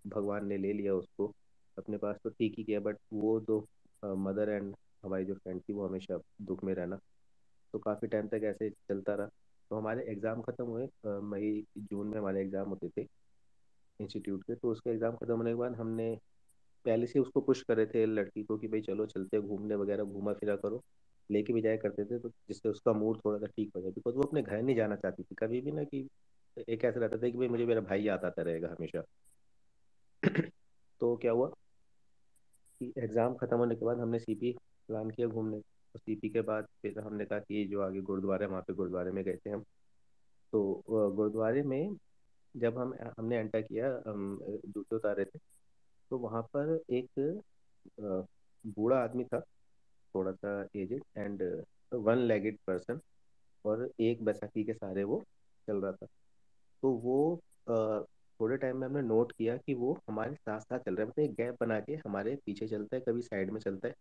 भगवान 0.09 0.47
ने 0.47 0.57
ले 0.59 0.73
लिया 0.73 0.95
उसको। 0.95 1.33
अपने 1.79 1.97
पास 1.99 2.17
तो 2.25 2.31
ठीक 2.31 2.55
ही 2.59 2.65
किया 2.65 2.81
बट 2.81 2.97
वो 3.15 3.39
जो 3.41 3.59
मदर 4.03 4.51
एंड 4.51 4.75
हमारी 5.05 5.25
जो 5.25 5.35
फ्रेंड 5.35 5.61
थी 5.61 5.73
वो 5.73 5.87
हमेशा 5.87 6.19
दुख 6.43 6.65
में 6.65 6.75
रहना। 6.75 6.99
तो 7.75 7.79
काफ़ी 7.79 8.09
टाइम 8.09 8.29
तक 8.29 8.45
ऐसे 8.45 8.69
चलता 8.71 9.15
रहा। 9.15 9.27
तो 9.71 9.77
हमारे 9.77 10.03
एग्ज़ाम 10.13 10.43
ख़त्म 10.43 10.65
हुए 10.65 10.87
मई, 11.23 11.65
जून 11.79 12.07
में 12.07 12.19
हमारे 12.19 12.41
एग्ज़ाम 12.43 12.69
होते 12.69 12.89
थे 12.91 13.07
इंस्टीट्यूट 14.01 14.43
के 14.45 14.55
तो 14.55 14.71
उसके 14.73 14.91
एग्ज़ाम 14.91 15.17
ख़त्म 15.17 15.37
होने 15.37 15.51
के 15.51 15.57
बाद 15.57 15.75
हमने 15.77 16.15
पहले 16.85 17.07
से 17.07 17.19
उसको 17.21 17.41
पुश 17.41 17.63
करे 17.63 17.87
थे 17.87 18.05
लड़की 18.07 18.43
को 18.45 18.57
कि 18.59 18.69
भाई 18.69 18.81
चलो 18.83 19.07
चलते 19.07 19.41
घूमने 19.41 19.75
वगैरह, 19.77 20.05
घूमा 20.05 20.33
फिरा 20.35 20.57
करो। 20.57 20.83
लेके 21.31 21.53
भी 21.53 21.61
जाया 21.63 21.77
करते 21.77 22.05
थे 22.05 22.19
तो 22.19 22.29
जिससे 22.49 22.69
उसका 22.69 22.93
मूड 22.93 23.19
थोड़ा 23.25 23.39
सा 23.39 23.47
ठीक 23.47 23.71
हो 23.77 23.81
जाए। 23.83 23.91
बिकॉज़ 23.93 24.17
वो 24.17 24.23
अपने 24.23 24.43
घर 24.43 24.63
नहीं 24.63 24.77
जाना 24.77 24.97
चाहती 24.97 25.23
थी। 25.23 25.35
कभी 25.39 25.61
भी 25.61 25.73
ना 25.73 25.85
कि 25.85 26.07
एक 26.69 26.85
ऐसा 26.85 27.01
रहता 27.01 27.17
था 27.17 27.29
कि 27.31 27.39
भाई 27.39 27.49
मुझे 27.49 27.67
मेरा 27.67 27.81
भाई 27.83 28.03
याद 28.03 28.25
आता 28.25 28.43
रहेगा 28.43 28.69
हमेशा। 28.71 29.03
तो 31.01 31.17
क्या 31.17 31.33
हुआ? 31.33 31.51
एग्ज़ाम 32.99 33.35
ख़त्म 33.37 33.57
होने 33.59 33.75
के 33.77 33.85
बाद 33.87 34.01
हमने 34.01 34.18
सीपी 34.18 34.53
प्लान 34.88 35.11
किया 35.11 35.27
घूमने। 35.29 35.59
तो 35.59 35.99
सीपी 35.99 36.29
के 36.31 36.40
बाद 36.42 36.66
फिर 36.83 36.99
हमने 37.01 37.25
कहा 37.25 37.38
कि 37.40 37.64
जो 37.66 37.81
आगे 37.83 38.01
गुरुद्वारा, 38.03 38.47
वहाँ 38.47 38.62
पे 38.62 38.75
गुरुद्वारे 38.75 39.11
में 39.12 39.25
गए 39.25 39.37
थे 39.47 39.51
हम। 39.51 39.62
तो 40.53 40.83
गुरुद्वारे 40.88 41.62
में 41.62 41.97
जब 42.55 42.79
हम, 42.79 42.95
हमने 43.18 43.37
एंटर 43.37 43.62
किया, 43.62 43.88
हम 44.07 44.38
जूते 44.66 44.97
उतारे 44.97 45.25
थे 45.25 45.38
तो 46.11 46.18
वहाँ 46.18 46.42
पर 46.57 46.81
एक 46.90 47.40
बूढ़ा 48.64 48.97
आदमी 48.99 49.25
था 49.25 49.40
थोड़ा 50.14 50.33
सा 50.33 50.51
aged 50.77 51.03
and 51.16 51.42
one 51.95 52.18
legged 52.18 52.59
person 52.66 53.01
और 53.64 53.88
एक 54.01 54.23
बैसाखी 54.25 54.64
के 54.64 54.73
सहारे 54.73 55.05
वो 55.05 55.23
चल 55.68 55.77
रहा 55.77 55.92
था। 55.92 56.07
तो 56.83 56.90
वो 56.99 57.40
थोड़े 58.40 58.57
टाइम 58.57 58.77
में 58.77 58.87
हमने 58.88 59.03
नोट 59.03 59.33
किया 59.33 59.57
कि 59.57 59.75
वो 59.75 59.92
हमारे 60.09 60.35
साथ 60.35 60.61
साथ 60.61 60.79
चल 60.79 60.95
रहा 60.97 61.03
है। 61.03 61.09
मतलब 61.09 61.25
एक 61.25 61.33
गैप 61.35 61.57
बना 61.61 61.81
के 61.81 61.95
हमारे 62.07 62.37
पीछे 62.47 62.66
चलता 62.68 62.97
है, 62.97 63.03
कभी 63.09 63.23
साइड 63.23 63.51
में 63.51 63.61
चलता 63.61 63.88
है। 63.88 63.95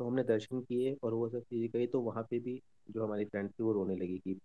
तो 0.00 0.06
हमने 0.06 0.22
दर्शन 0.24 0.60
किए 0.62 0.96
और 1.04 1.14
वो 1.14 1.28
सब 1.28 1.42
चीज़ें 1.42 1.68
कही 1.70 1.86
तो 1.88 2.00
वहाँ 2.02 2.22
पे 2.30 2.38
भी 2.40 2.60
जो 2.90 3.04
हमारी 3.04 3.24
फ्रेंड 3.24 3.50
थी 3.50 3.62
वो 3.64 3.72
रोने 3.72 3.96
लगी 3.96 4.18
कि 4.18 4.38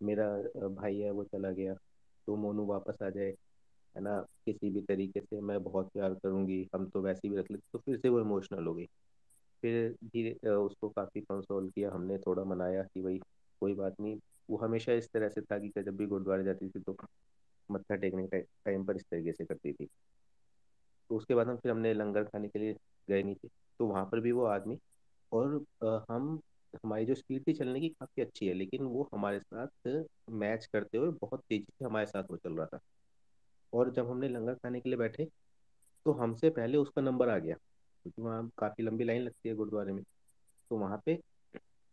मेरा 0.00 0.26
भाई 0.70 0.98
है, 0.98 1.10
वो 1.10 1.24
चला 1.24 1.50
गया। 1.52 1.74
तो 2.28 2.36
मोनू 2.36 2.64
वापस 2.66 3.02
आ 3.02 3.08
जाए, 3.10 3.28
है 3.94 4.02
ना? 4.02 4.20
किसी 4.46 4.70
भी 4.70 4.80
तरीके 4.82 5.20
से 5.20 5.40
मैं 5.42 5.62
बहुत 5.64 5.88
प्यार 5.92 6.14
करूँगी, 6.14 6.66
हम 6.74 6.86
तो 6.90 7.02
वैसे 7.02 7.28
भी 7.28 7.36
रख 7.36 7.50
लेते 7.50 7.62
तो 7.72 7.78
फिर 7.78 7.98
से 7.98 8.08
वो 8.08 8.20
इमोशनल 8.20 8.66
हो 8.66 8.74
गई। 8.74 8.86
फिर 9.62 9.92
धीरे 10.06 10.50
उसको 10.50 10.88
काफ़ी 10.90 11.20
कंसोल 11.20 11.68
किया, 11.70 11.90
हमने 11.92 12.18
थोड़ा 12.18 12.44
मनाया 12.44 12.82
कि 12.84 13.02
भाई 13.02 13.18
कोई 13.62 13.74
बात 13.74 13.94
नहीं। 14.00 14.18
वो 14.50 14.56
हमेशा 14.58 14.92
इस 14.94 15.08
तरह 15.14 15.28
से 15.28 15.40
था 15.42 15.58
कि 15.58 15.72
जब 15.78 15.96
भी 15.96 16.06
गुरुद्वारे 16.06 16.44
जाती 16.44 16.68
थी 16.70 16.80
तो 16.80 16.96
मत्था 17.70 17.96
टेकने 17.96 18.26
के 18.26 18.40
टाइम 18.40 18.84
पर 18.84 18.96
इस 18.96 19.04
तरीके 19.10 19.32
से 19.32 19.44
करती 19.44 19.72
थी। 19.72 19.88
तो 21.10 21.16
उसके 21.16 21.34
बाद 21.34 21.48
हम 21.48 21.56
फिर 21.56 21.72
हमने 21.72 21.92
लंगर 21.94 22.24
खाने 22.24 22.48
के 22.48 22.58
लिए 22.58 22.74
गए 23.08 23.22
नीचे 23.22 23.48
तो 23.80 23.86
वहाँ 23.86 24.04
पर 24.04 24.20
भी 24.20 24.32
वो 24.32 24.44
आदमी 24.46 24.78
और 25.32 25.54
हम, 26.10 26.40
हमारी 26.74 27.04
जो 27.06 27.14
स्पीड 27.14 27.46
थी 27.46 27.52
चलने 27.52 27.80
की 27.80 27.88
काफ़ी 27.90 28.22
अच्छी 28.22 28.46
है, 28.46 28.54
लेकिन 28.54 28.82
वो 28.84 29.08
हमारे 29.14 29.40
साथ 29.40 29.88
मैच 30.32 30.66
करते 30.66 30.98
हुए 30.98 31.10
बहुत 31.20 31.42
तेज़ी 31.48 31.64
से 31.70 31.84
हमारे 31.84 32.06
साथ 32.06 32.24
वो 32.30 32.36
चल 32.36 32.52
रहा 32.52 32.66
था। 32.66 32.78
और 33.72 33.90
जब 33.92 34.10
हमने 34.10 34.28
लंगर 34.28 34.54
खाने 34.54 34.80
के 34.80 34.88
लिए 34.88 34.98
बैठे 34.98 35.24
तो 36.06 36.12
हमसे 36.12 36.50
पहले 36.50 36.78
उसका 36.78 37.02
नंबर 37.02 37.28
आ 37.28 37.38
गया, 37.38 37.54
क्योंकि 37.54 38.22
वहाँ 38.22 38.48
काफ़ी 38.58 38.84
लंबी 38.84 39.04
लाइन 39.04 39.22
लगती 39.22 39.48
है 39.48 39.54
गुरुद्वारे 39.54 39.92
में। 39.92 40.02
तो 40.70 40.76
वहाँ 40.78 41.00
पे 41.06 41.14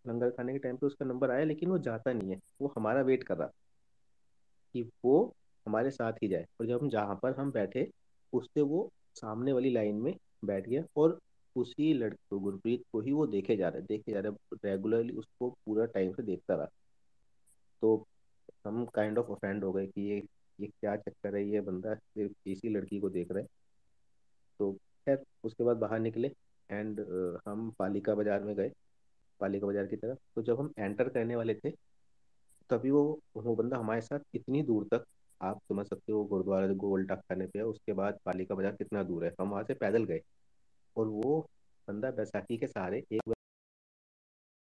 लंगर 0.05 0.29
खाने 0.29 0.53
के 0.53 0.59
टाइम 0.59 0.77
पे 0.77 0.85
उसका 0.87 1.05
नंबर 1.05 1.31
आया, 1.31 1.43
लेकिन 1.45 1.69
वो 1.69 1.77
जाता 1.79 2.13
नहीं 2.13 2.31
है। 2.31 2.39
वो 2.61 2.73
हमारा 2.77 3.01
वेट 3.01 3.23
कर 3.23 3.37
रहा 3.37 3.47
कि 4.75 4.81
वो 5.05 5.33
हमारे 5.67 5.91
साथ 5.91 6.13
ही 6.23 6.27
जाए। 6.27 6.45
और 6.61 6.67
जब 6.67 6.81
हम 6.81 6.89
जहाँ 6.89 7.19
पर 7.23 7.35
हम 7.39 7.51
बैठे 7.51 7.89
उससे 8.33 8.61
वो 8.63 8.89
सामने 9.15 9.53
वाली 9.53 9.69
लाइन 9.69 9.95
में 9.97 10.13
बैठ 10.45 10.67
गया 10.69 10.83
और 10.97 11.17
उसी 11.55 11.93
लड़के 11.93 12.17
को 12.29 12.39
गुरप्रीत 12.39 12.83
को 12.91 13.01
ही 13.01 13.11
वो 13.11 13.25
देखे 13.27 13.55
जा 13.57 13.67
रहे, 13.69 13.81
देखे 13.81 14.11
जा 14.11 14.19
रहा 14.19 14.57
रेगुलरली 14.65 15.13
उसको 15.13 15.49
पूरा 15.65 15.85
टाइम 15.87 16.11
से 16.13 16.23
देखता 16.23 16.55
रहा। 16.55 16.67
तो 17.81 18.05
हम 18.65 18.85
काइंड 18.85 19.17
ऑफ़ 19.17 19.27
ऑफेंड 19.27 19.63
हो 19.63 19.71
गए 19.73 19.85
कि 19.87 20.01
ये 20.03 20.21
ये 20.59 20.67
क्या 20.69 20.95
चक्कर 20.97 21.35
है, 21.35 21.43
ये 21.45 21.61
बंदा 21.61 21.93
सिर्फ़ 21.95 22.49
इसी 22.49 22.69
लड़की 22.69 22.99
को 22.99 23.09
देख 23.09 23.31
रहा 23.31 23.39
है। 23.39 23.47
तो 24.59 24.71
खैर, 25.07 25.23
उसके 25.43 25.63
बाद 25.63 25.77
बाहर 25.77 25.99
निकले 25.99 26.27
एंड 26.69 26.99
हम 27.47 27.71
पालिका 27.79 28.15
बाज़ार 28.15 28.43
में 28.43 28.55
गए, 28.55 28.71
पालिका 29.39 29.67
बाज़ार 29.67 29.85
की 29.87 29.95
तरफ़। 29.95 30.17
तो 30.35 30.41
जब 30.41 30.59
हम 30.59 30.71
एंटर 30.79 31.09
करने 31.09 31.35
वाले 31.35 31.53
थे, 31.55 31.71
तभी 32.69 32.91
वो 32.91 33.19
वो 33.37 33.55
बंदा 33.55 33.77
हमारे 33.77 34.01
साथ 34.01 34.19
इतनी 34.35 34.61
दूर 34.63 34.87
तक 34.91 35.05
आप 35.41 35.59
समझ 35.69 35.85
सकते 35.87 36.11
हो, 36.11 36.23
गुरुद्वारा 36.25 36.67
गोल 36.75 37.05
टक 37.07 37.21
खाने 37.21 37.45
पे 37.47 37.61
उसके 37.63 37.93
बाद 37.93 38.19
पालिका 38.25 38.55
बाज़ार 38.55 38.75
कितना 38.75 39.03
दूर 39.03 39.25
है। 39.25 39.31
हम 39.41 39.49
वहाँ 39.49 39.63
से 39.63 39.73
पैदल 39.75 40.03
गए 40.05 40.21
और 40.95 41.07
वो 41.09 41.39
बंदा 41.87 42.11
बैसाखी 42.11 42.57
के 42.57 42.67
सहारे 42.67 42.97
एक 43.11 43.29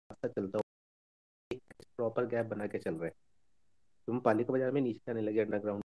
रास्ता 0.10 0.28
चलता 0.30 0.60
प्रॉपर 1.98 2.26
गैप 2.28 2.46
बना 2.46 2.68
के 2.68 2.78
चल 2.80 2.96
रहे 2.96 3.10
हैं। 3.10 3.16
तुम 4.08 4.20
पालिका 4.22 4.54
बाज़ार 4.54 4.72
में 4.72 4.82
नीचे 4.82 5.12
आने 5.12 5.22
लगे 5.22 5.40
अंडरग्राउंड 5.42 5.84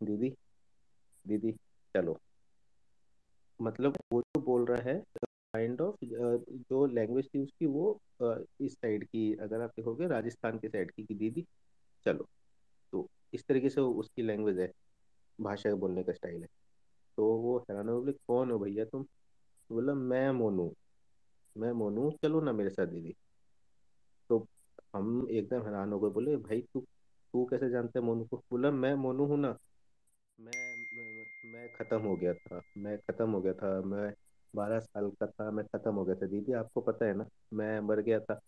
दीदी 0.00 0.28
दीदी, 1.24 1.52
चलो। 1.94 2.16
मतलब 3.60 3.96
वो 4.12 4.20
जो 4.22 4.40
बोल 4.42 4.64
रहा 4.66 4.82
है 4.82 5.02
काइंड 5.62 5.80
ऑफ़ 5.80 5.96
जो 6.04 6.84
लैंग्वेज 6.86 7.28
थी 7.34 7.42
उसकी 7.42 7.66
वो 7.66 8.00
इस 8.60 8.72
साइड 8.72 9.04
की 9.04 9.32
अगर 9.42 9.60
आप 9.60 9.70
देखोगे 9.70 10.06
राजस्थान 10.08 10.58
के 10.58 10.68
साइड 10.68 10.90
की 10.90 11.14
दीदी। 11.14 11.44
चलो 12.06 12.26
तो 12.92 13.06
इस 13.34 13.44
तरीके 13.46 13.70
से 13.70 13.80
उसकी 13.80 14.22
लैंग्वेज 14.22 14.58
है 14.58 14.70
भाषा 15.38 15.74
बोलने 15.74 16.02
का 16.04 16.12
स्टाइल 16.12 16.40
है। 16.42 16.48
तो 17.18 17.26
वो 17.36 17.58
हैरान 17.60 17.88
हो 17.88 17.98
बोले 18.00 18.12
कौन 18.12 18.50
हो 18.50 18.58
भैया 18.58 18.84
तुम? 18.84 19.02
तो 19.02 19.74
बोला 19.74 19.94
मैं 19.94 20.30
मोनू 20.32 20.72
मैं 21.56 21.72
मोनू 21.72 22.10
चलो 22.22 22.40
ना 22.40 22.52
मेरे 22.52 22.70
साथ 22.70 22.86
दीदी। 22.86 23.14
तो 24.30 24.46
हम 24.94 25.26
एकदम 25.30 25.62
हैरान 25.62 25.92
हो 25.92 26.00
गए 26.00 26.10
बोले 26.10 26.36
भाई 26.38 26.60
तू 26.74 26.80
तू 26.80 27.44
कैसे 27.46 27.70
जानते 27.70 27.98
है 27.98 28.04
मोनू 28.04 28.24
को? 28.24 28.36
बोला 28.50 28.70
मैं 28.72 28.94
मोनू 28.94 29.26
हूँ 29.26 29.38
ना 29.38 29.56
मैं, 30.38 31.52
मैं 31.52 31.68
खत्म 31.68 32.00
हो 32.00 32.16
गया 32.16 32.34
था 32.34 32.62
मैं 32.78 32.98
खत्म 33.00 33.30
हो 33.30 33.40
गया 33.40 33.52
था 33.54 33.80
मैं 33.82 34.12
बारह 34.54 34.80
साल 34.80 35.10
का 35.20 35.26
था, 35.26 35.50
मैं 35.50 35.64
खत्म 35.66 35.94
हो 35.94 36.04
गया 36.04 36.14
था 36.14 36.26
दीदी, 36.26 36.52
आपको 36.52 36.80
पता 36.80 37.06
है 37.06 37.14
ना, 37.14 37.26
मैं 37.52 37.80
मर 37.80 38.00
गया 38.00 38.18
था। 38.20 38.38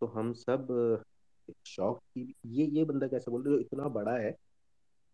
तो 0.00 0.06
हम 0.06 0.32
सब 0.34 1.02
शौक 1.66 1.98
की, 1.98 2.34
ये 2.46 2.66
ये 2.66 2.84
बंदा 2.84 3.06
कैसे 3.08 3.30
बोल 3.30 3.42
रहे 3.42 3.54
हो 3.54 3.60
इतना 3.60 3.88
बड़ा 3.90 4.16
है 4.18 4.34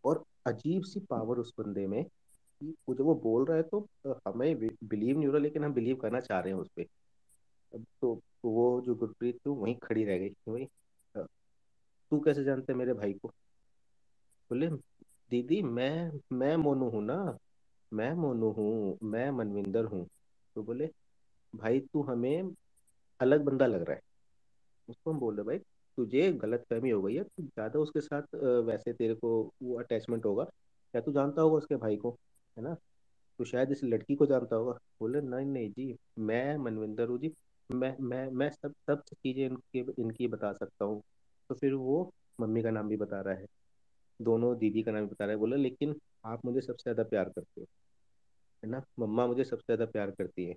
और 0.04 0.22
अजीब 0.46 0.82
सी 0.82 1.00
पावर 1.00 1.38
उस 1.38 1.52
बंदे 1.58 1.86
में 1.86 2.02
कि 2.04 2.74
जब 2.90 3.00
वो 3.00 3.14
बोल 3.14 3.44
रहा 3.44 3.56
है 3.56 3.62
तो 3.64 3.86
हमें 4.26 4.58
बिलीव 4.58 5.16
नहीं 5.16 5.26
हो 5.26 5.32
रहा, 5.32 5.42
लेकिन 5.42 5.64
हम 5.64 5.72
बिलीव 5.74 5.96
करना 5.96 6.20
चाह 6.20 6.40
रहे 6.40 6.52
हैं 6.52 6.60
उस 6.60 6.68
पर 6.78 7.82
तो 8.02 8.12
वो 8.44 8.80
जो 8.80 8.94
गुरप्रीत 8.94 9.36
थी, 9.36 9.50
वहीं 9.50 9.74
खड़ी 9.78 10.04
रह 10.04 10.18
गई 10.18 10.28
भाई 10.48 10.66
तू 12.12 12.18
कैसे 12.20 12.44
जानते 12.44 12.74
मेरे 12.74 12.92
भाई 12.94 13.12
को? 13.12 13.28
बोले, 14.50 14.68
दीदी, 15.30 15.60
मैं 15.62 16.10
मैं 16.32 16.56
मोनू 16.56 16.88
हूँ 16.90 17.02
ना 17.04 17.16
मैं 17.92 18.12
मोनू 18.14 18.50
हूँ, 18.52 18.98
मैं 19.04 19.30
मनविंदर 19.32 19.84
हूँ। 19.86 20.06
तो 20.56 20.62
बोले, 20.62 20.88
भाई 21.54 21.80
तू 21.82 22.02
हमें 22.04 22.52
अलग 23.20 23.44
बंदा 23.44 23.66
लग 23.66 23.82
रहा 23.82 23.94
है। 23.94 24.00
उसको 24.88 25.12
हम 25.12 25.18
बोल 25.20 25.36
रहे, 25.36 25.44
भाई 25.46 25.58
तुझे 25.98 26.32
गलत 26.34 26.64
फहमी 26.70 26.90
हो 26.90 27.02
गई 27.02 27.14
है, 27.14 27.22
तू 27.24 27.42
ज़्यादा 27.44 27.78
उसके 27.80 28.00
साथ 28.00 28.34
वैसे 28.66 28.92
तेरे 28.94 29.14
को 29.16 29.30
वो 29.62 29.78
अटैचमेंट 29.80 30.24
होगा। 30.26 30.46
या 30.94 31.00
तू 31.00 31.12
जानता 31.12 31.42
होगा 31.42 31.56
उसके 31.56 31.76
भाई 31.76 31.96
को, 31.96 32.10
है 32.56 32.62
ना? 32.64 32.76
तो 33.38 33.44
शायद 33.44 33.72
इस 33.72 33.84
लड़की 33.84 34.14
को 34.16 34.26
जानता 34.26 34.56
होगा। 34.56 34.72
बोले, 35.00 35.20
नहीं 35.22 35.46
नहीं 35.46 35.70
जी, 35.72 35.96
मैं 36.20 36.56
मनविंदर 36.58 37.08
हूँ 37.08 37.18
जी। 37.18 37.32
मैं 37.70 37.96
मैं 38.02 38.26
मैं 38.32 38.50
सब 38.50 38.74
सब 38.88 39.02
चीज़ें 39.06 39.44
इनकी 39.46 39.80
इनकी 40.02 40.28
बता 40.28 40.52
सकता 40.54 40.84
हूँ। 40.84 41.00
तो 41.50 41.54
फिर 41.54 41.74
वो 41.74 42.10
मम्मी 42.38 42.62
का 42.62 42.70
नाम 42.70 42.88
भी 42.88 42.96
बता 42.96 43.20
रहा 43.20 43.34
है। 43.34 43.46
दोनों 44.20 44.56
दीदी 44.58 44.82
का 44.82 44.92
नाम 44.92 45.02
भी 45.02 45.08
बता 45.08 45.24
रहा 45.24 45.32
है। 45.32 45.38
बोला, 45.38 45.56
लेकिन 45.56 45.94
आप 46.26 46.44
मुझे 46.44 46.60
सबसे 46.60 46.82
ज़्यादा 46.84 47.02
प्यार 47.10 47.28
करते 47.28 47.60
हो। 47.60 47.66
है 48.62 48.70
ना? 48.70 48.82
मम्मा 48.98 49.26
मुझे 49.26 49.44
सबसे 49.44 49.64
ज़्यादा 49.66 49.90
प्यार 49.92 50.10
करती 50.10 50.44
है। 50.46 50.54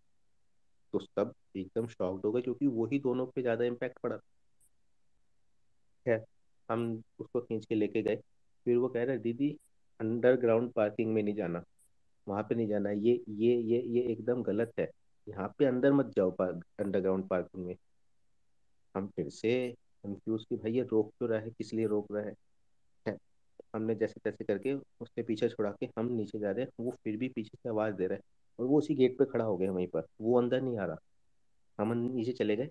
तो 0.93 0.99
सब 0.99 1.33
एकदम 1.57 1.87
शॉक्ड 1.87 2.25
हो 2.25 2.31
गए 2.31 2.41
क्योंकि 2.41 2.67
वही 2.69 2.99
दोनों 2.99 3.25
पे 3.25 3.41
ज़्यादा 3.41 3.65
इम्पैक्ट 3.65 3.99
पड़ा। 4.03 4.17
है 6.05 6.23
हम 6.69 7.01
उसको 7.19 7.41
खींच 7.41 7.65
के 7.65 7.75
लेके 7.75 8.01
गए। 8.01 8.15
फिर 8.65 8.77
वो 8.77 8.87
कह 8.89 9.03
रहा 9.03 9.15
दीदी 9.17 9.49
अंडरग्राउंड 9.99 10.71
पार्किंग 10.71 11.13
में 11.13 11.21
नहीं 11.23 11.35
जाना। 11.35 11.63
वहाँ 12.27 12.43
पे 12.43 12.55
नहीं 12.55 12.67
जाना। 12.67 12.91
ये 12.91 13.23
ये 13.29 13.55
ये 13.55 13.81
ये 13.87 14.01
एकदम 14.11 14.43
गलत 14.43 14.71
है। 14.79 14.89
यहाँ 15.27 15.47
पे 15.57 15.65
अंदर 15.65 15.91
मत 15.93 16.11
जाओ 16.15 16.31
पार्क 16.31 16.63
अंडरग्राउंड 16.79 17.27
पार्किंग 17.27 17.65
में। 17.65 17.75
हम 18.95 19.07
फिर 19.07 19.29
से 19.29 19.51
कंफ्यूज 20.03 20.45
कि 20.49 20.55
भाई 20.55 20.71
ये 20.71 20.83
रोक 20.83 21.11
क्यों 21.17 21.29
रहा 21.29 21.39
है? 21.39 21.49
किस 21.49 21.73
लिए 21.73 21.87
रोक 21.87 22.11
रहा 22.11 22.23
है। 22.23 22.33
हमने 23.73 23.95
जैसे 23.95 24.19
तैसे 24.23 24.43
करके 24.43 24.73
उसके 24.73 25.23
पीछे 25.23 25.49
छुड़ा 25.49 25.71
के 25.71 25.85
हम 25.97 26.11
नीचे 26.11 26.39
जा 26.39 26.51
रहे 26.51 26.65
हैं, 26.65 26.71
वो 26.79 26.91
फिर 27.03 27.17
भी 27.17 27.29
पीछे 27.29 27.57
से 27.57 27.69
आवाज़ 27.69 27.95
दे 27.95 28.07
रहा 28.07 28.15
है 28.15 28.21
और 28.59 28.65
वो 28.65 28.77
उसी 28.77 28.95
गेट 28.95 29.17
पे 29.19 29.25
खड़ा 29.25 29.45
हो 29.45 29.57
गया 29.57 29.71
वहीं 29.71 29.87
पर, 29.87 30.05
वो 30.21 30.37
अंदर 30.39 30.61
नहीं 30.61 30.77
आ 30.77 30.85
रहा। 30.85 30.97
हम 31.79 31.93
नीचे 31.97 32.31
चले 32.33 32.55
गए। 32.55 32.67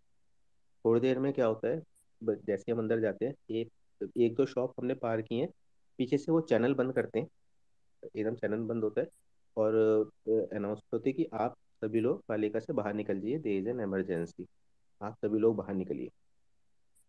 थोड़ी 0.85 1.01
देर 1.01 1.19
में 1.19 1.33
क्या 1.33 1.47
होता 1.47 1.69
है 1.69 1.83
जैसे 2.23 2.73
हम 2.73 2.79
अंदर 2.79 3.01
जाते 3.01 3.27
हैं, 3.27 3.35
एक 3.51 3.71
एक 4.17 4.35
दो 4.35 4.47
शॉप 4.47 4.75
हमने 4.79 4.95
पार 4.97 5.23
किए 5.23 5.41
हैं, 5.41 5.49
पीछे 5.99 6.19
से 6.19 6.33
वो 6.33 6.41
चैनल 6.43 6.75
बंद 6.75 6.93
करते 6.95 7.19
हैं, 7.21 7.27
एकदम 8.17 8.35
चैनल 8.37 8.63
बंद 8.69 8.85
होता 8.85 9.01
है 9.01 9.09
और 9.57 9.75
अनाउंस 10.55 10.81
होती 10.95 11.11
है 11.11 11.15
कि 11.15 11.27
आप 11.35 11.57
सभी 11.83 12.01
लोग 12.01 12.23
पालिका 12.29 12.61
से 12.61 12.73
बाहर 12.73 12.95
निकल 12.95 13.21
जाइए 13.21 13.39
देर 13.39 13.59
इज़ 13.59 13.69
एन 13.69 13.81
इमरजेंसी 13.81 14.47
आप 15.01 15.17
सभी 15.17 15.39
लोग 15.39 15.57
बाहर 15.57 15.75
निकलिए। 15.75 16.11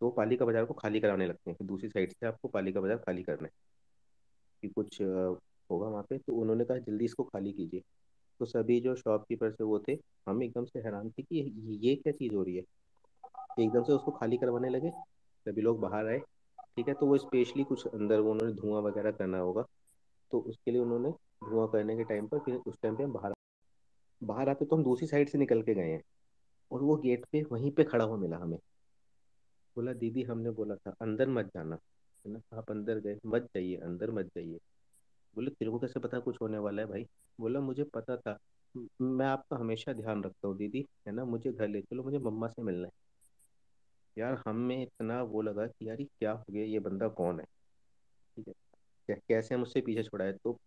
तो 0.02 0.10
पालिका 0.12 0.46
बाज़ार 0.46 0.66
को 0.66 0.74
खाली 0.74 1.00
कराने 1.00 1.26
लगते 1.28 1.52
हैं, 1.52 1.58
दूसरी 1.64 1.90
साइड 1.90 2.12
से 2.12 2.28
आपको 2.28 2.48
पालिका 2.48 2.82
बाज़ार 2.82 2.98
खाली 2.98 3.24
करना 3.24 3.46
है। 3.46 3.52
कि 4.64 4.68
कुछ 4.70 5.02
होगा 5.02 5.88
वहाँ 5.88 6.04
पे 6.04 6.18
तो 6.18 6.36
उन्होंने 6.36 6.66
कहा 6.66 6.78
जल्दी 6.80 7.06
इसको 7.06 7.24
खाली 7.24 7.52
कीजिए। 7.54 7.82
तो 8.40 8.46
सभी 8.46 8.80
जो 8.82 8.96
शॉपकीपर 8.96 9.52
से 9.52 9.64
वो 9.64 9.80
थे, 9.80 9.98
हम 10.28 10.44
एकदम 10.44 10.66
से 10.66 10.80
हैरान 10.80 11.10
थे 11.10 11.22
कि 11.24 11.40
ये 11.40 11.78
ये 11.88 11.96
क्या 11.96 12.14
चीज़ 12.14 12.34
हो 12.36 12.44
रही 12.44 12.56
है? 12.56 12.64
एकदम 13.60 13.84
से 13.84 13.92
उसको 13.94 14.12
खाली 14.12 14.38
करवाने 14.38 14.70
लगे, 14.70 14.90
सभी 15.46 15.62
लोग 15.62 15.80
बाहर 15.80 16.08
आए, 16.08 16.18
ठीक 16.18 16.88
है 16.88 16.94
तो 16.94 17.06
वो 17.06 17.18
स्पेशली 17.18 17.64
कुछ 17.64 17.86
अंदर 17.88 18.20
वो 18.20 18.32
उन्होंने 18.32 18.54
धुआँ 18.54 18.82
वगैरह 18.82 19.12
करना 19.12 19.40
होगा 19.40 19.66
तो 20.32 20.40
उसके 20.40 20.72
लिए 20.72 20.82
उन्होंने 20.82 21.10
धुआँ 21.42 21.68
करने 21.68 21.96
के 21.98 22.04
टाइम 22.04 22.28
पर 22.28 22.40
फिर 22.40 22.56
उस 22.58 22.76
टाइम 22.82 22.96
पे 22.96 23.04
हम 23.04 23.14
बाहर 23.14 23.34
बाहर 24.22 24.50
आते 24.50 24.66
तो 24.66 24.76
हम 24.76 24.84
दूसरी 24.84 25.08
साइड 25.08 25.30
से 25.30 25.38
निकल 25.38 25.62
के 25.62 25.74
गए 25.74 25.90
हैं, 25.90 26.02
और 26.72 26.82
वो 26.82 26.96
गेट 26.98 27.26
पे 27.32 27.42
वहीं 27.44 27.72
पे 27.72 27.84
खड़ा 27.84 28.06
हुआ 28.06 28.18
मिला 28.18 28.38
हमें। 28.38 28.58
बोला, 29.76 29.94
दीदी, 29.94 30.24
हमने 30.24 30.52
बोला 30.52 30.76
था, 30.76 30.94
अंदर 31.02 31.30
मत 31.30 31.46
जाना। 31.46 31.78
आप 32.28 32.72
अंदर 32.72 33.00
गए, 33.00 33.20
मत 33.26 33.44
जाइए, 33.44 33.76
अंदर 33.76 34.12
मत 34.12 34.26
जाइए। 34.26 34.60
बोले, 35.36 35.52
तेरे 35.52 35.72
को 35.72 35.80
कैसे 35.80 36.00
पता 36.00 36.20
कुछ 36.20 36.38
होने 36.42 36.58
वाला 36.58 36.82
है 36.82 36.88
भाई? 36.88 37.06
बोला, 37.40 37.60
मुझे 37.60 37.84
पता 37.84 38.18
था। 38.18 38.38
मैं 39.02 39.26
आपका 39.26 39.58
हमेशा 39.58 39.94
ध्यान 39.94 40.24
रखता 40.24 40.48
हूँ, 40.48 40.58
दीदी, 40.58 40.86
है 41.08 41.14
ना? 41.14 41.26
मुझे 41.26 41.52
घर 41.52 41.68
ले 41.68 41.82
चलो, 41.82 42.04
मुझे 42.04 42.20
मम्मा 42.20 42.48
से 42.48 42.62
मिलना 42.62 42.88
है। 42.88 42.92
यार, 44.18 44.42
हमें 44.48 44.84
इतना 44.84 45.22
वो 45.24 45.42
लगा 45.42 45.68
कि 45.68 45.90
यार 45.90 46.04
क्या 46.04 46.32
हो 46.32 46.44
गया, 46.52 46.64
ये 46.64 46.80
बंदा 46.80 47.08
कौन 47.08 47.40
है? 47.40 47.46
ठीक 48.38 48.48
है। 48.48 48.54
कैसे 49.30 49.56
हम 49.56 49.62
उससे 49.62 49.82
पीछे 49.82 50.04
छुड़ाए 50.04 50.32
तो 50.34 50.58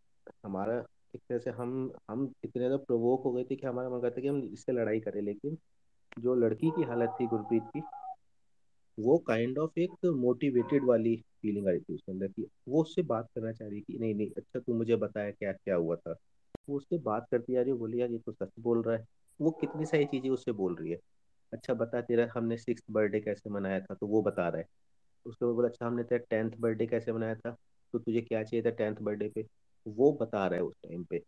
हमारा, 0.44 0.84
एक 1.14 1.20
तरह 1.28 1.38
से 1.38 1.50
हम 1.50 1.92
हम 2.10 2.24
इतने 2.44 2.60
ज़्यादा 2.60 2.76
प्रवोक 2.76 3.22
हो 3.22 3.32
गए 3.32 3.44
थे 3.44 3.56
कि 3.56 3.66
हमारा 3.66 3.90
मन 3.90 4.00
करता 4.00 4.20
कि 4.20 4.28
हम 4.28 4.50
इससे 4.52 4.72
लड़ाई 4.72 5.00
करें, 5.00 5.22
लेकिन 5.22 5.58
जो 6.18 6.34
लड़की 6.34 6.70
की 6.70 6.82
हालत 6.82 7.16
थी, 7.20 7.26
गुरप्रीत 7.26 7.62
की, 7.62 7.82
वो 8.98 9.18
काइंड 9.18 9.48
kind 9.48 9.64
ऑफ़ 9.64 9.70
of 9.70 9.78
एक 9.78 9.90
मोटिवेटेड 10.04 10.84
वाली 10.84 11.24
फीलिंग 11.44 11.68
आ 11.68 11.70
रही 11.70 11.80
थी 11.80 11.94
उसके 11.94 12.12
अंदर 12.12 12.28
की 12.28 12.46
वो 12.68 12.82
उससे 12.82 13.02
बात 13.04 13.28
करना 13.34 13.52
चाह 13.52 13.68
रही 13.68 13.80
कि 13.80 13.98
नहीं 13.98 14.14
नहीं 14.14 14.30
अच्छा 14.38 14.60
तू 14.60 14.74
मुझे 14.74 14.96
बताया 14.96 15.30
क्या 15.30 15.52
क्या 15.52 15.76
हुआ 15.76 15.96
था। 15.96 16.14
वो 16.68 16.76
उससे 16.76 16.98
बात 16.98 17.26
करती 17.30 17.56
आ 17.56 17.62
रही 17.62 17.72
बोली, 17.72 18.00
यार, 18.00 18.10
ये 18.10 18.18
तो 18.18 18.32
सच 18.32 18.50
बोल 18.60 18.82
रहा 18.82 18.96
है। 18.96 19.04
वो 19.40 19.50
कितनी 19.50 19.86
सारी 19.86 20.04
चीज़ें 20.06 20.30
उससे 20.30 20.52
बोल 20.52 20.74
रही 20.76 20.92
है। 20.92 20.98
अच्छा 21.52 21.74
बता 21.74 22.00
तेरा, 22.02 22.28
हमने 22.36 22.56
सिक्स 22.56 22.82
बर्थडे 22.90 23.20
कैसे 23.20 23.50
मनाया 23.50 23.80
था? 23.80 23.94
तो 23.94 24.06
वो 24.06 24.22
बता 24.22 24.48
रहा 24.48 24.60
है। 24.60 24.66
उसके 25.26 25.46
बाद 25.46 25.54
बोला 25.54 25.68
अच्छा 25.68 25.86
हमने 25.86 26.02
तेरा 26.04 26.24
टेंथ 26.30 26.50
बर्थडे 26.60 26.86
कैसे 26.86 27.12
मनाया 27.12 27.34
था? 27.34 27.56
तो 27.94 27.98
तुझे 27.98 28.20
क्या 28.22 28.42
चाहिए 28.44 28.64
था 28.66 28.70
टेंथ 28.70 28.96
बर्थडे 29.02 29.28
पे? 29.28 29.46
वो 29.86 30.12
बता 30.12 30.46
रहा 30.46 30.58
है 30.58 30.64
उस 30.64 30.74
टाइम 30.84 31.04
पे 31.04 31.18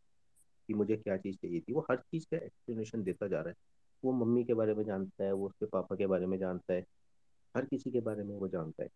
कि 0.69 0.75
मुझे 0.75 0.97
क्या 0.97 1.17
चीज़ 1.17 1.37
चाहिए 1.37 1.61
थी। 1.61 1.73
वो 1.73 1.87
हर 1.91 1.97
चीज़ 1.97 2.27
का 2.31 2.37
एक्सप्लेनेशन 2.37 3.03
देता 3.03 3.29
जा 3.29 3.41
रहा 3.41 3.49
है। 3.49 3.55
वो 4.05 4.13
मम्मी 4.15 4.45
के 4.45 4.55
बारे 4.55 4.75
में 4.75 4.85
जानता 4.85 5.25
है, 5.25 5.33
वो 5.33 5.47
उसके 5.47 5.67
पापा 5.67 5.97
के 5.97 6.07
बारे 6.07 6.27
में 6.27 6.39
जानता 6.39 6.75
है, 6.75 6.85
हर 7.55 7.65
किसी 7.65 7.91
के 7.91 8.01
बारे 8.01 8.25
में 8.25 8.35
वो 8.37 8.49
जानता 8.49 8.83
है। 8.83 8.89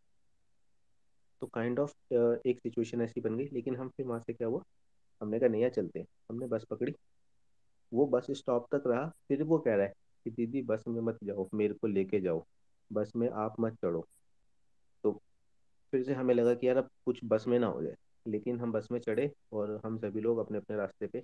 तो 1.42 1.46
काइंड 1.46 1.78
ऑफ़ 1.78 1.92
एक 2.46 2.60
सिचुएशन 2.60 3.00
ऐसी 3.02 3.20
बन 3.20 3.36
गई। 3.36 3.48
लेकिन 3.52 3.76
हम 3.76 3.88
फिर 3.88 4.06
वहाँ 4.06 4.20
से 4.20 4.32
क्या 4.32 4.48
हुआ? 4.48 4.62
हमने 5.20 5.38
कहा, 5.40 5.48
नहीं 5.48 5.68
चलते 5.70 6.00
हमने 6.30 6.46
बस 6.46 6.64
पकड़ी। 6.70 6.92
वो 7.92 8.06
बस 8.06 8.26
स्टॉप 8.30 8.66
तक 8.74 8.82
रहा। 8.86 9.06
फिर 9.28 9.42
वो 9.42 9.58
कह 9.58 9.74
रहा 9.74 9.86
है 9.86 9.92
कि, 10.24 10.30
दीदी, 10.30 10.62
बस 10.62 10.84
में 10.88 11.00
मत 11.00 11.18
जाओ। 11.24 11.48
मेरे 11.54 11.74
को 11.74 11.86
लेके 11.86 12.20
जाओ। 12.20 12.44
बस 12.92 13.12
में 13.16 13.28
आप 13.30 13.56
मत 13.60 13.72
चढ़ो। 13.74 14.06
तो 15.04 15.12
फिर 15.92 16.02
से 16.04 16.14
हमें 16.14 16.34
लगा 16.34 16.54
कि, 16.54 16.68
यार, 16.68 16.76
अब 16.76 16.88
कुछ 17.06 17.20
बस 17.24 17.44
में 17.48 17.58
ना 17.58 17.66
हो 17.66 17.82
जाए। 17.82 17.96
लेकिन 18.28 18.60
हम 18.60 18.72
बस 18.72 18.88
में 18.92 18.98
चढ़े 19.00 19.30
और 19.52 19.80
हम 19.84 19.98
सभी 19.98 20.20
लोग 20.20 20.38
अपने 20.38 20.58
अपने 20.58 20.76
रास्ते 20.76 21.06
पे 21.06 21.20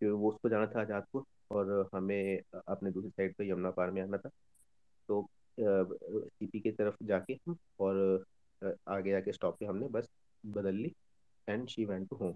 फिर 0.00 0.10
वो 0.10 0.28
उसको 0.30 0.48
जाना 0.48 0.66
था 0.66 0.80
आजादपुर 0.80 1.24
और 1.50 1.88
हमें 1.94 2.40
अपने 2.68 2.90
दूसरी 2.90 3.10
साइड 3.10 3.34
पे 3.38 3.48
यमुना 3.50 3.70
पार 3.70 3.90
में 3.90 4.02
आना 4.02 4.18
था। 4.18 4.30
तो 5.08 5.26
सीपी 5.60 6.60
की 6.60 6.70
तरफ़ 6.72 6.96
जाके 7.04 7.34
हम 7.34 7.56
और 7.80 8.24
आगे 8.62 9.10
जाके 9.10 9.32
स्टॉप 9.32 9.56
पे 9.60 9.66
हमने, 9.66 9.88
बस 9.88 10.08
बदल 10.44 10.74
ली 10.74 10.92
and 11.48 11.68
she 11.68 11.84
went 11.84 12.08
to 12.10 12.16
home 12.16 12.34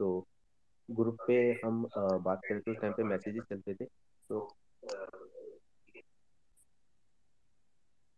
तो 0.00 0.24
ग्रुप 0.88 1.16
पे 1.26 1.36
हम 1.64 1.86
बात 1.96 2.40
कर 2.48 2.60
थे, 2.60 2.70
उस 2.70 2.80
टाइम 2.80 2.92
पे 2.92 3.02
मैसेजेस 3.04 3.44
चलते 3.50 3.74
थे 3.74 3.84
तो 4.30 4.48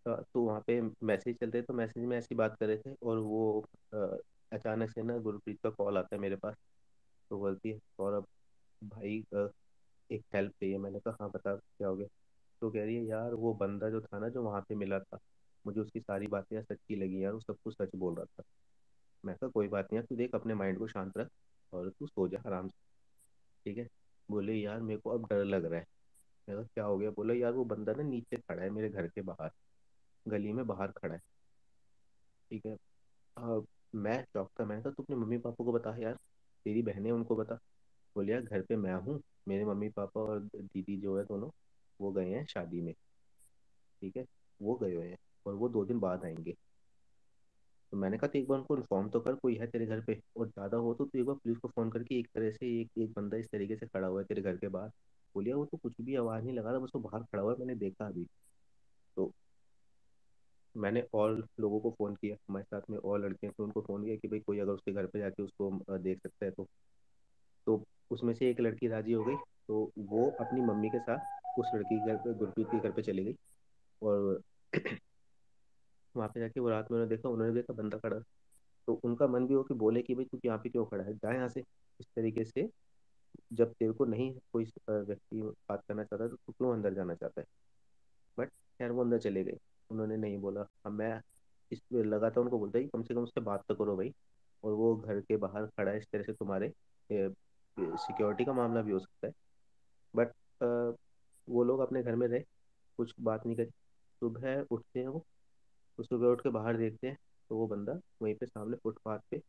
तो 0.07 0.43
वहाँ 0.43 0.61
पे 0.67 0.81
मैसेज 1.03 1.37
चलते 1.41 1.63
तो 1.63 1.75
मैसेज 1.75 2.05
में 2.05 2.17
ऐसी 2.19 2.35
बात 2.35 2.57
कर 2.61 2.67
रहे 2.67 2.77
थे 2.77 2.95
और 3.03 3.19
वो 3.19 3.65
अचानक 4.53 4.91
से 4.91 5.03
ना 5.03 5.17
गुरप्रीत 5.19 5.59
का 5.63 5.71
कॉल 5.71 5.99
आता 5.99 6.15
है 6.17 6.21
मेरे 6.21 6.37
पास 6.37 6.55
तो 7.31 7.39
बोलती 7.39 7.71
है 7.71 7.79
सौरभ 7.79 8.27
भाई 8.83 9.23
एक 10.11 10.23
हेल्प 10.35 10.53
चाहिए। 10.53 10.79
मैंने 10.79 10.99
कहा 11.01 11.17
हाँ 11.21 11.31
बता, 11.31 11.55
क्या 11.57 11.89
हो 11.89 11.97
गया? 11.97 12.07
तो 12.63 12.71
कह 12.71 12.85
रही 12.85 12.97
है, 12.97 13.05
यार, 13.05 13.35
वो 13.35 13.53
बंदा 13.55 13.91
जो 13.91 14.01
था 14.01 14.19
ना, 14.19 14.29
जो 14.29 14.43
वहाँ 14.43 14.61
पे 14.69 14.75
मिला 14.75 14.99
था 15.01 15.19
मुझे 15.69 15.81
उसकी 15.81 16.01
सारी 16.01 16.27
बातें 16.27 16.63
सच्ची 16.63 16.97
लगी 16.97 17.25
यार, 17.25 17.33
वो 17.33 17.41
सब 17.41 17.57
कुछ 17.65 17.77
सच 17.77 17.91
बोल 17.97 18.15
रहा 18.15 18.25
था। 18.25 18.43
मैं 19.25 19.37
कहा, 19.37 19.49
कोई 19.49 19.69
बात 19.69 19.85
नहीं 19.85 19.97
यार, 19.97 20.05
तू 20.05 20.17
देख 20.17 20.35
अपने 20.35 20.55
माइंड 20.55 20.79
को 20.79 20.89
शांत 20.89 21.19
रख 21.19 21.29
और 21.73 21.91
तू 21.91 22.07
सो 22.07 22.29
जा 22.29 22.39
आराम 22.47 22.69
से। 22.69 22.79
ठीक 23.65 23.79
है? 23.79 23.89
बोले, 24.31 24.55
यार, 24.55 24.81
मेरे 24.81 25.01
को 25.01 25.11
अब 25.11 25.27
डर 25.27 25.45
लग 25.45 25.65
रहा 25.65 25.81
है। 25.81 25.87
मैं 26.49 26.57
कहा, 26.57 26.67
क्या 26.75 26.85
हो 26.85 26.99
गया? 26.99 27.11
बोला, 27.11 27.35
यार, 27.35 27.53
वो 27.53 27.65
बंदा 27.65 27.93
ना 27.93 28.03
नीचे 28.03 28.37
खड़ा 28.37 28.63
है 28.63 28.71
मेरे 28.71 28.89
घर 28.89 29.07
के 29.09 29.23
बाहर, 29.23 29.51
गली 30.29 30.53
में 30.53 30.67
बाहर 30.67 30.93
खड़ा 30.93 31.15
है। 31.15 31.21
ठीक 32.51 32.67
है? 32.67 32.77
अब 33.37 33.67
मैं 33.95 34.25
चौंक 34.25 34.49
था, 34.61 34.65
मैंने 34.65 34.83
कहा, 34.83 34.93
तू 34.93 35.03
अपने 35.03 35.17
मम्मी 35.17 35.39
पापा 35.39 35.65
को 35.65 35.73
बता 35.73 35.97
यार, 35.99 36.15
तेरी 36.65 36.83
बहनें 36.83 37.13
उनको 37.13 37.37
बता। 37.37 37.55
बोले, 38.15 38.33
यार, 38.33 38.43
घर 38.43 38.63
पे 38.63 38.77
मैं 38.77 38.95
हूँ, 38.95 39.23
मेरे 39.49 39.65
मम्मी 39.65 39.89
पापा 39.89 40.21
और 40.21 40.41
दीदी 40.41 41.01
जो 41.01 41.19
है 41.19 41.25
दोनों, 41.25 41.51
वो 42.01 42.13
गए 42.13 42.31
हैं 42.31 42.47
शादी 42.47 42.81
में। 42.81 42.95
ठीक 44.01 44.17
है? 44.17 44.27
वो 44.63 44.75
गए 44.75 44.95
हुए 44.95 45.09
हैं। 45.09 45.19
और 45.47 45.55
वो 45.55 45.69
दो 45.69 45.85
दिन 45.85 45.99
बाद 46.01 46.25
आएँगे। 46.25 46.55
तो 47.93 47.97
मैंने 47.97 48.17
कहा 48.19 48.29
तो 48.29 48.39
एक 48.39 48.47
बार 48.49 48.59
उनको 48.59 48.77
इन्फॉर्म 48.77 49.09
तो 49.09 49.21
कर, 49.21 49.35
कोई 49.35 49.55
है 49.57 49.67
तेरे 49.67 49.87
घर 49.87 50.01
पे? 50.01 50.19
और 50.37 50.47
ज़्यादा 50.49 50.77
हो 50.79 50.93
तो 50.95 51.05
तू 51.05 51.19
एक 51.19 51.25
बार 51.27 51.35
पुलिस 51.37 51.59
को 51.59 51.69
फ़ोन 51.69 51.91
करके 51.91 52.19
एक 52.19 52.27
तरह 52.35 52.51
से 52.51 52.67
एक 52.81 52.99
एक 52.99 53.13
बंदा 53.13 53.37
इस 53.37 53.47
तरीके 53.53 53.77
से 53.77 53.87
खड़ा 53.87 54.07
हुआ 54.07 54.21
है 54.21 54.27
तेरे 54.27 54.43
घर 54.43 54.57
के 54.57 54.69
बाहर। 54.69 54.89
बोलिया, 55.35 55.57
वो 55.57 55.65
तो 55.65 55.79
कुछ 55.79 55.93
भी 56.01 56.15
आवाज़ 56.17 56.45
नहीं 56.45 56.55
लगा 56.57 56.71
रहा, 56.71 56.81
बस 56.81 56.91
वो 56.95 57.01
बाहर 57.03 57.23
खड़ा 57.23 57.43
हुआ 57.43 57.53
है, 57.53 57.59
मैंने 57.59 57.75
देखा 57.77 58.07
अभी। 58.07 58.27
तो 59.17 59.31
मैंने 60.75 61.03
और 61.15 61.45
लोगों 61.61 61.79
को 61.81 61.91
फ़ोन 61.91 62.15
किया, 62.17 62.37
हमारे 62.49 62.65
साथ 62.65 62.91
में 62.91 62.99
और 62.99 63.21
लड़कियाँ 63.21 63.53
थी 63.53 63.63
उनको 63.63 63.81
फ़ोन 63.83 64.05
किया 64.05 64.17
कि 64.17 64.29
भाई, 64.29 64.41
कोई 64.41 64.59
अगर 64.59 64.73
उसके 64.73 64.93
घर 64.93 65.07
पे 65.07 65.19
जाके 65.19 65.43
उसको 65.43 65.99
देख 65.99 66.19
सकता 66.19 66.45
है 66.47 66.51
तो। 66.53 66.67
तो 67.67 67.83
उसमें 68.11 68.33
से 68.35 68.51
एक 68.51 68.61
लड़की 68.61 68.89
राज़ी 68.89 69.13
हो 69.13 69.25
गई 69.25 69.37
तो 69.69 69.91
वो 70.01 70.27
अपनी 70.41 70.61
मम्मी 70.63 70.91
के 70.91 70.99
साथ 70.99 71.59
उस 71.59 71.71
लड़की 71.75 71.99
के 71.99 72.07
घर 72.07 72.17
पे, 72.17 72.35
गुरप्रीत 72.35 72.67
के 72.71 72.79
घर 72.79 72.91
पे 72.93 73.03
चली 73.03 73.25
गई। 73.25 73.35
और 74.03 74.41
वहाँ 76.19 76.29
पे 76.35 76.41
जाके 76.41 76.61
वो 76.61 76.69
रात 76.69 76.91
में 76.91 76.99
उन्होंने 76.99 77.17
देखा 77.17 77.29
उन्होंने 77.29 77.55
देखा, 77.55 77.73
बंदा 77.73 77.99
खड़ा। 77.99 78.19
तो 78.89 78.95
उनका 79.05 79.27
मन 79.27 79.47
भी 79.47 79.55
हो 79.55 79.63
कि 79.63 79.75
बोले 79.75 80.03
कि 80.03 80.15
भाई 80.15 80.25
तू 80.25 80.39
यहाँ 80.45 80.59
पे 80.59 80.69
क्यों 80.69 80.85
खड़ा 80.87 81.05
है? 81.05 81.15
जा 81.15 81.33
यहाँ 81.35 81.49
से। 81.49 81.61
इस 82.01 82.07
तरीके 82.17 82.45
से 82.45 82.69
जब 83.53 83.73
तेरे 83.73 83.93
को 83.93 84.05
नहीं 84.05 84.33
कोई 84.53 84.65
व्यक्ति 84.89 85.41
बात 85.43 85.83
करना 85.89 86.05
चाहता 86.05 86.29
तो 86.29 86.37
तू 86.37 86.53
क्यों 86.53 86.73
अंदर 86.73 86.95
जाना 86.95 87.15
चाहता 87.15 87.41
है? 87.41 87.47
बट 88.39 88.49
खैर 88.49 88.91
वो 88.91 89.03
अंदर 89.03 89.19
चले 89.19 89.45
गए। 89.45 89.59
उन्होंने 89.91 90.17
नहीं 90.17 90.39
बोला। 90.39 90.67
अब 90.87 90.93
मैं 90.93 91.21
इस 91.71 91.83
लगा 91.93 92.31
था 92.31 92.41
उनको 92.41 92.59
बोलता 92.59 92.81
कि 92.81 92.89
कम 92.89 93.03
से 93.03 93.15
कम 93.15 93.23
उससे 93.23 93.41
बात 93.43 93.65
तो 93.69 93.75
करो 93.75 93.97
भाई। 93.97 94.13
और 94.65 94.73
वो 94.75 94.95
घर 94.97 95.21
के 95.21 95.37
बाहर 95.37 95.67
खड़ा 95.69 95.91
है, 95.91 95.99
इस 95.99 96.07
तरह 96.13 96.23
से 96.23 96.33
तुम्हारे 96.33 96.73
सिक्योरिटी 97.11 98.45
का 98.45 98.53
मामला 98.53 98.83
भी 98.83 98.93
हो 98.93 98.99
सकता 98.99 99.27
है। 99.27 99.33
बट 100.15 100.33
वो 101.49 101.65
लोग 101.65 101.81
अपने 101.81 102.03
घर 102.03 102.15
में 102.17 102.27
रहे, 102.29 102.41
कुछ 102.99 103.15
बात 103.21 103.47
नहीं 103.47 103.57
करी। 103.57 103.71
सुबह 104.23 104.65
उठते 104.71 105.01
हैं 105.01 105.09
वो। 105.09 105.25
तो 105.99 106.05
सुबह 106.05 106.27
उठ 106.29 106.41
के 106.41 106.49
बाहर 106.49 106.77
देखते 106.77 107.09
हैं 107.09 107.19
तो 107.49 107.57
वो 107.57 107.67
बंदा 107.67 108.01
वहीं 108.23 108.35
पे 108.35 108.47
सामने 108.47 108.77
फुटपाथ 108.77 109.19
पे 109.31 109.43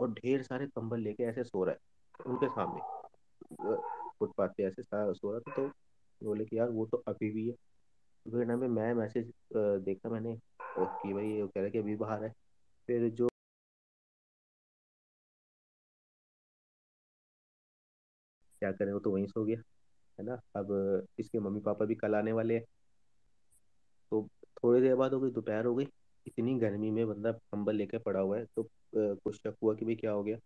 और 0.00 0.12
ढेर 0.12 0.42
सारे 0.42 0.66
कंबल 0.66 1.00
लेके 1.00 1.22
ऐसे 1.22 1.44
सो 1.44 1.64
रहा 1.64 1.74
है, 1.74 1.78
उनके 2.26 2.48
सामने। 2.48 2.80
फुटपाथ 4.18 4.48
पे 4.48 4.62
ऐसे 4.62 4.82
सा- 4.82 5.14
रहा 5.32 5.40
था 5.40 5.52
तो 5.56 5.68
बोले 6.26 6.44
कि 6.44 6.58
यार 6.58 6.68
वो 6.70 6.86
तो 6.86 7.02
अभी 7.08 7.30
भी 7.30 7.46
है। 7.46 7.52
तो 8.24 8.30
फिर 8.30 8.46
पे 8.60 8.68
मैं 8.68 8.94
मैसेज 8.94 9.32
देखा 9.56 10.10
मैंने 10.10 10.38
और 10.78 10.86
कि 11.02 11.12
भाई 11.14 11.26
ये 11.26 11.46
कह 11.46 11.52
रहा 11.56 11.64
है 11.64 11.70
कि 11.70 11.78
अभी 11.78 11.96
बाहर 11.96 12.24
है। 12.24 12.32
फिर 12.86 13.10
जो 13.10 13.28
क्या 18.60 18.72
करें, 18.72 18.92
वो 18.92 18.98
तो 18.98 19.10
वहीं 19.10 19.26
सो 19.26 19.44
गया, 19.44 19.62
है 20.18 20.26
ना? 20.26 20.40
अब 20.56 21.06
इसके 21.18 21.38
मम्मी 21.38 21.60
पापा 21.60 21.84
भी 21.84 21.94
कल 21.94 22.14
आने 22.14 22.32
वाले 22.32 22.54
हैं। 22.54 22.64
तो 24.10 24.28
थोड़ी 24.62 24.80
देर 24.80 24.94
बाद 24.96 25.12
हो 25.14 25.20
गई, 25.20 25.30
दोपहर 25.30 25.66
हो 25.66 25.74
गई, 25.74 25.86
इतनी 26.26 26.54
गर्मी 26.58 26.90
में 26.90 27.06
बंदा 27.08 27.32
कंबल 27.32 27.76
लेके 27.76 27.98
पड़ा 27.98 28.20
हुआ 28.20 28.38
है 28.38 28.44
तो 28.46 28.68
कुछ 28.94 29.36
शक 29.36 29.54
हुआ 29.62 29.74
कि 29.74 29.84
भाई 29.84 29.94
क्या 29.96 30.12
हो 30.12 30.22
गया? 30.24 30.36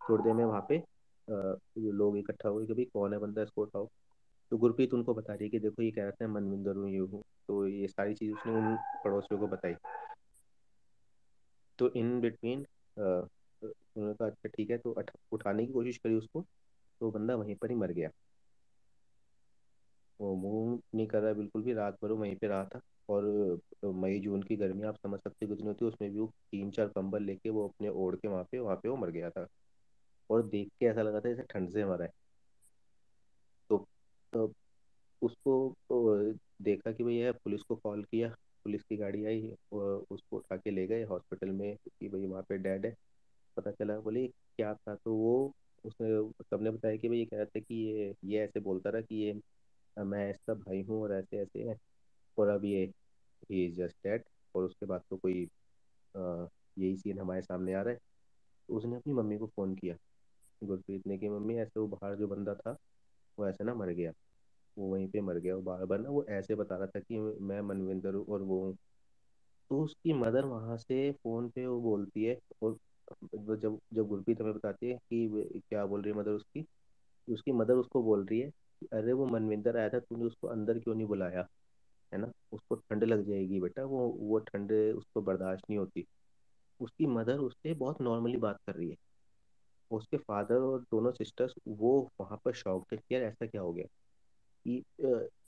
थोड़ी 0.00 0.22
देर 0.24 0.32
में 0.34 0.44
वहाँ 0.44 0.66
पे 0.68 0.82
लोग 1.92 2.16
इकट्ठा 2.18 2.48
हुए 2.48 2.66
कि 2.66 2.74
भाई 2.74 2.84
कौन 2.94 3.12
है 3.12 3.18
बंदा, 3.18 3.42
इसको 3.42 3.62
उठाओ। 3.62 3.88
तो 4.52 4.56
गुरप्रीत 4.58 4.94
उनको 4.94 5.14
बता 5.14 5.32
रही 5.34 5.44
है 5.44 5.50
कि 5.50 5.58
देखो 5.58 5.82
ये 5.82 5.90
कह 5.90 6.02
रहा 6.02 6.10
था, 6.12 6.26
मनविंदर 6.28 6.76
हूँ, 6.76 6.90
ये 6.90 6.98
हूँ 6.98 7.22
तो 7.48 7.66
ये 7.68 7.88
सारी 7.88 8.14
चीज़ 8.14 8.32
उसने 8.32 8.52
उन 8.52 8.76
पड़ोसियों 9.04 9.38
को 9.40 9.46
बताई। 9.48 9.74
तो 11.78 11.88
इन 11.96 12.20
बिटवीन 12.20 12.66
उन्होंने 12.96 14.14
कहा 14.14 14.28
अच्छा 14.28 14.48
ठीक 14.56 14.70
है। 14.70 14.78
तो 14.78 14.94
उठाने 15.32 15.66
की 15.66 15.72
कोशिश 15.72 15.96
करी 15.98 16.14
उसको 16.14 16.44
तो 17.00 17.10
बंदा 17.10 17.34
वहीं 17.36 17.54
पर 17.56 17.70
ही 17.70 17.76
मर 17.76 17.92
गया। 17.92 18.10
वो 20.20 20.34
मूव 20.36 20.78
नहीं 20.94 21.06
कर 21.06 21.20
रहा, 21.20 21.32
बिल्कुल 21.32 21.62
भी 21.62 21.72
रात 21.74 21.96
भर 22.02 22.12
वहीं 22.12 22.36
पे 22.36 22.46
रहा 22.48 22.64
था। 22.64 22.80
और 23.08 23.58
मई 23.84 24.18
जून 24.20 24.42
की 24.42 24.56
गर्मी 24.56 24.82
आप 24.84 24.96
समझ 24.96 25.20
सकते 25.20 25.46
कितनी 25.46 25.66
होती 25.68 25.84
है। 25.84 25.90
उसमें 25.90 26.10
भी 26.12 26.18
वो 26.18 26.26
तीन 26.52 26.70
चार 26.70 26.88
कंबल 26.88 27.22
लेके 27.22 27.50
वो 27.50 27.66
अपने 27.68 27.88
ओढ़ 27.88 28.16
के 28.16 28.28
वहाँ 28.28 28.44
पे 28.52 28.58
वहाँ 28.58 28.76
पे 28.76 28.88
वो 28.88 28.96
मर 28.96 29.10
गया 29.10 29.30
था। 29.30 29.46
और 30.30 30.42
देख 30.42 30.68
के 30.80 30.86
ऐसा 30.86 31.02
लगा 31.02 31.20
था 31.20 31.28
जैसे 31.28 31.42
ठंड 31.50 31.70
से 31.70 31.84
मरा 31.84 32.04
है। 32.04 32.10
तो, 33.70 33.84
तो 34.32 34.52
उसको 35.22 35.74
तो 35.88 36.32
देखा 36.62 36.92
कि 36.92 37.04
भैया 37.04 37.32
पुलिस 37.34 37.62
को 37.62 37.76
कॉल 37.76 38.02
किया। 38.04 38.28
पुलिस 38.64 38.82
की 38.84 38.96
गाड़ी 38.96 39.24
आई 39.26 39.40
उसको 39.72 40.36
उठा 40.36 40.56
के 40.56 40.70
ले 40.70 40.86
गए 40.86 41.02
हॉस्पिटल 41.04 41.50
में 41.52 41.76
कि 41.76 42.08
भाई 42.08 42.26
वहाँ 42.26 42.42
पे 42.48 42.58
डेड 42.58 42.86
है। 42.86 42.94
पता 43.56 43.70
चला 43.72 43.98
बोले 44.00 44.26
क्या 44.28 44.74
था? 44.74 44.94
तो 44.94 45.14
वो 45.14 45.52
उसने 45.84 46.10
सबने 46.50 46.70
बताया 46.70 46.96
कि 46.96 47.08
भाई 47.08 47.18
ये 47.18 47.24
कह 47.24 47.36
रहा 47.36 47.44
था 47.46 47.60
कि 47.60 47.74
ये 47.86 48.14
ये 48.24 48.40
ऐसे 48.44 48.60
बोलता 48.60 48.90
रहा 48.90 49.02
कि 49.02 49.16
ये 49.16 49.34
मैं 49.96 50.30
इसका 50.30 50.54
भाई 50.56 50.82
हूँ 50.82 51.02
और 51.02 51.14
ऐसे 51.14 51.38
ऐसे 51.42 51.62
है। 51.70 51.76
और 52.38 52.48
अब 52.50 52.64
ये 52.66 52.84
ही 53.50 53.64
इज़ 53.66 53.76
जस्ट 53.76 53.96
डेड 54.04 54.22
और 54.54 54.64
उसके 54.64 54.86
बाद 54.86 55.02
तो 55.10 55.16
कोई 55.18 55.46
यही 56.14 56.96
सीन 56.98 57.18
हमारे 57.20 57.42
सामने 57.42 57.74
आ 57.74 57.82
रहा 57.82 57.92
है। 57.92 57.98
तो 58.68 58.76
उसने 58.76 58.96
अपनी 58.96 59.12
मम्मी 59.14 59.38
को 59.38 59.46
फ़ोन 59.48 59.74
किया। 59.76 59.96
गुरप्रीत 60.62 61.06
ने 61.06 61.18
कि, 61.18 61.28
मम्मी, 61.30 61.56
ऐसे 61.56 61.80
वो 61.80 61.86
बाहर 61.88 62.16
जो 62.16 62.28
बंदा 62.28 62.54
था, 62.56 62.76
वो 63.38 63.48
ऐसे 63.48 63.64
ना 63.64 63.74
मर 63.74 63.90
गया। 63.92 64.12
वो 64.76 64.88
वहीं 64.88 65.08
पे 65.10 65.20
मर 65.22 65.38
गया, 65.38 65.56
वो 65.56 65.62
बार 65.62 65.84
बार 65.86 66.00
ना 66.00 66.10
वो 66.10 66.24
ऐसे 66.30 66.54
बता 66.56 66.76
रहा 66.76 66.86
था 66.88 67.00
कि 67.02 67.18
मैं 67.20 67.60
मनविंदर 67.62 68.14
हूँ 68.14 68.24
और 68.28 68.42
वो 68.44 68.60
हूँ। 68.62 68.74
तो 69.70 69.80
उसकी 69.80 70.12
मदर 70.14 70.44
वहाँ 70.46 70.76
से 70.78 71.10
फ़ोन 71.14 71.48
पे 71.50 71.66
वो 71.66 71.80
बोलती 71.82 72.24
है 72.24 72.38
और 72.62 72.76
जब 73.56 73.78
जब 73.94 74.06
गुरप्रीत 74.08 74.40
हमें 74.40 74.54
बताती 74.54 74.88
है 74.88 74.96
कि 75.04 75.60
क्या 75.60 75.84
बोल 75.86 76.02
रही 76.02 76.12
है 76.12 76.18
मदर 76.18 76.30
उसकी 76.32 76.64
उसकी 77.28 77.52
मदर 77.54 77.74
उसको 77.76 78.02
बोल 78.04 78.24
रही 78.26 78.40
है 78.40 78.50
अरे, 78.92 79.12
वो 79.12 79.26
मनविंदर 79.28 79.76
आया 79.78 79.88
था, 79.90 79.98
तूने 80.00 80.24
उसको 80.26 80.48
अंदर 80.48 80.78
क्यों 80.80 80.94
नहीं 80.96 81.06
बुलाया? 81.08 81.46
है 82.12 82.18
ना, 82.18 82.32
उसको 82.52 82.74
ठंड 82.74 83.04
लग 83.04 83.22
जाएगी 83.22 83.60
बेटा, 83.60 83.84
वो 83.84 84.08
वो 84.08 84.38
ठंड 84.38 84.72
उसको 84.72 85.22
बर्दाश्त 85.22 85.64
नहीं 85.70 85.78
होती। 85.78 86.06
उसकी 86.80 87.06
मदर 87.06 87.38
उससे 87.38 87.74
बहुत 87.74 88.00
नॉर्मली 88.00 88.36
बात 88.36 88.56
कर 88.66 88.74
रही 88.74 88.90
है। 88.90 88.96
उसके 89.90 90.16
फादर 90.16 90.56
और 90.56 90.80
दोनों 90.80 91.12
सिस्टर्स 91.12 91.54
वो 91.68 92.10
वहाँ 92.20 92.38
पर 92.44 92.52
शौक 92.52 92.86
थे 92.92 92.96
यार 93.12 93.22
ऐसा 93.22 93.46
क्या 93.46 93.60
हो 93.62 93.72
गया? 93.72 93.86
कि 94.68 94.84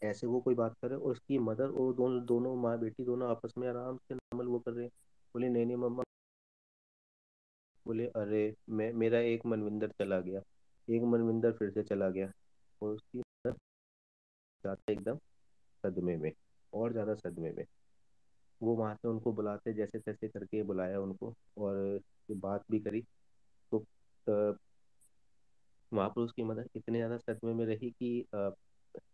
ऐसे 0.02 0.26
वो 0.26 0.40
कोई 0.40 0.54
बात 0.54 0.74
कर 0.82 0.88
रहे 0.88 0.98
और 0.98 1.12
उसकी 1.12 1.38
मदर 1.38 1.70
और 1.70 1.94
दोनों 1.94 2.24
दोनों 2.24 2.56
माँ 2.56 2.78
बेटी 2.78 3.04
दोनों 3.04 3.30
आपस 3.30 3.52
में 3.58 3.68
आराम 3.68 3.96
से 3.96 4.14
नॉर्मल 4.14 4.46
वो 4.46 4.58
कर 4.58 4.72
रहे 4.72 4.84
हैं। 4.84 4.90
बोले, 5.34 5.48
नहीं 5.48 5.66
नहीं, 5.66 5.76
मम्मा। 5.76 6.02
बोले, 7.86 8.06
अरे, 8.06 8.54
मैं, 8.68 8.92
मेरा 8.92 9.18
एक 9.18 9.46
मनविंदर 9.46 9.88
चला 9.88 10.20
गया। 10.20 10.40
एक 10.90 11.02
मनविंदर 11.02 11.52
फिर 11.52 11.70
से 11.70 11.82
चला 11.82 12.10
गया। 12.10 12.32
और 12.82 12.94
उसकी 12.94 13.18
मदर 13.18 13.52
जाते 14.64 14.92
एकदम 14.92 15.16
सदमे 15.82 16.16
में। 16.16 16.32
और 16.74 16.92
ज़्यादा 16.92 17.14
सदमे 17.16 17.50
में। 17.52 17.64
वो 18.60 18.74
वहाँ 18.76 18.94
से 18.96 19.08
उनको 19.08 19.32
बुलाते 19.32 19.72
जैसे 19.74 19.98
तैसे 20.00 20.28
करके 20.28 20.62
बुलाया 20.64 21.00
उनको 21.00 21.32
और 21.58 22.00
बात 22.38 22.64
भी 22.70 22.78
करी। 22.80 23.02
तो 23.72 23.84
वहाँ 25.92 26.08
पर 26.10 26.20
उसकी 26.20 26.42
मदर 26.44 26.66
इतने 26.76 26.98
ज़्यादा 26.98 27.16
सदमे 27.18 27.52
में 27.54 27.64
रही 27.66 27.90
कि 27.92 28.26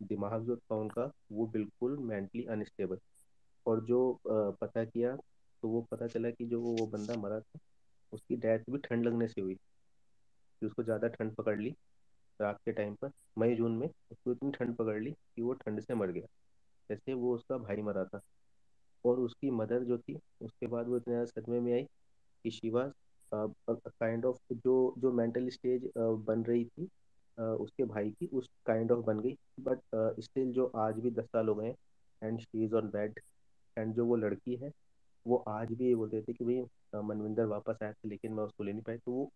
दिमाग 0.05 0.45
जो 0.47 0.57
था 0.57 0.75
उनका 0.77 1.11
वो 1.33 1.47
बिल्कुल 1.49 1.97
मेंटली 2.03 2.45
अनस्टेबल। 2.51 2.99
और 3.67 3.85
जो 3.87 4.01
पता 4.27 4.85
किया 4.85 5.15
तो 5.17 5.69
वो 5.69 5.83
पता 5.93 6.07
चला 6.09 6.31
कि 6.31 6.47
जो 6.47 6.61
वो 6.63 6.87
बंदा 6.89 7.17
मरा 7.21 7.41
था, 7.41 7.59
उसकी 8.13 8.37
डेथ 8.39 8.71
भी 8.71 8.79
ठंड 8.81 9.07
लगने 9.07 9.29
से 9.29 9.41
हुई। 9.41 9.57
कि 10.63 10.67
उसको 10.67 10.83
ज़्यादा 10.83 11.09
ठंड 11.09 11.35
पकड़ 11.35 11.59
ली 11.61 11.71
रात 12.41 12.59
के 12.65 12.73
टाइम 12.73 12.95
पर 13.03 13.11
मई 13.39 13.55
जून 13.57 13.73
में, 13.73 13.87
उसको 13.89 14.33
इतनी 14.33 14.51
ठंड 14.53 14.77
पकड़ 14.77 14.99
ली 15.03 15.11
कि 15.11 15.43
वो 15.43 15.53
ठंड 15.57 15.81
से 15.81 15.95
मर 15.95 16.11
गया। 16.11 16.27
जैसे 16.91 17.15
वो 17.15 17.35
उसका 17.35 17.59
भाई 17.59 17.83
मरा 17.83 18.05
था। 18.05 18.21
और 19.05 19.21
उसकी 19.21 19.51
मदर 19.53 19.85
जो 19.85 19.99
थी, 19.99 20.19
उसके 20.43 20.67
बाद 20.67 20.89
वो 20.89 20.97
इतने 20.97 21.25
सदमे 21.27 21.61
में 21.61 21.73
आई 21.73 21.83
कि 22.45 22.51
शिवा 22.53 22.91
काइंड 23.33 24.25
ऑफ़ 24.27 24.55
जो 24.55 24.95
जो 24.99 25.13
मेंटल 25.13 25.49
स्टेज 25.51 25.91
बन 25.99 26.43
रही 26.45 26.65
थी 26.67 26.89
उसके 27.39 27.85
भाई 27.85 28.11
की, 28.11 28.27
उस 28.29 28.49
काइंड 28.67 28.93
ऑफ़ 28.93 29.05
बन 29.07 29.21
गई। 29.21 29.37
बट 29.61 29.81
स्टिल 30.21 30.53
जो 30.53 30.67
आज 30.79 30.99
भी 31.01 31.11
दस 31.11 31.25
साल 31.27 31.49
हो 31.49 31.55
गए 31.55 31.75
and 32.23 32.39
she 32.41 32.65
is 32.65 32.75
on 32.75 32.89
bed 32.91 33.21
and 33.77 33.95
जो 33.95 34.07
वो 34.07 34.17
लड़की 34.17 34.57
है, 34.57 34.71
वो 35.27 35.37
आज 35.49 35.73
भी 35.73 35.87
ये 35.89 35.95
बोलते 35.95 36.21
थे 36.23 36.33
कि 36.33 36.45
भाई 36.45 37.03
मनविंदर 37.03 37.45
वापस 37.47 37.83
आया 37.83 37.93
था, 37.93 38.09
लेकिन 38.09 38.33
मैं 38.33 38.45
उसको 38.45 38.65
ले 38.65 38.73
नहीं 38.73 38.83
पाई 38.83 38.99
तो 38.99 39.13
वो 39.13 39.31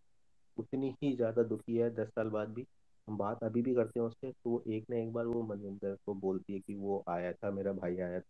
उतनी 0.57 0.93
ही 1.03 1.15
ज़्यादा 1.15 1.43
दुखी 1.43 1.77
है, 1.77 1.89
दस 1.95 2.07
साल 2.09 2.29
बाद 2.29 2.49
भी। 2.49 2.65
हम 3.07 3.17
बात 3.17 3.43
अभी 3.43 3.61
भी 3.61 3.73
करते 3.75 3.99
हैं 3.99 4.05
उससे 4.07 4.31
तो 4.33 4.49
वो 4.49 4.63
एक 4.67 4.85
ना 4.89 4.95
एक 4.97 5.11
बार 5.13 5.25
वो 5.27 5.41
मनविंदर 5.45 5.95
को 6.05 6.13
बोलती 6.15 6.53
है 6.53 6.59
कि 6.59 6.75
वो 6.75 7.03
आया 7.09 7.31
था, 7.33 7.51
मेरा 7.51 7.71
भाई 7.73 7.97
आया 7.99 8.19
था। 8.19 8.25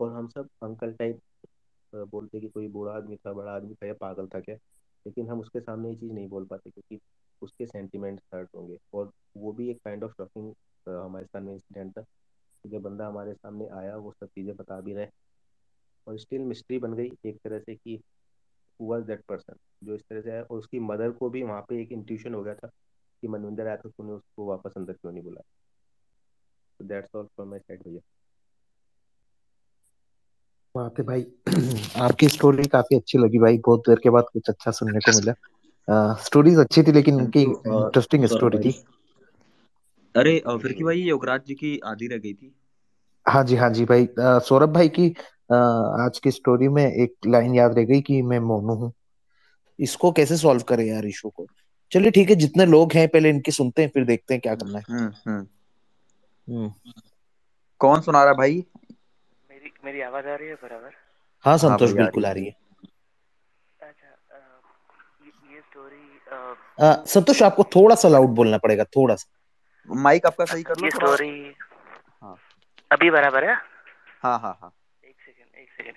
और 0.00 0.12
हम 0.12 0.28
सब 0.28 0.48
अंकल 0.62 0.92
टाइप 0.94 1.20
बोलते 1.92 2.40
कि 2.40 2.48
कोई 2.48 2.68
बूढ़ा 2.68 2.92
आदमी 2.92 3.16
था, 3.16 3.32
बड़ा 3.32 3.52
आदमी 3.52 3.74
था 3.74 3.86
या 3.86 3.94
पागल 4.00 4.26
था 4.34 4.40
क्या? 4.40 4.54
लेकिन 5.06 5.28
हम 5.28 5.40
उसके 5.40 5.60
सामने 5.60 5.88
ये 5.90 5.96
चीज़ 5.96 6.12
नहीं 6.12 6.28
बोल 6.28 6.44
पाते 6.46 6.70
क्योंकि 6.70 6.98
उसके 7.42 7.66
सेंटिमेंट्स 7.66 8.24
हर्ट 8.34 8.48
होंगे। 8.56 8.78
और 8.94 9.10
वो 9.36 9.52
भी 9.52 9.70
एक 9.70 9.78
काइंड 9.84 10.04
ऑफ़ 10.04 10.12
शॉकिंग 10.12 10.52
हमारे 10.86 11.26
सामने 11.26 11.52
इंसिडेंट 11.52 11.92
था 11.98 12.04
जब 12.64 12.82
बंदा 12.82 13.06
हमारे 13.08 13.32
सामने 13.34 13.68
आया, 13.70 13.96
वो 13.96 14.12
सब 14.12 14.26
चीज़ें 14.28 14.54
बता 14.56 14.80
भी 14.80 14.94
रहे। 14.94 15.06
और 16.06 16.18
स्टिल 16.18 16.42
मिस्ट्री 16.42 16.78
बन 16.78 16.94
गई 16.94 17.10
एक 17.26 17.38
तरह 17.44 17.58
से 17.60 17.74
कि 17.74 18.00
वॉज़ 18.80 19.04
दैट 19.06 19.22
पर्सन 19.28 19.56
जो 19.82 19.94
इस 19.94 20.02
तरह 20.10 20.20
से 20.22 20.30
आया, 20.30 20.42
और 20.42 20.58
उसकी 20.58 20.80
मदर 20.80 21.10
को 21.12 21.30
भी 21.30 21.42
वहाँ 21.42 21.62
पे 21.68 21.80
एक 21.82 21.92
इंट्यूशन 21.92 22.34
हो 22.34 22.42
गया 22.42 22.54
था 22.54 22.70
कि 23.22 23.28
मनविंदर 23.28 23.66
आया 23.66 23.76
था 23.76 23.88
तूने 23.88 24.12
उसको 24.12 24.46
वापस 24.46 24.72
अंदर 24.76 24.92
क्यों 24.92 25.12
नहीं 25.12 25.22
बुलाया? 25.22 25.44
तो 26.80 26.84
that's 26.84 27.16
all 27.16 27.24
from 27.24 27.48
my 27.48 27.58
side 27.58 27.80
भैया। 27.80 28.00
बात 30.74 30.98
है 30.98 31.04
भाई 31.04 31.24
आपकी 32.02 32.28
स्टोरी 32.28 32.64
काफ़ी 32.64 32.96
अच्छी 32.96 33.18
लगी 33.18 33.38
भाई। 33.38 33.58
बहुत 33.58 33.80
देर 33.88 33.98
के 34.02 34.10
बाद 34.10 34.24
कुछ 34.32 34.48
अच्छा 34.48 34.70
सुनने 34.70 34.98
को 34.98 35.16
मिला। 35.16 36.14
स्टोरीज 36.22 36.58
अच्छी 36.58 36.82
थी 36.82 36.92
लेकिन 36.92 37.14
उनकी 37.14 37.42
इंटरेस्टिंग 37.42 38.24
स्टोरी 38.26 38.58
थी। 38.58 38.72
अरे 40.14 40.38
फिर 40.62 40.72
की 40.72 40.84
भाई 40.84 41.00
योगराज 41.00 41.44
जी 41.46 41.54
की 41.54 41.78
आधी 41.84 42.06
रह 42.06 42.18
गई 42.18 42.34
थी। 42.34 42.54
हाँ 43.26 43.44
जी 43.44 43.56
हाँ 43.56 43.70
जी 43.70 43.84
भाई। 43.84 44.08
सौरभ 44.18 44.72
भाई 44.72 44.88
की 44.88 45.14
आ, 45.52 45.56
आज 46.04 46.18
की 46.18 46.30
स्टोरी 46.30 46.68
में 46.68 46.84
एक 46.84 47.14
लाइन 47.26 47.54
याद 47.54 47.74
रह 47.78 47.84
गई 47.84 48.00
कि 48.00 48.20
मैं 48.22 48.38
मोनू 48.40 48.74
हूँ। 48.74 48.92
इसको 49.78 50.12
कैसे 50.12 50.36
सॉल्व 50.36 50.62
करें 50.62 50.84
यार 50.84 51.06
इशू 51.06 51.30
को? 51.30 51.46
चलिए 51.92 52.10
ठीक 52.10 52.30
है 52.30 52.34
जितने 52.36 52.66
लोग 52.66 52.92
हैं 52.92 53.08
पहले 53.08 53.30
इनकी 53.30 53.52
सुनते 53.52 53.82
हैं 53.82 53.88
फिर 53.94 54.04
देखते 54.04 54.34
हैं 54.34 54.40
क्या 54.40 54.54
करना 54.54 54.78
है। 54.78 54.84
हम्म 54.90 55.12
हम्म, 55.26 55.46
हम्म। 56.46 56.72
कौन 57.80 58.00
सुना 58.00 58.24
रहा 58.24 58.34
भाई? 58.34 58.64
मेरी 59.50 59.72
मेरी 59.84 60.00
आवाज़ 60.00 60.26
आ 60.26 60.34
रही 60.34 60.48
है 60.48 60.54
बराबर? 60.54 60.90
हाँ 61.44 61.56
संतोष 61.58 61.88
हाँ, 61.88 61.96
बिल्कुल 61.96 62.26
आ 62.26 62.30
रही 62.32 62.44
है। 62.44 62.56
अच्छा 63.80 64.10
संतोष 67.06 67.42
आपको 67.42 67.64
थोड़ा 67.76 67.94
सा 67.94 68.08
लाउड 68.08 68.30
बोलना 68.34 68.58
पड़ेगा 68.58 68.84
थोड़ा 68.96 69.14
सा। 69.14 69.94
माइक 69.94 70.26
आपका 70.26 70.44
सही 70.44 70.62
कर 70.62 70.74
लो 70.80 70.84
ये 70.84 70.90
स्टोरी 70.90 71.30
हाँ। 72.22 72.36
अभी 72.90 73.10
बराबर 73.10 73.48
है? 73.48 73.54
हाँ 74.22 74.38
हाँ 74.38 74.58
हाँ। 74.62 74.72
एक 75.04 75.14
सेकंड 75.26 75.60
एक 75.62 75.68
सेकंड 75.70 75.94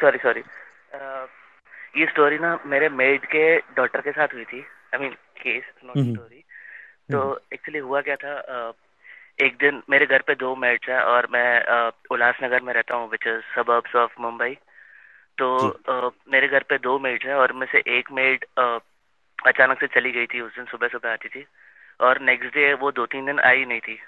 सॉरी 0.00 0.18
सॉरी 0.18 0.42
ये 2.00 2.06
स्टोरी 2.06 2.38
ना 2.38 2.58
मेरे 2.66 2.88
मेड 2.88 3.26
के 3.26 3.44
डॉटर 3.76 4.00
के 4.00 4.12
साथ 4.12 4.34
हुई 4.34 4.44
थी. 4.44 4.60
I 4.94 4.98
mean 5.00 5.12
case 5.40 5.64
not 5.84 5.98
story 5.98 6.40
तो 7.12 7.20
एक्चुअली 7.52 7.78
हुआ 7.78 8.00
क्या 8.00 8.16
था 8.16 8.34
uh, 8.54 8.72
एक 9.40 9.56
दिन 9.60 9.82
मेरे 9.90 10.06
घर 10.06 10.22
पे 10.22 10.34
दो 10.34 10.54
मेड्स 10.56 10.88
हैं 10.88 11.00
और 11.00 11.26
मैं 11.30 11.90
उल्लासनगर 12.10 12.60
में 12.62 12.72
रहता 12.74 12.94
हूँ 12.94 13.10
which 13.10 13.26
is 13.26 13.40
suburbs 13.54 13.94
of 13.96 14.14
Mumbai 14.20 14.54
तो 15.38 15.46
आ, 15.88 16.10
मेरे 16.32 16.48
घर 16.48 16.62
पे 16.62 16.78
दो 16.78 16.98
मेड 16.98 17.26
है 17.26 17.34
और 17.34 17.52
में 17.52 17.66
से 17.72 17.82
एक 17.98 18.10
मेड 18.12 18.44
अचानक 19.46 19.80
से 19.80 19.86
चली 19.86 20.12
गई 20.12 20.26
थी 20.26 20.40
उस 20.40 20.54
दिन 20.56 20.64
सुबह 20.64 20.88
सुबह 20.88 21.12
आती 21.12 21.28
थी 21.28 21.44
और 22.00 22.20
नेक्स्ट 22.20 22.54
डे 22.54 22.72
वो 22.74 22.92
दो 22.92 23.06
तीन 23.06 23.26
दिन 23.26 23.40
आई 23.40 23.64
नहीं 23.64 23.80
थी. 23.80 23.98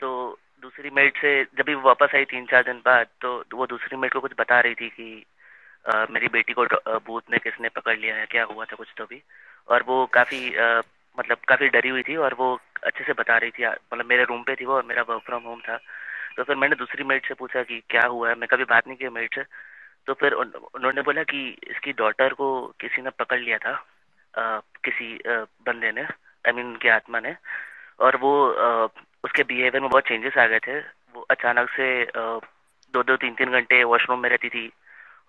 तो 0.00 0.38
दूसरी 0.64 0.90
मेड 0.90 1.16
से 1.20 1.30
जब 1.58 1.64
भी 1.66 1.74
वापस 1.84 2.14
आई 2.16 2.24
तीन 2.24 2.44
चार 2.50 2.62
दिन 2.64 2.78
बाद 2.84 3.06
तो 3.20 3.30
वो 3.54 3.66
दूसरी 3.66 3.96
मेड 3.96 4.12
को 4.12 4.20
कुछ 4.20 4.32
बता 4.38 4.60
रही 4.60 4.74
थी 4.74 4.88
कि 4.88 5.08
आ, 5.86 6.06
मेरी 6.10 6.28
बेटी 6.28 6.52
को 6.58 6.64
भूत 7.06 7.24
ने 7.30 7.38
किसने 7.38 7.68
पकड़ 7.68 7.96
लिया 7.98 8.14
है 8.16 8.26
क्या 8.26 8.44
हुआ 8.52 8.64
था 8.64 8.76
कुछ 8.76 8.92
तो 8.98 9.04
भी। 9.04 9.22
और 9.68 9.82
वो 9.88 9.96
काफ़ी 10.14 10.40
मतलब 11.18 11.38
काफ़ी 11.48 11.68
डरी 11.74 11.88
हुई 11.88 12.02
थी 12.02 12.16
और 12.16 12.34
वो 12.34 12.48
अच्छे 12.82 13.04
से 13.04 13.12
बता 13.12 13.36
रही 13.38 13.50
थी 13.50 13.66
मतलब 13.66 14.06
मेरे 14.08 14.24
रूम 14.30 14.42
पे 14.42 14.54
थी 14.60 14.64
वो 14.64 14.74
और 14.74 14.84
मेरा 14.88 15.02
वर्क 15.08 15.22
फ्रॉम 15.26 15.42
होम 15.42 15.60
था। 15.68 15.76
तो 16.36 16.42
फिर 16.42 16.56
मैंने 16.56 16.76
दूसरी 16.76 17.04
मेड 17.04 17.26
से 17.28 17.34
पूछा 17.34 17.62
कि 17.62 17.80
क्या 17.90 18.06
हुआ 18.06 18.28
है? 18.28 18.34
मैं 18.34 18.48
कभी 18.48 18.64
बात 18.64 18.88
नहीं 18.88 18.96
की 18.96 19.08
मेड 19.08 19.34
से। 19.34 19.42
तो 20.06 20.14
फिर 20.14 20.32
उन, 20.32 20.52
उन्होंने 20.74 21.02
बोला 21.02 21.22
कि 21.22 21.46
इसकी 21.70 21.92
डॉटर 21.92 22.32
को 22.40 22.50
किसी 22.80 23.02
ने 23.02 23.10
पकड़ 23.18 23.40
लिया 23.40 23.58
था 23.58 23.72
आ, 24.34 24.60
किसी 24.84 25.14
आ, 25.28 25.44
बंदे 25.66 25.92
ने 25.92 26.02
आई 26.02 26.52
मीन 26.52 26.66
उनकी 26.66 26.88
आत्मा 26.88 27.20
ने। 27.20 27.36
और 28.00 28.16
वो 28.16 28.32
आ, 28.50 28.86
उसके 29.24 29.42
बिहेवियर 29.42 29.80
में 29.80 29.90
बहुत 29.90 30.08
चेंजेस 30.08 30.36
आ 30.38 30.46
गए 30.46 30.58
थे। 30.58 30.78
वो 31.14 31.20
अचानक 31.30 31.70
से 31.70 31.86
दो 32.94 33.02
दो 33.02 33.16
तीन 33.16 33.34
तीन 33.34 33.50
घंटे 33.50 33.82
वॉशरूम 33.84 34.20
में 34.20 34.28
रहती 34.30 34.48
थी 34.48 34.70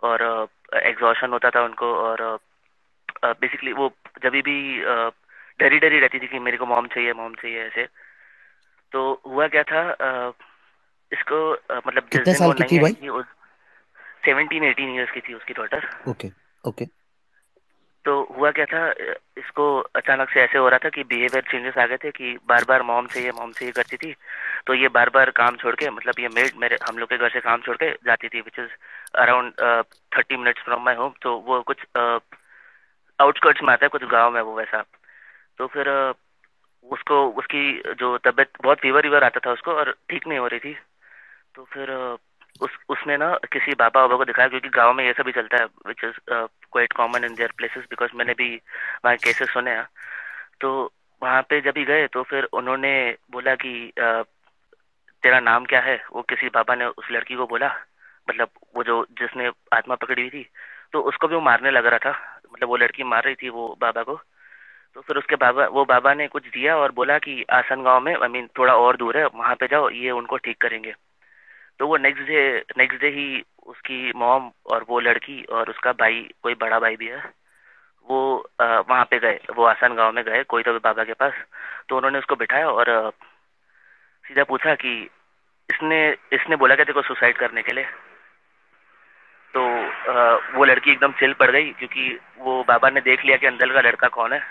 और 0.03 0.23
एग्जॉशन 0.73 1.29
होता 1.29 1.49
था 1.49 1.63
उनको 1.63 1.93
और 1.95 2.21
बेसिकली 3.25 3.73
वो 3.73 3.91
जब 4.23 4.31
भी 4.31 4.41
डरी 5.59 5.79
डरी 5.79 5.99
रहती 5.99 6.19
थी 6.19 6.27
कि 6.27 6.39
मेरे 6.39 6.57
को 6.57 6.65
मॉम 6.65 6.87
चाहिए 6.87 7.13
मॉम 7.13 7.35
चाहिए 7.35 7.63
ऐसे। 7.63 7.87
तो 8.91 9.21
हुआ 9.27 9.47
क्या 9.47 9.63
था 9.63 9.81
इसको 11.11 11.37
मतलब 11.87 12.09
कितने 12.09 12.33
साल 12.33 12.53
की 12.53 12.63
थी 12.63 12.79
भाई? 12.79 12.93
सेवनटीन 14.25 14.63
एटीन 14.63 14.95
ईयर्स 14.95 15.11
की 15.11 15.21
थी 15.21 15.33
उसकी 15.33 15.53
डॉटर 15.53 15.87
ओके 16.07 16.29
ओके। 16.63 16.85
तो 18.05 18.35
हुआ 18.37 18.51
क्या 18.51 18.65
था 18.65 18.91
इसको 19.37 19.79
अचानक 19.95 20.29
से 20.29 20.41
ऐसे 20.41 20.57
हो 20.57 20.69
रहा 20.69 20.79
था 20.85 20.89
कि 20.89 21.03
बिहेवियर 21.03 21.43
चेंजेस 21.51 21.77
आ 21.77 21.85
गए 21.85 21.97
थे 21.97 22.11
कि 22.11 22.37
बार 22.47 22.63
बार 22.67 22.81
मॉम 22.81 23.07
से 23.07 23.23
ये 23.23 23.31
मॉम 23.31 23.51
से 23.51 23.65
ये 23.65 23.71
करती 23.71 23.97
थी 23.97 24.15
तो 24.67 24.73
ये 24.73 24.87
बार 24.87 25.09
बार 25.09 25.29
काम 25.29 25.55
छोड़ 25.55 25.75
के 25.75 25.89
मतलब 25.89 26.19
ये 26.19 26.27
मेड 26.27 26.51
मेरे 26.57 26.77
हम 26.89 26.97
लोग 26.97 27.09
के 27.09 27.17
घर 27.17 27.29
से 27.29 27.39
काम 27.39 27.61
छोड़ 27.61 27.77
के 27.77 27.91
जाती 27.91 28.27
थी 28.27 28.41
which 28.41 28.59
is 28.59 28.69
around 29.15 29.53
thirty 30.17 30.37
minutes 30.37 30.61
from 30.61 30.85
my 30.85 30.95
home 30.95 31.13
तो 31.21 31.37
वो 31.37 31.61
कुछ 31.61 31.77
आउटस्कर्ट्स 33.19 33.61
में 33.63 33.73
आता 33.73 33.85
है 33.85 33.89
कुछ 33.89 34.03
गाँव 34.03 34.31
में 34.31 34.41
वो 34.41 34.55
वैसा। 34.55 34.83
तो 35.57 35.67
फिर 35.67 36.11
uh, 36.11 36.17
उसको 36.91 37.29
उसकी 37.29 37.83
जो 37.99 38.17
तबीयत 38.17 38.49
बहुत 38.63 38.79
फीवर 38.79 39.03
वीवर 39.03 39.23
आता 39.23 39.39
था 39.45 39.51
उसको 39.51 39.71
और 39.71 39.95
ठीक 40.09 40.27
नहीं 40.27 40.39
हो 40.39 40.47
रही 40.47 40.59
थी। 40.59 40.77
तो 41.55 41.63
फिर 41.63 41.83
uh, 41.83 42.19
उस 42.61 42.71
उसने 42.89 43.17
ना 43.17 43.33
किसी 43.53 43.73
बाबा 43.73 44.01
बाबा 44.01 44.15
को 44.15 44.25
दिखाया 44.25 44.47
क्योंकि 44.47 44.69
गाँव 44.69 44.93
में 44.93 45.03
ये 45.05 45.13
सब 45.13 45.23
भी 45.23 45.31
चलता 45.31 45.57
है 45.57 45.65
which 45.87 46.03
is 46.03 46.19
quite 46.31 46.93
common 46.93 47.23
in 47.23 47.35
there 47.35 47.51
places 47.57 47.83
because 47.89 48.11
मैंने 48.15 48.33
भी 48.33 48.55
वहाँ 49.05 49.15
केसेस 49.17 49.49
सुने 49.49 49.71
हैं। 49.71 49.87
तो 50.61 50.91
वहाँ 51.21 51.41
पे 51.41 51.59
जब 51.61 51.71
भी 51.71 51.85
गए 51.85 52.07
तो 52.07 52.23
फिर 52.23 52.43
उन्होंने 52.53 52.93
बोला 53.31 53.55
कि 53.55 53.91
uh, 53.99 54.23
तेरा 55.23 55.39
नाम 55.39 55.65
क्या 55.65 55.79
है? 55.81 55.95
वो 56.13 56.21
किसी 56.21 56.49
बाबा 56.49 56.75
ने 56.75 56.85
उस 56.85 57.07
लड़की 57.11 57.35
को 57.35 57.45
बोला 57.47 57.73
मतलब 58.29 58.49
वो 58.75 58.83
जो 58.83 59.05
जिसने 59.11 59.49
आत्मा 59.73 59.95
पकड़ी 59.95 60.21
हुई 60.21 60.29
थी 60.29 60.49
तो 60.93 61.01
उसको 61.01 61.27
भी 61.27 61.35
वो 61.35 61.41
मारने 61.41 61.71
लग 61.71 61.85
रहा 61.85 61.99
था। 61.99 62.39
मतलब 62.53 62.69
वो 62.69 62.77
लड़की 62.77 63.03
मार 63.03 63.23
रही 63.23 63.35
थी 63.35 63.49
वो 63.49 63.67
बाबा 63.81 64.03
को। 64.03 64.15
तो 64.95 65.01
फिर 65.01 65.17
उसके 65.17 65.35
बाबा 65.35 65.65
वो 65.67 65.85
बाबा 65.85 66.13
ने 66.13 66.27
कुछ 66.27 66.43
दिया 66.47 66.75
और 66.77 66.91
बोला 66.91 67.17
कि 67.19 67.43
आसन 67.53 67.83
गाँव 67.83 68.01
में 68.01 68.15
आई 68.15 68.27
मीन 68.27 68.47
थोड़ा 68.57 68.73
और 68.73 68.97
दूर 68.97 69.17
है 69.17 69.25
वहाँ 69.25 69.55
पे 69.55 69.67
जाओ 69.67 69.89
ये 69.89 70.11
उनको 70.11 70.37
ठीक 70.37 70.57
करेंगे। 70.61 70.93
तो 71.79 71.87
वो 71.87 71.97
नेक्स्ट 71.97 72.23
डे 72.23 72.41
नेक्स्ट 72.77 73.01
डे 73.01 73.09
ही 73.11 73.43
उसकी 73.67 74.11
मॉम 74.15 74.51
और 74.65 74.85
वो 74.89 74.99
लड़की 74.99 75.43
और 75.45 75.69
उसका 75.69 75.91
भाई, 75.93 76.21
कोई 76.43 76.53
बड़ा 76.55 76.79
भाई 76.79 76.95
भी 76.95 77.07
है, 77.07 77.23
वो 78.07 78.47
वहाँ 78.61 79.05
पे 79.05 79.19
गए, 79.19 79.39
वो 79.55 79.65
आसान 79.65 79.95
गाँव 79.95 80.11
में 80.11 80.23
गए, 80.23 80.43
कोई 80.45 80.63
तो 80.63 80.73
बाबा 80.79 81.03
के 81.03 81.13
पास। 81.15 81.33
तो 81.89 81.97
उन्होंने 81.97 82.19
उसको 82.19 82.35
बिठाया 82.35 82.69
और 82.69 83.11
सीधा 84.25 84.43
पूछा 84.43 84.75
कि 84.75 84.93
इसने 85.69 85.97
इसने 86.33 86.55
बोला 86.55 86.75
क्या 86.75 86.93
को 86.93 87.01
सुसाइड 87.03 87.37
करने 87.37 87.61
के 87.63 87.73
लिए? 87.73 87.85
तो 89.53 89.61
वो 90.57 90.65
लड़की 90.65 90.91
एकदम 90.91 91.11
चिल 91.19 91.33
पड़ 91.33 91.49
गई, 91.51 91.71
क्योंकि 91.71 92.19
वो 92.39 92.63
बाबा 92.63 92.89
ने 92.89 93.01
देख 93.01 93.25
लिया 93.25 93.37
कि 93.37 93.47
अंदर 93.47 93.73
का 93.73 93.81
लड़का 93.81 94.07
कौन 94.09 94.33
है। 94.33 94.41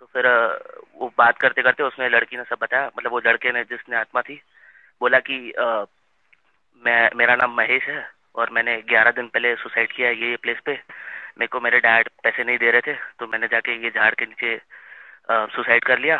तो 0.00 0.06
फिर 0.06 0.26
वो 0.96 1.12
बात 1.18 1.38
करते 1.38 1.62
करते 1.62 1.82
उसने 1.82 2.08
लड़की 2.08 2.36
ने 2.36 2.42
सब 2.44 2.58
बताया 2.60 2.86
मतलब 2.88 3.12
वो 3.12 3.20
लड़के 3.26 3.52
ने 3.52 3.62
जिसने 3.64 3.96
आत्मा 3.96 4.22
थी, 4.22 4.40
बोला 5.00 5.18
कि 5.20 5.38
मैं, 6.82 7.10
मेरा 7.16 7.34
नाम 7.36 7.56
महेश 7.56 7.82
है 7.88 8.06
और 8.34 8.50
मैंने 8.52 8.76
ग्यारह 8.88 9.10
दिन 9.10 9.28
पहले 9.28 9.54
सुसाइड 9.56 9.92
किया 9.92 10.10
ये 10.10 10.36
प्लेस 10.42 10.58
पे। 10.64 10.72
मेरे 11.38 11.46
को 11.46 11.60
मेरे 11.60 11.78
डैड 11.80 12.08
पैसे 12.22 12.44
नहीं 12.44 12.58
दे 12.58 12.70
रहे 12.70 12.80
थे 12.86 12.94
तो 13.18 13.26
मैंने 13.26 13.46
जाके 13.48 13.76
ये 13.84 13.90
झाड़ 13.90 14.14
के 14.14 14.26
नीचे 14.26 14.56
सुसाइड 15.54 15.84
कर 15.84 15.98
लिया 15.98 16.18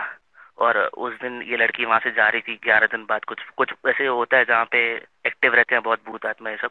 और 0.58 0.78
उस 0.78 1.14
दिन 1.20 1.40
ये 1.42 1.56
लड़की 1.56 1.84
वहाँ 1.84 2.00
से 2.00 2.10
जा 2.10 2.28
रही 2.28 2.40
थी 2.40 2.54
ग्यारह 2.64 2.86
दिन 2.86 3.04
बाद। 3.08 3.24
कुछ 3.24 3.42
कुछ 3.56 3.72
ऐसे 3.88 4.06
होता 4.06 4.36
है 4.36 4.44
जहाँ 4.44 4.64
पे 4.72 4.80
एक्टिव 5.26 5.54
रहते 5.54 5.74
हैं 5.74 5.82
बहुत 5.84 6.02
भूत 6.06 6.26
आत्मा 6.26 6.50
ये 6.50 6.56
सब। 6.56 6.70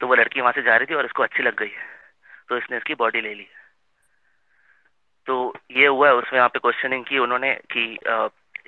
तो 0.00 0.06
वो 0.06 0.14
लड़की 0.14 0.40
वहाँ 0.40 0.52
से 0.52 0.62
जा 0.62 0.76
रही 0.76 0.86
थी 0.86 0.94
और 0.94 1.04
इसको 1.04 1.22
अच्छी 1.22 1.42
लग 1.42 1.56
गई 1.58 1.72
तो 2.48 2.56
इसने 2.58 2.76
इसकी 2.76 2.94
बॉडी 2.94 3.20
ले 3.20 3.34
ली। 3.34 3.46
तो 5.26 5.34
ये 5.70 5.86
हुआ 5.86 6.08
है 6.08 6.14
उसमें 6.14 6.38
यहाँ 6.38 6.48
पे 6.48 6.58
क्वेश्चनिंग 6.58 7.04
की 7.04 7.18
उन्होंने 7.18 7.54
कि 7.72 7.84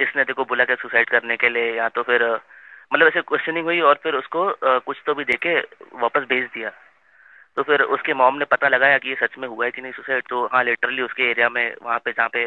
इसने 0.03 0.25
देखो 0.25 0.45
बोला 0.45 0.64
क्या 0.64 0.77
सुसाइड 0.77 1.11
करने 1.11 1.37
के 1.37 1.49
लिए 1.49 1.75
या 1.77 1.89
तो 1.89 2.03
फिर 2.03 2.23
मतलब 2.93 3.07
ऐसे 3.07 3.20
क्वेश्चनिंग 3.20 3.64
हुई 3.64 3.80
और 3.80 4.01
फिर 4.03 4.14
उसको 4.14 4.49
आ, 4.49 4.78
कुछ 4.78 4.97
तो 5.07 5.14
भी 5.14 5.24
देके 5.24 5.59
वापस 5.95 6.26
भेज 6.28 6.45
दिया। 6.55 6.70
तो 7.57 7.62
फिर 7.62 7.82
उसके 7.82 8.14
मॉम 8.14 8.37
ने 8.37 8.45
पता 8.45 8.68
लगाया 8.68 8.99
कि 8.99 9.09
ये 9.09 9.14
सच 9.14 9.39
में 9.39 9.49
हुआ 9.49 9.64
है 9.64 9.70
कि 9.70 9.82
नहीं 9.82 9.93
सुसाइड 9.93 10.24
तो 10.28 10.47
हाँ 10.47 10.62
लिटरली 10.64 11.03
उसके 11.03 11.30
एरिया 11.30 11.49
में 11.49 11.74
वहाँ 11.82 11.99
पे 11.99 12.12
जहाँ 12.12 12.28
पे 12.37 12.45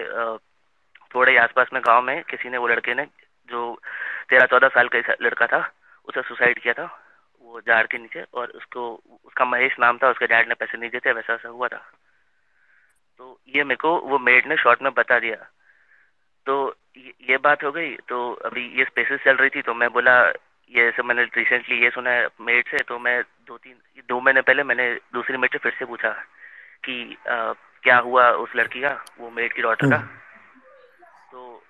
थोड़े 1.16 1.38
आसपास 1.38 1.68
में 1.74 1.82
गाँव 1.86 2.02
में 2.02 2.24
किसी 2.24 2.50
ने 2.50 2.58
वो 2.58 2.68
लड़के 2.68 2.94
ने 2.94 3.06
जो 3.50 3.80
तेरह 4.30 4.46
चौदह 4.46 4.68
साल 4.68 4.88
का 4.88 5.16
लड़का 5.22 5.48
था 5.48 5.60
उसे 6.08 6.22
सुसाइड 6.22 6.60
किया 6.60 6.74
था 6.74 6.86
वो 7.42 7.62
झाड़ 7.62 7.86
के 7.88 7.98
नीचे 7.98 8.24
और 8.34 8.50
उसको 8.50 9.02
उसका 9.26 9.46
महेश 9.46 9.76
नाम 9.80 9.98
था 9.98 10.10
उसके 10.10 10.28
डैड 10.28 10.48
ने 10.48 10.54
पैसे 10.54 10.78
नहीं 10.78 10.90
देते 10.90 11.12
वैसा 11.12 11.34
वैसा 11.34 11.50
हुआ 11.50 11.68
था। 11.68 11.82
तो 13.20 13.40
ये 13.48 13.64
मेरे 13.64 13.76
को 13.76 13.98
वो 14.00 14.20
मेड 14.20 14.48
ने 14.48 14.58
शॉर्ट 14.58 14.82
में 14.82 14.94
बता 14.94 15.20
दिया। 15.20 15.36
तो 16.46 16.76
ये 17.30 17.38
बात 17.38 17.64
हो 17.64 17.72
गई 17.72 17.96
तो 18.08 18.18
अभी 18.46 18.66
ये 18.78 18.86
स्पेसिस 18.86 19.24
चल 19.24 19.36
रही 19.36 19.50
थी 19.50 19.62
तो 19.62 19.74
मैं 19.74 19.90
बोला 19.90 20.14
ये 20.72 20.92
सब 20.92 21.06
मैंने 21.06 21.24
रिसेंटली 21.38 21.78
ये 21.84 21.90
सुना 21.90 22.10
है 22.10 22.28
मेड 22.42 22.68
से 22.68 22.84
तो 22.84 23.00
मैं 23.00 23.22
दो 23.48 23.58
तीन 23.58 23.76
दो 24.10 24.20
महीने 24.22 24.42
पहले 24.42 24.64
मैंने 24.64 24.94
दूसरी 25.14 25.38
मेड 25.38 25.52
से 25.52 25.58
फिर 25.58 25.76
से 25.80 25.86
पूछा 25.86 26.10
कि 26.86 27.18
आ, 27.28 27.54
क्या 27.84 27.98
हुआ 27.98 28.30
उस 28.44 28.56
लड़की 28.56 28.82
का 28.82 28.94
वो 29.20 29.30
मेड 29.30 29.54
की 29.54 29.62
डॉटर 29.62 29.90
का? 29.90 29.96
हम्म। 29.96 30.18
तो 31.32 31.62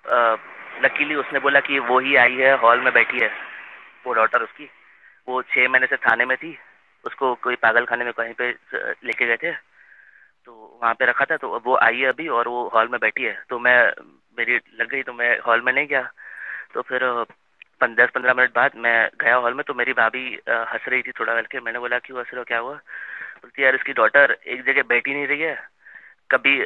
लकीली 0.84 1.14
उसने 1.14 1.38
बोला 1.38 1.60
कि 1.60 1.78
वो 1.78 1.98
ही 1.98 2.16
आई 2.16 2.36
है 2.36 2.56
हॉल 2.58 2.80
में 2.80 2.92
बैठी 2.92 3.18
है 3.22 3.30
वो 4.06 4.12
डॉटर 4.14 4.42
उसकी। 4.42 4.70
वो 5.28 5.42
छः 5.42 5.68
महीने 5.68 5.86
से 5.86 5.96
थाने 5.96 6.24
में 6.24 6.36
थी 6.36 6.56
उसको 7.04 7.34
कोई 7.34 7.56
पागल 7.56 7.84
खाने 7.84 8.04
में 8.04 8.12
कहीं 8.12 8.34
पे 8.34 8.50
लेके 9.04 9.26
गए 9.26 9.36
थे 9.36 9.52
तो 10.46 10.78
वहाँ 10.82 10.94
पे 10.94 11.04
रखा 11.06 11.24
था 11.24 11.36
तो 11.36 11.58
वो 11.64 11.76
आई 11.76 11.98
है 11.98 12.08
अभी 12.08 12.28
और 12.28 12.48
वो 12.48 12.68
हॉल 12.74 12.88
में 12.88 12.98
बैठी 13.00 13.22
है। 13.24 13.42
तो 13.48 13.58
मैं 13.58 13.78
मेरी 14.38 14.56
लग 14.80 14.88
गई 14.88 15.02
तो 15.02 15.12
मैं 15.14 15.38
हॉल 15.46 15.60
में 15.62 15.72
नहीं 15.72 15.86
गया। 15.86 16.02
तो 16.74 16.82
फिर 16.82 17.04
दस 17.80 18.10
पंद्रह 18.14 18.34
मिनट 18.34 18.54
बाद 18.54 18.72
मैं 18.76 19.10
गया 19.20 19.36
हॉल 19.36 19.54
में 19.54 19.62
तो 19.66 19.74
मेरी 19.74 19.92
भाभी 19.94 20.24
हंस 20.48 20.88
रही 20.88 21.02
थी 21.02 21.12
थोड़ा 21.18 21.34
करके 21.34 21.60
मैंने 21.60 21.78
बोला, 21.78 21.98
क्यों 21.98 22.18
हंस 22.18 22.30
रहे 22.32 22.38
हो? 22.38 22.44
क्या 22.44 22.58
हुआ? 22.58 22.74
बोलती, 22.74 23.64
यार, 23.64 23.74
इसकी 23.74 23.92
डॉटर 23.92 24.36
एक 24.46 24.64
जगह 24.64 24.82
बैठी 24.88 25.14
नहीं 25.14 25.26
रही 25.26 25.40
है। 25.40 25.58
कभी 26.30 26.56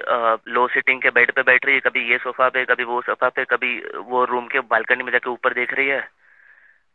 लो 0.52 0.66
सिटिंग 0.68 1.00
के 1.02 1.10
बेड 1.10 1.30
पे 1.32 1.42
बैठ 1.42 1.64
रही 1.66 1.74
है, 1.74 1.80
कभी 1.80 2.00
ये 2.10 2.18
सोफा 2.18 2.48
पे, 2.48 2.64
कभी 2.64 2.84
वो 2.84 3.00
सोफा 3.02 3.28
पे, 3.28 3.44
कभी 3.44 3.78
वो 4.08 4.24
रूम 4.24 4.46
के 4.46 4.60
बालकनी 4.66 5.04
में 5.04 5.12
जाके 5.12 5.30
ऊपर 5.30 5.54
देख 5.54 5.74
रही 5.74 5.88
है। 5.88 6.00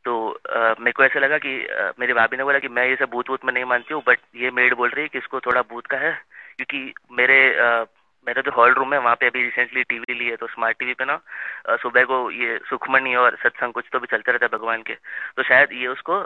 तो 0.05 0.39
मेरे 0.79 0.91
को 0.91 1.03
ऐसा 1.03 1.19
लगा 1.19 1.37
कि 1.37 1.55
मेरी 1.99 2.13
भाभी 2.13 2.37
ने 2.37 2.43
बोला 2.43 2.59
कि 2.59 2.67
मैं 2.69 2.85
ये 2.87 2.95
सब 2.95 3.09
भूत 3.11 3.29
वूत 3.29 3.45
में 3.45 3.53
नहीं 3.53 3.65
मानती 3.65 3.93
हूँ 3.93 4.01
बट 4.07 4.19
ये 4.35 4.51
मेड 4.51 4.73
बोल 4.75 4.89
रही 4.89 5.03
है 5.03 5.09
कि 5.09 5.17
इसको 5.17 5.39
थोड़ा 5.39 5.61
भूत 5.61 5.87
का 5.87 5.97
है, 5.97 6.11
क्योंकि 6.57 6.93
मेरे 7.11 7.39
मेरा 8.27 8.41
जो 8.41 8.51
हॉल 8.51 8.73
रूम 8.73 8.93
है 8.93 8.99
वहाँ 8.99 9.15
पे 9.15 9.27
अभी 9.27 9.43
रिसेंटली 9.43 9.83
टीवी 9.83 10.13
ली 10.13 10.25
है 10.25 10.35
तो 10.35 10.47
स्मार्ट 10.47 10.77
टीवी 10.79 10.93
पे 10.93 11.05
ना 11.05 11.19
सुबह 11.77 12.03
को 12.05 12.19
ये 12.31 12.57
सुखमनी 12.69 13.15
और 13.15 13.37
सत्संग 13.43 13.73
कुछ 13.73 13.85
तो 13.93 13.99
भी 13.99 14.07
चलते 14.07 14.31
रहता 14.31 14.45
है 14.45 14.57
भगवान 14.57 14.81
के। 14.81 14.93
तो 15.37 15.43
शायद 15.43 15.73
ये 15.73 15.87
उसको 15.87 16.21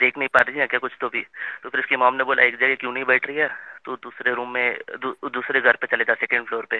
देख 0.00 0.18
नहीं 0.18 0.28
पा 0.28 0.40
रही 0.40 0.58
है 0.58 0.66
क्या 0.66 0.78
कुछ 0.78 0.92
तो 1.00 1.08
भी? 1.08 1.22
तो 1.62 1.68
फिर 1.68 1.80
उसकी 1.80 1.96
मॉम 1.96 2.14
ने 2.14 2.24
बोला 2.24 2.42
एक 2.42 2.56
जगह 2.56 2.74
क्यों 2.74 2.92
नहीं 2.92 3.04
बैठ 3.04 3.26
रही 3.26 3.36
है? 3.36 3.48
तो 3.84 3.96
दूसरे 3.96 4.34
रूम 4.34 4.52
में 4.52 4.78
दू, 5.02 5.16
दूसरे 5.28 5.60
घर 5.60 5.76
पे 5.76 5.86
चले 5.86 6.04
जा 6.04 6.14
सेकेंड 6.14 6.46
फ्लोर 6.46 6.66
पे। 6.70 6.78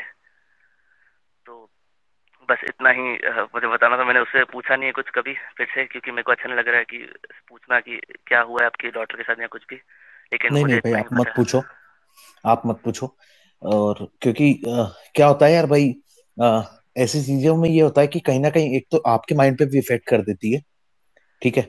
तो 1.47 1.69
बस 2.49 2.65
इतना 2.65 2.91
ही 2.91 3.03
मुझे 3.55 3.67
बताना 3.67 3.99
था। 3.99 4.05
मैंने 4.05 4.21
उससे 4.21 4.45
पूछा 4.45 4.77
नहीं 4.77 4.87
है 4.87 4.93
कुछ 4.93 5.11
कभी 5.15 5.35
फिर 5.57 5.67
से 5.75 5.85
क्योंकि 5.87 6.11
मेरे 6.11 6.23
को 6.23 6.33
अच्छा 6.33 6.49
नहीं 6.49 6.59
लग 6.59 6.69
रहा 6.69 6.79
है 6.79 6.85
कि 6.85 6.99
पूछना 7.49 7.81
कि 7.81 8.01
क्या 8.27 8.41
हुआ 8.43 8.61
है 8.61 8.67
आपकी 8.67 8.91
डॉटर 8.91 9.17
के 9.17 9.23
साथ 9.23 9.41
या 9.41 9.47
कुछ 9.47 9.65
भी। 9.71 9.77
लेकिन 10.33 10.55
नहीं 10.55 10.65
नहीं 10.65 10.79
भाई 10.81 10.93
आप 10.95 11.13
मत 11.13 11.33
पूछो। 11.37 11.63
आप 12.47 12.63
मत 12.67 12.81
पूछो। 12.85 13.07
और 13.63 14.07
क्योंकि 14.23 14.53
आ, 14.69 14.85
क्या 15.15 15.27
होता 15.27 15.47
है 15.47 15.53
यार 15.53 15.67
भाई 15.67 15.95
आ, 16.37 16.63
ऐसी 16.97 17.23
चीज़ों 17.23 17.57
में 17.57 17.69
ये 17.71 17.81
होता 17.81 18.01
है 18.01 18.07
कि 18.07 18.21
कहीं 18.21 18.41
ना 18.41 18.51
कहीं 18.51 18.77
एक 18.77 18.87
तो 18.93 18.99
आपके 19.07 19.35
माइंड 19.35 19.59
पे 19.59 19.67
भी 19.67 19.79
इफ़ेक्ट 19.79 20.09
कर 20.09 20.23
देती 20.23 20.53
है 20.53 20.63
ठीक 21.43 21.57
है? 21.59 21.69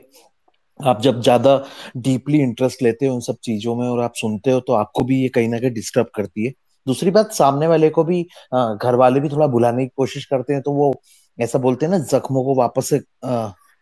आप 0.80 1.00
जब 1.00 1.20
ज़्यादा 1.22 1.56
डीपली 1.96 2.38
इंटरेस्ट 2.40 2.82
लेते 2.82 3.06
हो 3.06 3.14
उन 3.14 3.20
सब 3.20 3.36
चीज़ों 3.44 3.74
में 3.76 3.86
और 3.88 4.00
आप 4.00 4.12
सुनते 4.16 4.50
हो 4.50 4.60
तो 4.60 4.72
आपको 4.72 5.04
भी 5.04 5.20
ये 5.22 5.28
कहीं 5.28 5.48
ना 5.48 5.58
कहीं 5.58 5.70
डिस्टर्ब 5.70 6.06
करती 6.14 6.46
है। 6.46 6.52
दूसरी 6.86 7.10
बात 7.10 7.32
सामने 7.32 7.66
वाले 7.66 7.90
को 7.90 8.04
भी 8.04 8.22
घर 8.54 8.94
वाले 8.94 9.20
भी 9.20 9.28
थोड़ा 9.28 9.46
बुलाने 9.46 9.84
की 9.86 9.90
कोशिश 9.96 10.24
करते 10.24 10.52
हैं 10.52 10.62
तो 10.62 10.72
वो 10.72 10.92
ऐसा 11.38 11.58
बोलते 11.58 11.86
हैं 11.86 11.92
ना 11.92 11.98
जख्मों 11.98 12.44
को 12.44 12.54
वापस 12.54 12.88
से 12.88 13.00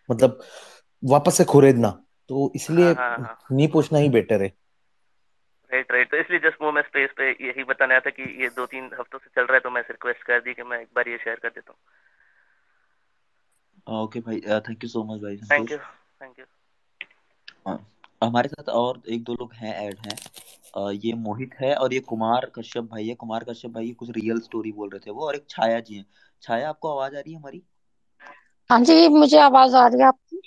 मतलब 0.08 0.40
वापस 1.02 1.34
से 1.34 1.44
खुरेदना 1.44 1.88
तो 2.30 2.44
हाँ 2.44 2.50
इसलिए 2.56 2.92
हाँ 2.92 3.16
हाँ। 3.18 3.36
नहीं 3.52 3.68
पूछना 3.68 3.98
ही 3.98 4.08
बेटर 4.08 4.42
है। 4.42 4.52
राइट 5.70 5.92
राइट 5.92 6.10
तो 6.10 6.16
इसलिए 6.16 6.38
जस्ट 6.40 6.62
वो 6.62 6.72
मैं 6.72 6.82
स्पेस 6.82 7.10
पे 7.16 7.30
यही 7.46 7.64
बताने 7.64 7.94
आया 7.94 8.00
था 8.00 8.10
कि 8.10 8.22
ये 8.42 8.48
दो 8.50 8.66
तीन 8.66 8.90
हफ्तों 9.00 9.18
से 9.18 9.30
चल 9.34 9.42
रहा 9.42 9.54
है 9.54 9.60
तो 9.60 9.70
मैं 9.70 9.82
रिक्वेस्ट 9.82 10.22
कर 10.22 10.40
दी 10.40 10.54
कि 10.54 10.62
मैं 10.62 10.80
एक 10.80 10.88
बार 10.96 11.08
ये 11.08 11.18
शेयर 11.18 11.36
कर 11.36 11.48
देता 11.48 11.72
हूँ। 11.72 11.78
ओके 13.86 14.20
भाई 14.20 14.40
थैंक 14.40 14.84
यू 14.84 14.88
सो 14.88 15.04
मच 15.04 15.20
भाई 15.20 15.36
थैंक 15.36 15.70
यू 15.72 15.78
थैंक 15.78 16.38
यू 16.38 16.44
हाँ, 17.66 17.78
हमारे 18.22 18.48
साथ 18.48 18.68
और 18.74 19.02
एक 19.08 19.22
दो 19.24 19.34
लोग 19.34 19.52
हैं 19.54 19.74
ऐड 19.76 19.98
हैं। 19.98 20.18
ये 20.92 21.12
मोहित 21.18 21.54
है 21.60 21.74
और 21.74 21.94
ये 21.94 22.00
कुमार 22.00 22.50
कश्यप 22.54 22.84
भाई 22.84 23.08
है। 23.08 23.14
कुमार 23.14 23.44
कश्यप 23.44 23.70
भाई 23.70 23.92
कुछ 23.92 24.10
रियल 24.10 24.40
स्टोरी 24.40 24.72
बोल 24.72 24.90
रहे 24.90 25.00
थे 25.06 25.10
वो 25.10 25.26
और 25.26 25.36
एक 25.36 25.46
छाया 25.50 25.80
जी 25.80 25.96
हैं। 25.96 26.06
छाया 26.42 26.68
आपको 26.68 26.92
आवाज़ 26.92 27.16
आ 27.16 27.20
रही 27.20 27.32
है 27.32 27.38
हमारी? 27.38 27.62
हाँ 28.70 28.80
जी 28.84 29.08
मुझे 29.08 29.38
आवाज़ 29.38 29.76
आ 29.76 29.86
रही 29.86 30.00
है 30.00 30.06
आपकी? 30.06 30.40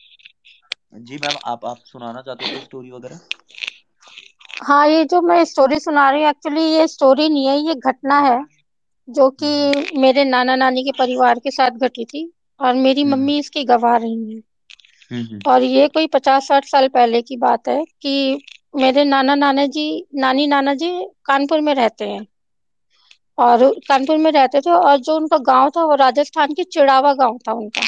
जी 1.00 1.18
मैम 1.18 1.38
आप 1.46 1.66
आप 1.66 1.84
सुनाना 1.86 2.22
चाहते 2.22 2.46
हो 2.46 2.62
स्टोरी 2.62 2.92
वगैरह? 2.92 3.20
हाँ 4.54 4.86
ये 4.88 5.04
जो 5.06 5.20
मैं 5.22 5.44
स्टोरी 5.46 5.80
सुना 5.80 6.10
रही 6.10 6.22
हूँ 6.22 6.30
एक्चुअली 6.30 6.62
ये 6.64 6.88
स्टोरी 6.90 7.28
नहीं 7.30 7.48
है 7.48 7.58
ये 7.60 7.76
घटना 7.84 8.20
है 8.22 8.38
जो 9.08 9.30
हम्म 9.40 9.42
कि 9.42 10.00
मेरे 10.00 10.24
नाना 10.26 10.56
नानी 10.58 10.84
के 10.84 10.92
परिवार 10.98 11.40
के 11.40 11.52
साथ 11.52 11.78
घटी 11.82 12.06
थी 12.06 12.30
और 12.60 12.74
मेरी 12.78 13.04
हम्म 13.04 13.14
मम्मी 13.14 13.38
इसकी 13.40 13.64
गवाह 13.66 13.96
रही 13.98 14.34
है। 14.34 14.42
हम्म 15.12 15.22
हम्म। 15.24 15.42
और 15.48 15.64
ये 15.64 15.88
कोई 15.90 16.08
पचास 16.10 16.48
साठ 16.48 16.66
साल 16.66 16.88
पहले 16.90 17.22
की 17.24 17.38
बात 17.40 17.68
है 17.68 17.84
कि 18.02 18.14
मेरे 18.76 19.04
नाना 19.06 19.36
नाना 19.38 19.66
जी 19.70 19.86
नानी 20.18 20.48
नाना 20.48 20.74
जी 20.76 20.90
कानपुर 21.26 21.62
में 21.62 21.74
रहते 21.76 22.10
हैं। 22.10 22.26
और 23.38 23.64
कानपुर 23.88 24.18
में 24.18 24.32
रहते 24.32 24.62
थे 24.62 24.72
और 24.72 24.98
जो 25.00 25.16
उनका 25.16 25.38
गाँव 25.46 25.70
था 25.70 25.84
वो 25.86 25.96
राजस्थान 25.98 26.54
के 26.54 26.64
चिड़ावा 26.66 27.14
गाँव 27.16 27.38
था 27.48 27.54
उनका। 27.54 27.82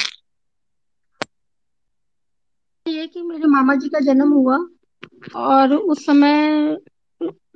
ये 2.86 3.06
कि 3.08 3.22
मेरे 3.22 3.46
मामा 3.48 3.74
जी 3.76 3.88
का 3.88 4.00
जन्म 4.02 4.32
हुआ 4.32 4.56
और 5.36 5.74
उस 5.74 6.04
समय 6.06 6.76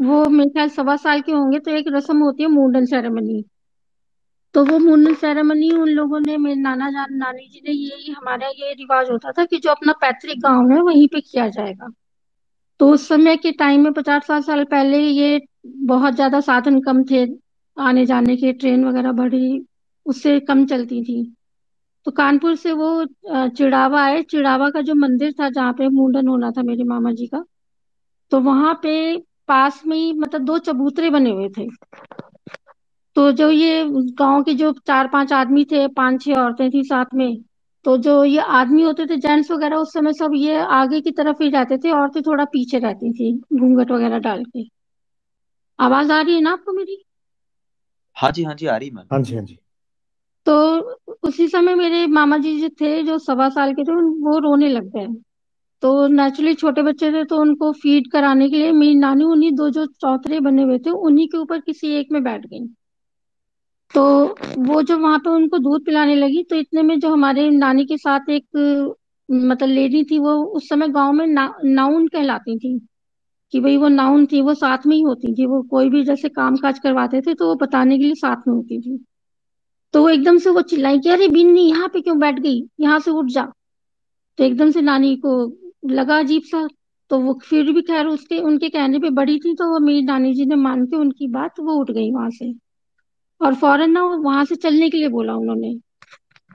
वो 0.00 0.24
मेरे 0.30 0.50
ख्याल 0.50 0.68
सवा 0.68 0.96
साल 0.96 1.20
के 1.20 1.32
होंगे 1.32 1.58
तो 1.58 1.70
एक 1.70 1.84
रस्म 1.88 2.18
होती 2.18 2.42
है 2.42 2.48
मुंडन 2.48 2.84
सेरेमनी 2.86 3.44
तो 4.54 4.64
वो 4.64 4.78
मुंडन 4.78 5.14
सेरेमनी 5.14 5.70
उन 5.70 5.88
लोगों 5.88 6.20
ने, 6.20 6.36
मेरे 6.36 6.60
नाना 6.60 6.90
जान, 6.90 7.14
नानी 7.14 7.46
जी 7.48 7.60
ने 7.68 7.72
ये, 7.72 8.12
हमारा 8.12 8.46
ये 8.48 8.72
रिवाज 8.72 9.10
होता 9.10 9.32
था 9.32 9.44
कि 9.44 9.58
जो 9.58 9.70
अपना 9.70 9.92
पैतृक 9.92 10.38
गाँव 10.38 10.70
है, 10.70 10.80
वहीं 10.82 11.06
पे 11.08 11.20
किया 11.20 11.48
जाएगा। 11.48 11.88
तो 12.80 12.88
उस 12.90 13.08
समय 13.08 13.36
के 13.36 13.52
टाइम 13.52 13.82
में 13.84 13.92
पचास 13.92 14.26
साठ 14.26 14.42
साल 14.42 14.64
पहले 14.64 14.98
ये 14.98 15.40
बहुत 15.66 16.14
ज़्यादा 16.14 16.40
साधन 16.40 16.80
कम 16.80 17.04
थे, 17.04 17.26
आने 17.76 18.06
जाने 18.06 18.36
के, 18.36 18.52
ट्रेन 18.52 18.84
वगैरह 18.84 19.12
बड़ी 19.12 19.66
उससे 20.06 20.38
कम 20.40 20.66
चलती 20.66 21.02
थी। 21.04 21.22
तो 22.06 22.10
कानपुर 22.10 22.54
से 22.56 22.72
वो 22.72 22.88
अ, 23.30 23.48
चिड़ावा 23.48 24.02
आए। 24.02 24.22
चिड़ावा 24.22 24.70
का 24.70 24.80
जो 24.80 24.94
मंदिर 24.94 25.32
था 25.32 25.48
जहाँ 25.50 25.72
पे 25.72 25.88
मुंडन 25.88 26.28
होना 26.28 26.50
था 26.50 26.62
मेरे 26.62 26.84
मामा 26.84 27.12
जी 27.12 27.26
का 27.26 27.44
तो 28.32 28.40
वहाँ 28.40 28.74
पे 28.82 28.94
पास 29.48 29.82
में 29.86 29.96
ही 29.96 30.12
मतलब 30.12 30.44
दो 30.44 30.58
चबूतरे 30.58 31.10
बने 31.10 31.30
हुए 31.30 31.48
थे। 31.48 31.66
तो 33.16 33.32
जो 33.32 33.50
ये 33.50 33.84
गाँव 34.18 34.42
के 34.42 34.54
जो 34.54 34.72
चार 34.86 35.08
पाँच 35.08 35.32
आदमी 35.32 35.64
थे 35.64 35.88
पाँच 35.88 36.22
छह 36.24 36.34
औरतें 36.34 36.70
थी 36.70 36.82
साथ 36.84 37.14
में 37.14 37.42
तो 37.84 37.96
जो 37.98 38.24
ये 38.24 38.38
आदमी 38.40 38.82
होते 38.82 39.06
थे 39.06 39.16
जेंट्स 39.16 39.50
वगैरह 39.50 39.76
उस 39.76 39.92
समय 39.92 40.12
सब 40.12 40.30
ये 40.34 40.58
आगे 40.60 41.00
की 41.00 41.10
तरफ़ 41.10 41.42
ही 41.42 41.50
रहते 41.50 41.78
थे 41.78 41.90
औरतें 41.90 42.22
थोड़ा 42.22 42.44
पीछे 42.44 42.78
रहती 42.78 43.12
थी 43.12 43.32
घूंघट 43.58 43.90
वगैरह 43.90 44.18
डाल 44.18 44.44
के। 44.44 44.68
आवाज़ 45.78 46.12
आ 46.12 46.20
रही 46.20 46.34
है 46.34 46.40
ना 46.40 46.52
आपको 46.52 46.72
मेरी? 46.72 47.04
हाँ 48.16 48.30
जी 48.32 48.44
हाँ 48.44 48.54
जी 48.54 48.66
आ 48.66 48.76
रही 48.76 48.90
मैम। 48.90 49.06
हाँ 49.12 49.22
जी 49.22 49.36
हाँ 49.36 49.44
जी। 49.44 49.58
तो 50.46 50.54
उसी 51.24 51.46
समय 51.48 51.74
मेरे 51.74 52.06
मामा 52.08 52.38
जी 52.38 52.60
जो 52.60 52.68
थे 52.80 53.02
जो 53.04 53.18
सवा 53.20 53.48
साल 53.50 53.72
के 53.74 53.84
थे 53.84 53.94
वो 54.22 54.38
रोने 54.40 54.68
लग 54.68 54.90
गए। 54.90 55.06
तो 55.82 55.90
नेचुरली 56.08 56.52
छोटे 56.54 56.82
बच्चे 56.82 57.10
थे 57.12 57.24
तो 57.24 57.36
उनको 57.40 57.70
फ़ीड 57.74 58.10
कराने 58.12 58.48
के 58.50 58.56
लिए 58.56 58.72
मेरी 58.74 58.94
नानी 58.96 59.24
उन्हीं 59.26 59.50
दो 59.54 59.68
जो 59.70 59.86
चौथरे 60.00 60.40
बने 60.40 60.62
हुए 60.62 60.78
थे 60.78 60.90
उन्हीं 61.02 61.28
के 61.28 61.38
ऊपर 61.38 61.60
किसी 61.62 61.92
एक 61.94 62.12
में 62.12 62.22
बैठ 62.24 62.46
गई। 62.46 62.66
तो 63.94 64.02
वो 64.60 64.80
जो 64.82 64.96
वहाँ 64.98 65.18
पे 65.18 65.30
उनको 65.30 65.58
दूध 65.58 65.84
पिलाने 65.84 66.14
लगी 66.14 66.42
तो 66.44 66.56
इतने 66.56 66.82
में 66.82 66.98
जो 67.00 67.12
हमारे 67.12 67.48
नानी 67.50 67.84
के 67.86 67.96
साथ 67.98 68.28
एक 68.30 68.56
मतलब 69.28 69.68
लेडी 69.68 70.02
थी 70.04 70.18
वो 70.18 70.34
उस 70.56 70.68
समय 70.68 70.88
गाँव 70.90 71.12
में 71.12 71.26
ना, 71.26 71.52
नाउन 71.64 72.06
कहलाती 72.08 72.58
थी। 72.58 72.78
कि 73.52 73.60
भाई 73.60 73.76
वो 73.76 73.88
नाउन 73.88 74.24
थी 74.26 74.40
वो 74.42 74.54
साथ 74.54 74.86
में 74.86 74.94
ही 74.96 75.02
होती 75.02 75.32
थी 75.34 75.46
वो 75.46 75.60
कोई 75.70 75.88
भी 75.90 76.02
जैसे 76.04 76.28
काम 76.30 76.56
काज 76.56 76.78
करवाते 76.78 77.20
थे 77.20 77.34
तो 77.34 77.48
वो 77.48 77.54
बताने 77.56 77.98
के 77.98 78.04
लिए 78.04 78.14
साथ 78.16 78.48
में 78.48 78.54
होती 78.54 78.80
थी। 78.80 78.98
तो 79.94 80.02
वो 80.02 80.08
एकदम 80.08 80.38
से 80.38 80.50
वो 80.50 80.62
चिल्लाई 80.62 80.98
कि, 80.98 81.08
अरे 81.08 81.28
बिन्नी, 81.28 81.60
यहाँ 81.60 81.88
पे 81.88 82.00
क्यों 82.00 82.18
बैठ 82.18 82.38
गई? 82.40 82.68
यहाँ 82.80 83.00
से 83.00 83.10
उठ 83.10 83.26
जा। 83.26 83.52
तो 84.38 84.44
एकदम 84.44 84.70
से 84.70 84.80
नानी 84.80 85.16
को 85.16 85.56
लगा 85.90 86.18
अजीब 86.18 86.42
सा। 86.42 86.68
तो 87.10 87.18
वो 87.18 87.38
फिर 87.44 87.72
भी 87.72 87.82
खैर 87.82 88.06
उसके, 88.06 88.38
उनके 88.38 88.68
कहने 88.68 88.98
पे 88.98 89.10
बड़ी 89.10 89.38
थी 89.38 89.54
तो 89.54 89.72
वो 89.72 89.78
मेरी 89.78 90.02
नानी 90.02 90.34
जी 90.34 90.44
ने 90.46 90.54
मान 90.54 90.86
के 90.86 90.96
उनकी 90.96 91.28
बात, 91.28 91.60
वो 91.60 91.74
उठ 91.74 91.90
गई 91.90 92.10
वहाँ 92.12 92.30
से। 92.30 92.54
और 93.40 93.54
फ़ौरन 93.54 93.90
ना 93.90 94.04
वहाँ 94.04 94.44
से 94.44 94.56
चलने 94.56 94.90
के 94.90 94.96
लिए 94.96 95.08
बोला 95.08 95.34
उन्होंने। 95.34 95.80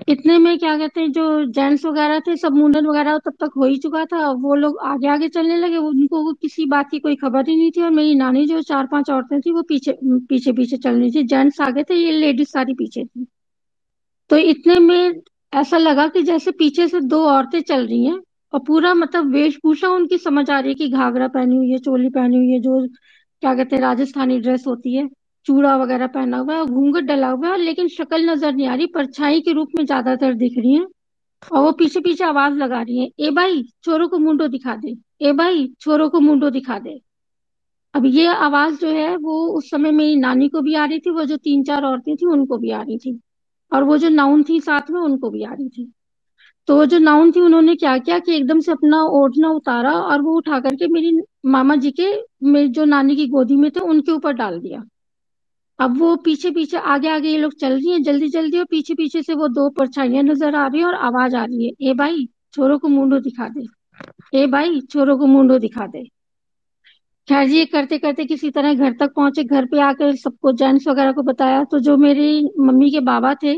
इतने 0.10 0.38
में 0.38 0.58
क्या 0.60 0.78
कहते 0.78 1.02
हैं, 1.02 1.12
जो 1.12 1.46
जेंट्स 1.46 1.86
वगैरह 1.86 2.20
थे, 2.20 2.36
सब 2.38 2.54
मुंडन 2.54 2.86
वगैरह 2.86 3.18
तब 3.18 3.34
तक 3.40 3.52
हो 3.58 3.66
ही 3.66 3.78
चुका 3.78 4.06
था। 4.06 4.32
वो 4.32 4.56
लोग 4.56 4.78
आगे 4.84 5.08
आगे 5.08 5.30
चलने 5.30 5.58
लगे। 5.58 5.78
उनको 5.78 6.34
किसी 6.34 6.66
बात 6.66 6.90
की 6.92 7.00
कोई 7.00 7.16
खबर 7.16 7.50
ही 7.50 7.56
नहीं 7.56 7.72
थी 7.72 7.82
और 7.82 7.90
मेरी 7.90 8.16
नानी 8.16 8.46
जो 8.46 8.62
चार 8.62 8.88
पाँच 8.88 9.10
औरतें 9.10 9.42
थी, 9.42 9.52
वो 9.52 9.62
पीछे 9.62 9.98
पीछे 10.04 10.52
पीछे 10.52 10.78
चल 10.78 11.00
रही 11.00 11.12
थी। 11.12 11.24
जेंट्स 11.24 11.62
आगे 11.62 11.84
थे, 11.84 11.96
ये 11.96 12.12
लेडीज़ 12.12 12.50
सारी 12.50 12.74
पीछे 12.74 13.06
थी। 13.06 13.28
तो 14.30 14.38
इतने 14.38 14.80
में 14.80 15.22
ऐसा 15.54 15.78
लगा 15.78 16.08
कि 16.08 16.22
जैसे 16.24 16.52
पीछे 16.52 16.88
से 16.88 17.00
दो 17.00 17.24
औरतें 17.26 17.62
चल 17.62 17.88
रही 17.88 18.06
हैं 18.06 18.20
और 18.54 18.60
पूरा 18.68 18.94
मतलब 18.94 19.32
वेशभूषा 19.32 19.90
उनकी 19.90 20.18
समझ 20.18 20.50
आ 20.50 20.60
रही 20.60 20.70
है 20.70 20.76
कि 20.76 20.90
घाघरा 20.90 21.28
पहनी 21.28 21.58
हुई 21.58 21.72
है, 21.72 21.78
चोली 21.78 22.10
पहनी 22.10 22.38
हुई 22.38 22.52
है, 22.52 22.60
जो 22.60 22.88
क्या 23.42 23.56
कहते 23.56 23.76
हैं, 23.76 23.84
राजस्थानी 23.84 24.40
ड्रेस 24.40 24.64
होती 24.68 24.96
है। 24.96 25.10
चूड़ा 25.46 25.76
वगैरह 25.78 26.08
पहना 26.08 26.38
हुआ 26.38 26.56
है 26.56 26.66
घूंघट 26.66 27.04
डला 27.04 27.30
हुआ 27.30 27.50
है 27.50 27.58
लेकिन 27.58 27.88
शक्ल 27.88 28.30
नज़र 28.30 28.54
नहीं 28.54 28.68
आ 28.68 28.76
रही, 28.76 28.86
परछाई 28.86 29.42
के 29.42 29.52
रूप 29.52 29.70
में 29.78 29.86
ज़्यादातर 29.86 30.34
दिख 30.34 30.58
रही 30.58 30.74
है। 30.74 30.86
और 31.52 31.64
वो 31.64 31.72
पीछे 31.72 32.00
पीछे 32.00 32.24
आवाज़ 32.24 32.54
लगा 32.54 32.82
रही 32.82 33.00
है। 33.00 33.10
ए 33.20 33.30
भाई 33.32 33.64
छोरों 33.84 34.08
को 34.08 34.18
मुंडो 34.18 34.48
दिखा 34.48 34.76
दे। 34.76 34.96
ए 35.22 35.32
भाई 35.32 35.68
छोरों 35.80 36.10
को 36.10 36.20
मुंडो 36.20 36.50
दिखा 36.50 36.80
दे। 36.80 37.02
अब 37.94 38.06
ये 38.06 38.28
आवाज़ 38.28 38.76
जो 38.76 38.90
है, 38.90 39.16
वो 39.18 39.48
उस 39.48 39.70
समय 39.70 39.92
मेरी 39.92 40.16
नानी 40.16 40.50
को 40.50 40.62
भी 40.62 40.76
आ 40.76 40.86
रही 40.86 41.00
थी, 41.00 41.10
वो 41.10 41.24
जो 41.26 41.38
तीन 41.38 41.64
चार 41.64 41.84
औरतें 41.84 42.16
थी, 42.16 42.26
उनको 42.26 42.58
भी 42.58 42.72
आ 42.72 42.82
रही 42.82 42.98
थी। 42.98 43.20
और 43.74 43.84
वो 43.84 43.98
जो 43.98 44.10
नाउन 44.10 44.44
थी 44.44 44.60
साथ 44.60 44.90
में, 44.92 45.00
उनको 45.02 45.30
भी 45.30 45.44
आ 45.44 45.54
रही 45.54 45.70
थी। 45.70 45.92
तो 46.68 46.76
वो 46.76 46.86
जो 46.86 47.00
नाउन 47.00 47.32
थी, 47.32 47.40
उन्होंने 47.40 47.76
क्या 47.76 47.98
किया 47.98 48.20
कि 48.20 48.36
एकदम 48.36 48.60
से 48.60 48.72
अपना 48.72 49.02
ओढ़ना 49.04 49.50
उतारा 49.50 49.92
और 49.92 50.22
वो 50.22 50.38
उठा 50.38 50.60
करके 50.60 50.88
मेरी 50.88 51.22
मामा 51.46 51.76
जी 51.76 51.92
के, 51.92 52.12
मेरी 52.44 52.68
जो 52.68 52.86
नानी 52.86 53.16
की 53.16 53.28
गोदी 53.28 53.56
में 53.56 53.72
थे, 53.72 53.80
उनके 53.80 54.12
ऊपर 54.12 54.34
डाल 54.34 54.60
दिया। 54.60 54.84
अब 55.80 55.98
वो 56.00 56.16
पीछे 56.16 56.50
पीछे 56.52 56.78
आगे 56.80 57.10
आगे 57.10 57.30
ये 57.30 57.38
लोग 57.38 57.54
चल 57.54 57.74
रही 57.74 57.92
हैं, 57.92 58.02
जल्दी 58.04 58.28
जल्दी, 58.30 58.58
और 58.60 58.66
पीछे 58.66 58.94
पीछे 58.94 59.22
से 59.22 59.34
वो 59.36 59.48
दो 59.50 59.70
परछाइयाँ 59.70 60.24
नज़र 60.24 60.56
आ 60.56 60.66
रही 60.68 60.80
है 60.82 60.86
और 60.88 60.94
आवाज़ 60.96 61.36
आ 61.36 61.44
रही 61.46 61.66
है। 61.66 61.90
ए 61.90 61.94
भाई 61.94 62.28
छोरों 62.54 62.78
को 62.80 62.88
मुंडो 62.88 63.20
दिखा 63.20 63.48
दे। 63.50 63.66
ए 64.34 64.46
भाई 64.48 64.80
छोरों 64.92 65.18
को 65.18 65.26
मुंडो 65.28 65.58
दिखा 65.60 65.88
दे। 65.88 66.04
खैर 67.28 67.50
ये 67.50 67.66
करते 67.66 67.98
करते 67.98 68.26
किसी 68.26 68.50
तरह 68.52 68.74
घर 68.74 68.94
तक 69.00 69.14
पहुँचे। 69.16 69.44
घर 69.44 69.66
पे 69.66 69.80
आकर 69.82 70.16
सबको 70.16 70.52
जेंट्स 70.54 70.88
वगैरह 70.88 71.12
को 71.12 71.22
बताया। 71.24 71.64
तो 71.64 71.80
जो 71.80 71.98
मेरी 71.98 72.50
मम्मी 72.60 72.90
के 72.92 73.00
बाबा 73.02 73.34
थे, 73.44 73.56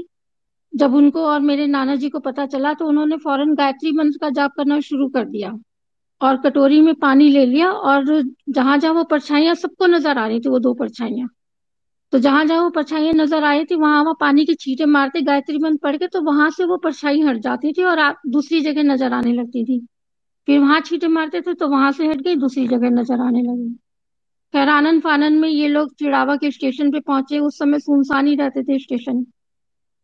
जब 0.74 0.94
उनको 0.96 1.26
और 1.28 1.40
मेरे 1.42 1.66
नाना 1.68 1.96
जी 1.96 2.10
को 2.10 2.20
पता 2.20 2.46
चला 2.46 2.74
तो 2.74 2.88
उन्होंने 2.88 3.18
फ़ौरन 3.18 3.54
गायत्री 3.56 3.92
मंत्र 3.92 4.18
का 4.22 4.30
जाप 4.32 4.52
करना 4.58 4.80
शुरू 4.82 5.08
कर 5.10 5.26
दिया 5.26 5.54
और 6.22 6.38
कटोरी 6.42 6.82
में 6.82 6.94
पानी 6.96 7.30
ले 7.30 7.46
लिया 7.46 7.72
और 7.72 8.06
जहाँ 8.50 8.78
जहाँ 8.78 8.94
वो 8.94 9.04
परछाइयाँ, 9.06 9.56
सबको 9.56 9.88
नज़र 9.88 10.18
आ 10.18 10.28
रही 10.28 10.40
थी 10.40 10.50
वो 10.50 10.60
दो 10.60 10.74
परछाइयाँ। 10.74 11.28
तो 12.14 12.20
जहाँ 12.20 12.44
जहाँ 12.46 12.62
वो 12.64 12.70
परछाइयाँ 12.70 13.14
नज़र 13.14 13.44
आ 13.44 13.52
रही 13.54 13.66
थी 13.66 13.76
वहाँ 13.76 14.02
वहाँ 14.04 14.16
पानी 14.20 14.46
के 14.46 14.54
छींटे 14.56 14.86
मारते 14.86 15.22
गायत्री 15.22 15.58
मंत्र 15.58 15.80
पढ़ 15.84 15.98
के 15.98 16.08
तो 16.08 16.22
वहाँ 16.22 16.50
से 16.50 16.66
वो 16.66 16.78
परछाई 16.78 17.22
हट 17.22 17.38
जाती 17.38 17.74
थी 17.74 17.84
और 17.84 18.02
दूसरी 18.28 18.62
जगह 18.62 18.84
नज़र 18.84 19.14
आने 19.14 19.34
लगती 19.34 19.64
थी। 19.66 19.80
फिर 20.48 20.60
वहाँ 20.60 20.80
छींटे 20.82 21.08
मारते 21.08 21.42
थे 21.42 21.54
तो 21.54 21.68
वहाँ 21.68 21.92
से 21.92 22.08
हट 22.08 22.22
गई 22.22 22.36
दूसरी 22.36 22.68
जगह 22.68 22.90
नज़र 22.90 23.22
आने 23.22 23.42
लगी। 23.42 23.70
खैर 24.54 24.70
आनन 24.70 25.00
फानन 25.00 25.34
में 25.34 25.50
ये 25.50 25.68
लोग 25.68 25.94
चिड़ावा 25.96 26.36
के 26.36 26.52
स्टेशन 26.52 26.92
पे 26.92 27.00
पहुँचे। 27.00 27.40
उस 27.40 27.58
समय 27.60 27.80
सुनसान 27.80 28.28
ही 28.28 28.36
रहते 28.36 28.64
थे 28.64 28.80
स्टेशन। 28.80 29.26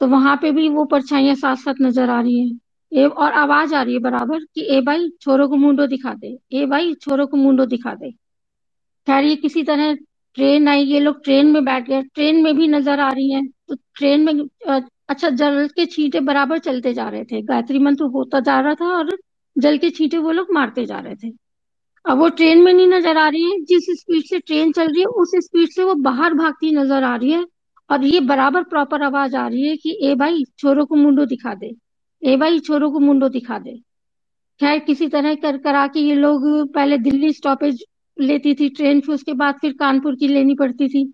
तो 0.01 0.08
वहाँ 0.08 0.36
पे 0.38 0.51
भी 0.51 0.68
वो 0.70 0.86
परछाइयाँ 0.86 1.36
साथ 1.36 1.56
साथ 1.56 1.82
नज़र 1.82 2.10
आ 2.10 2.22
रही 2.22 2.39
है। 2.39 2.58
ए, 2.91 3.08
और 3.08 3.32
आवाज़ 3.34 3.76
आ 3.76 3.82
रही 3.82 3.93
है 3.93 3.99
बराबर 3.99 4.39
कि 4.45 4.68
ए 4.70 4.82
भाई 4.82 5.10
छोरों 5.22 5.47
को 5.49 5.56
मुंडो 5.56 5.88
दिखा 5.88 6.14
दे। 6.14 6.38
ए 6.54 6.66
भाई 6.66 6.93
छोरों 6.93 7.28
को 7.28 7.38
मुंडो 7.38 7.66
दिखा 7.66 7.93
दे। 7.95 8.12
खैर 9.08 9.24
ये 9.24 9.36
किसी 9.36 9.64
तरह 9.64 9.95
ट्रेन 10.38 10.68
आई, 10.68 10.84
ये 10.84 11.00
लोग 11.00 11.24
ट्रेन 11.24 11.52
में 11.52 11.64
बैठ 11.66 11.88
गए। 11.90 12.02
ट्रेन 12.04 12.42
में 12.44 12.56
भी 12.58 12.68
नज़र 12.68 13.00
आ 13.00 13.10
रही 13.10 13.32
हैं। 13.32 13.48
तो 13.70 13.76
ट्रेन 13.96 14.24
में 14.26 14.44
अच्छा 15.10 15.30
जल 15.30 15.68
के 15.76 15.86
छींटे 15.86 16.20
बराबर 16.20 16.60
चलते 16.60 16.94
जा 16.94 17.08
रहे 17.10 17.24
थे। 17.24 17.42
गायत्री 17.42 17.80
मंत्र 17.80 18.04
होता 18.06 18.40
जा 18.40 18.60
रहा 18.60 18.76
था 18.76 18.86
और 18.98 19.18
जल 19.56 19.78
के 19.78 19.90
छींटे 19.90 20.18
वो 20.18 20.32
लोग 20.32 20.48
मारते 20.54 20.86
जा 20.86 21.00
रहे 21.00 21.16
थे। 21.16 21.32
अब 22.06 22.18
वो 22.18 22.30
ट्रेन 22.30 22.64
में 22.64 22.74
नहीं 22.74 22.88
नज़र 22.88 23.18
आ 23.18 23.28
रही 23.30 23.44
है। 23.44 23.60
जिस 23.62 23.86
स्पीड 24.00 24.24
से 24.24 24.40
ट्रेन 24.40 24.72
चल 24.72 24.88
रही 24.88 25.00
है, 25.00 25.06
उस 25.06 25.32
स्पीड 25.36 25.70
से 25.70 25.84
वो 25.84 25.94
बाहर 26.02 26.34
भागती 26.34 26.72
नज़र 26.72 27.04
आ 27.04 27.16
रही 27.16 27.32
है। 27.32 27.46
और 27.90 28.04
ये 28.06 28.20
बराबर 28.20 28.64
प्रॉपर 28.64 29.04
आवाज़ 29.04 29.36
आ 29.36 29.48
रही 29.48 29.68
है 29.68 29.76
कि, 29.78 29.98
ए 30.04 30.16
भाई, 30.16 30.44
छोरों 30.60 30.86
को 30.86 30.96
मुंडो 30.96 31.26
दिखा 31.26 31.54
दे। 31.54 31.72
ए 32.22 32.36
भाई, 32.38 32.60
छोरों 32.60 32.92
को 32.92 33.00
मुंडो 33.00 33.30
दिखा 33.30 33.58
दे। 33.60 33.78
खैर, 34.60 34.80
किसी 34.80 35.08
तरह 35.08 35.36
कर 35.36 35.58
करा 35.58 35.88
के 35.88 36.00
ये 36.00 36.16
लोग 36.16 36.74
पहले 36.74 36.98
दिल्ली 36.98 37.32
स्टॉपेज 37.34 37.84
लेती 38.18 38.53
थी 38.55 38.70
ट्रेन 38.70 39.01
फिर 39.01 39.16
उसके 39.16 39.34
बाद 39.34 39.55
फिर 39.61 39.74
कानपुर 39.74 40.16
की 40.16 40.28
लेनी 40.28 40.55
पड़ती 40.55 40.88
थी। 40.89 41.11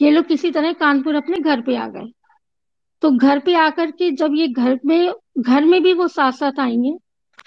ये 0.00 0.10
लोग 0.10 0.26
किसी 0.26 0.50
तरह 0.50 0.72
कानपुर 0.72 1.14
अपने 1.14 1.38
घर 1.38 1.60
पे 1.60 1.76
आ 1.76 1.86
गए। 1.88 2.10
तो 3.02 3.10
घर 3.10 3.38
पे 3.38 3.54
आकर 3.54 3.90
के 3.90 4.10
जब 4.10 4.34
ये 4.34 4.48
घर 4.48 4.78
में 4.86 5.12
घर 5.38 5.64
में 5.64 5.82
भी 5.82 5.92
वो 5.92 6.08
साथ 6.08 6.32
साथ 6.32 6.58
हैं 6.60 6.98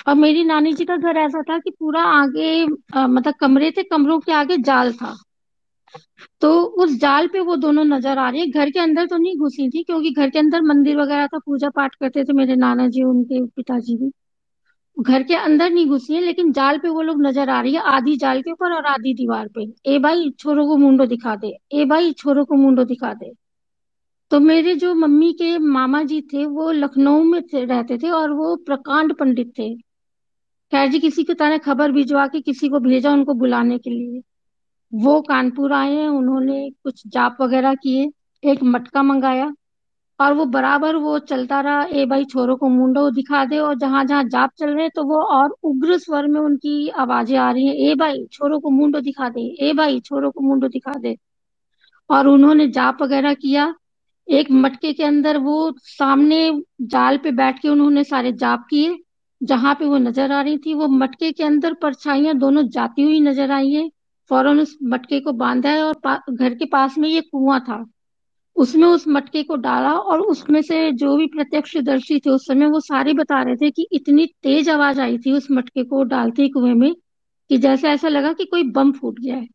और 0.08 0.16
मेरी 0.16 0.44
नानी 0.44 0.74
जी 0.74 0.86
का 0.86 0.98
घर 0.98 1.18
ऐसा 1.18 1.42
था 1.42 1.58
कि 1.60 1.72
पूरा 1.72 2.04
आगे 2.04 2.64
अ, 2.94 3.08
मतलब 3.08 3.34
कमरे 3.40 3.72
थे 3.72 3.84
कमरों 3.84 4.20
के 4.20 4.32
आगे 4.32 4.58
जाल 4.58 4.94
था। 4.94 5.16
तो 6.42 6.50
उस 6.84 6.96
जाल 7.00 7.28
पे 7.28 7.40
वो 7.40 7.56
दोनों 7.56 7.84
नज़र 7.86 8.18
आ 8.18 8.30
रही 8.30 8.42
है। 8.42 8.48
घर 8.48 8.70
के 8.70 8.80
अंदर 8.80 9.06
तो 9.06 9.18
नहीं 9.18 9.38
घुसी 9.38 9.70
थी 9.70 9.84
क्योंकि 9.84 10.12
घर 10.12 10.30
के 10.30 10.40
अंदर 10.40 10.62
मंदिर 10.62 10.98
वगैरह 10.98 11.28
था 11.28 11.40
पूजा 11.40 11.70
पाठ 11.70 11.96
करते 11.96 12.24
थे 12.24 12.34
मेरे 12.34 12.56
नाना 12.56 12.88
जी 12.88 13.04
उनके 13.04 13.46
पिताजी 13.46 13.98
भी। 13.98 14.12
घर 14.98 15.24
के 15.24 15.36
अंदर 15.36 15.70
नहीं 15.70 15.86
घुसी 15.88 16.14
है 16.14 16.22
लेकिन 16.22 16.52
जाल 16.52 16.78
पे 16.78 16.90
वो 16.90 17.02
लोग 17.02 17.22
नज़र 17.22 17.50
आ 17.50 17.60
रही 17.62 17.74
है 17.74 17.82
आधी 17.88 18.16
जाल 18.18 18.42
के 18.42 18.52
ऊपर 18.52 18.74
और 18.74 18.86
आधी 18.86 19.14
दीवार 19.14 19.48
पे। 19.48 19.66
ए 19.86 20.00
भाई 20.00 20.30
छोरों 20.40 20.68
को 20.68 20.78
मुंडो 20.78 21.06
दिखा 21.06 21.36
दे। 21.36 21.54
ए 21.74 21.86
भाई 21.86 22.12
छोरों 22.14 22.46
को 22.46 22.56
मुंडो 22.56 22.84
दिखा 22.84 23.14
दे। 23.14 23.32
तो 24.32 24.40
मेरे 24.40 24.76
जो 24.76 24.94
मम्मी 24.94 25.32
के 25.34 25.58
मामा 25.58 26.02
जी 26.04 26.22
थे 26.34 26.46
वो 26.46 26.72
लखनऊ 26.72 27.24
में 27.24 27.42
थे, 27.44 27.64
रहते 27.66 27.98
थे 27.98 28.10
और 28.10 28.32
वो 28.32 28.56
प्रकांड 28.56 29.14
पंडित 29.14 29.54
थे। 29.60 29.74
खैर 30.72 30.90
जी 30.90 31.00
किसी 31.00 31.24
की 31.24 31.34
तरह 31.34 31.58
खबर 31.58 31.92
भिजवा 31.92 32.28
के 32.28 32.42
किसी 32.42 32.70
को 32.70 32.80
भेजा 32.80 33.12
उनको 33.12 33.34
बुलाने 33.34 33.78
के 33.78 33.90
लिए। 33.90 34.22
वो 34.94 35.22
कानपुर 35.22 35.74
आए 35.74 36.06
उन्होंने 36.08 36.70
कुछ 36.84 37.04
जाप 37.08 37.38
वगैरह 37.42 37.74
किए 37.76 38.12
एक 38.44 38.64
मटका 38.64 39.04
मंगाया। 39.04 39.52
और 40.22 40.34
वो 40.34 40.46
बराबर 40.48 40.96
वो 40.98 41.18
चलता 41.22 41.60
रहा, 41.62 41.84
ए 41.86 42.06
भाई 42.06 42.26
छोरों 42.26 42.56
को 42.58 42.70
मुंडो 42.70 43.10
दिखा 43.12 43.44
दे। 43.46 43.58
और 43.60 43.76
जहाँ 43.78 44.04
जहाँ 44.06 44.24
जाप 44.26 44.52
चल 44.60 44.70
रहे 44.70 44.90
तो 44.90 45.04
वो 45.06 45.22
और 45.34 45.56
उग्र 45.64 45.98
स्वर 46.00 46.28
में 46.28 46.40
उनकी 46.42 46.90
आवाज़ें 47.00 47.38
आ 47.38 47.52
रही 47.52 47.68
हैं, 47.68 47.76
ए 47.76 47.96
भाई 47.96 48.26
छोरों 48.32 48.60
को 48.60 48.70
मुंडो 48.72 49.00
दिखा 49.02 49.30
दे, 49.30 49.42
ए 49.62 49.74
भाई 49.74 50.00
छोरों 50.02 50.32
को 50.32 50.42
मुंडो 50.42 50.68
दिखा 50.70 50.94
दे। 51.00 51.16
और 52.10 52.28
उन्होंने 52.28 52.68
जाप 52.70 53.02
वगैरह 53.02 53.34
किया। 53.36 53.74
एक 54.28 54.52
मटके 54.54 54.92
के 54.94 55.04
अंदर 55.04 55.38
वो 55.40 55.74
सामने 55.80 56.40
जाल 56.84 57.18
पे 57.18 57.32
बैठ 57.34 57.60
के 57.62 57.70
उन्होंने 57.70 58.04
सारे 58.04 58.32
जाप 58.34 58.66
किए। 58.70 58.98
जहाँ 59.42 59.74
पे 59.76 59.86
वो 59.86 59.98
नज़र 60.00 60.32
आ 60.32 60.42
रही 60.42 60.58
थी, 60.58 60.74
वो 60.74 60.88
मटके 60.90 61.32
के 61.32 61.44
अंदर 61.44 61.74
परछाइयाँ 61.74 62.36
दोनों 62.38 62.68
जाती 62.70 63.02
हुई 63.02 63.20
नज़र 63.22 63.52
आई 63.52 63.72
है। 63.72 63.90
फ़ौरन 64.32 64.60
उस 64.60 64.78
मटके 64.84 65.20
को 65.20 65.32
बांधा 65.34 65.70
है 65.70 65.84
और 65.84 66.22
घर 66.32 66.54
के 66.56 66.66
पास 66.68 66.98
में 66.98 67.08
ये 67.10 67.22
कुआँ 67.24 67.60
था। 67.62 67.84
उसमें 68.56 68.88
उस 68.88 69.08
मटके 69.08 69.44
को 69.44 69.56
डाला 69.56 69.94
और 69.94 70.20
उसमें 70.20 70.62
से 70.62 70.92
जो 70.92 71.18
भी 71.18 71.26
प्रत्यक्षदर्शी 71.26 72.20
थे 72.20 72.30
उस 72.30 72.48
समय 72.48 72.66
वो 72.66 72.80
सारे 72.80 73.14
बता 73.14 73.42
रहे 73.42 73.56
थे 73.56 73.72
कि 73.72 73.88
इतनी 73.92 74.26
तेज 74.26 74.70
आवाज़ 74.70 75.02
आई 75.02 75.18
थी 75.18 75.32
उस 75.32 75.48
मटके 75.52 75.84
को 75.84 76.04
डालते 76.04 76.50
कुएँ 76.50 76.74
में 76.74 76.96
कि 77.50 77.58
जैसे 77.58 77.88
ऐसा 77.88 78.08
लगा 78.08 78.34
कि 78.34 78.46
कोई 78.46 78.64
बम 78.64 78.92
फूट 78.92 79.20
गया 79.20 79.36
है। 79.36 79.48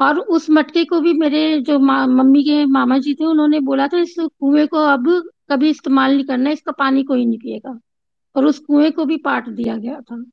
और 0.00 0.18
उस 0.18 0.50
मटके 0.50 0.84
को 0.84 1.00
भी 1.00 1.12
मेरे 1.12 1.60
जो 1.60 1.78
मम्मी 1.78 2.42
के 2.42 2.64
मामा 2.66 2.98
जी 2.98 3.14
थे, 3.14 3.24
उन्होंने 3.24 3.60
बोला 3.60 3.88
था, 3.88 3.98
इस 3.98 4.14
कुएँ 4.18 4.66
को 4.66 4.76
अब 4.76 5.30
कभी 5.50 5.70
इस्तेमाल 5.70 6.14
नहीं 6.14 6.24
करना, 6.24 6.50
इसका 6.50 6.72
पानी 6.72 7.02
कोई 7.02 7.26
नहीं 7.26 7.38
पिएगा। 7.38 7.78
और 8.36 8.46
उस 8.46 8.58
कुएँ 8.58 8.90
को 8.90 9.04
भी 9.04 9.16
पाट 9.16 9.48
दिया 9.48 9.76
गया 9.76 10.00
था। 10.00 10.24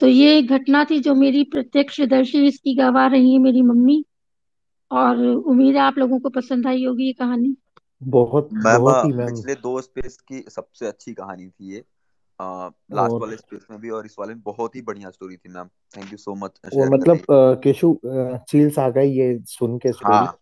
तो 0.00 0.06
ये 0.06 0.42
घटना 0.42 0.84
थी 0.84 0.98
जो 1.00 1.14
मेरी 1.14 1.44
प्रत्यक्षदर्शी, 1.44 2.46
इसकी 2.46 2.74
गवाह 2.74 3.06
रही 3.06 3.32
है 3.32 3.38
मेरी 3.38 3.62
मम्मी। 3.62 4.04
और 4.90 5.26
उम्मीद 5.26 5.74
है 5.74 5.80
आप 5.80 5.98
लोगों 5.98 6.18
को 6.18 6.28
पसंद 6.28 6.66
आई 6.66 6.84
होगी 6.84 7.06
ये 7.06 7.12
कहानी। 7.12 7.56
बहुत 8.02 8.48
मैम 8.52 8.78
बहुत 8.78 9.04
ही 9.04 9.12
मैम। 9.12 9.34
पिछले 9.34 9.54
दो 9.54 9.80
स्पेस 9.80 10.16
की 10.16 10.44
सबसे 10.48 10.86
अच्छी 10.86 11.14
कहानी 11.14 11.48
थी 11.48 11.72
ये। 11.72 11.84
लास्ट 12.40 13.12
और 13.12 13.20
वाले 13.20 13.36
स्पेस 13.36 13.66
में 13.70 13.80
भी 13.80 13.90
और 13.90 14.06
इस 14.06 14.16
वाले 14.18 14.34
में 14.34 14.42
बहुत 14.42 14.76
ही 14.76 14.82
बढ़िया 14.82 15.10
स्टोरी 15.10 15.36
थी 15.36 15.48
ma'am. 15.48 15.68
Thank 15.96 16.12
you 16.12 16.16
so 16.16 16.34
much 16.34 16.60
और 16.64 16.70
शेयर 16.70 16.88
मतलब 16.88 17.18
केशु 17.62 17.98
चील्स 18.48 18.78
आ 18.78 18.88
गई 18.88 19.10
ये 19.10 19.38
सुन 19.46 19.78
के 19.78 19.92
स्टोरी 19.92 20.16
हाँ 20.16 20.38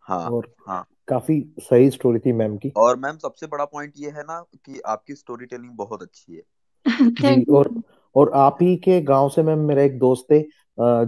हाँ 0.00 0.30
और 0.30 0.54
हाँ। 0.66 0.86
काफ़ी 1.08 1.40
सही 1.58 1.90
स्टोरी 1.90 2.18
थी 2.18 2.32
मैम 2.32 2.56
की। 2.56 2.72
और 2.76 2.96
मैम 2.96 3.16
सबसे 3.16 3.46
बड़ा 3.46 3.64
पॉइंट 3.64 3.92
ये 3.96 4.10
है 4.10 4.22
ना 4.22 4.44
कि 4.54 4.80
आपकी 4.86 5.14
स्टोरी 5.14 5.46
टेलिंग 5.46 5.70
बहुत 5.70 6.02
अच्छी 6.02 6.34
है। 6.34 6.42
जी 7.10 7.22
थैंक 7.24 7.48
यू 7.48 7.56
और 7.56 7.74
और 8.16 8.30
आप 8.34 8.58
ही 8.62 8.76
के 8.76 9.00
गाँव 9.00 9.28
से 9.28 9.42
मैम 9.42 9.58
मेरा 9.58 9.82
एक 9.82 9.98
दोस्त 9.98 10.32
है 10.32 10.44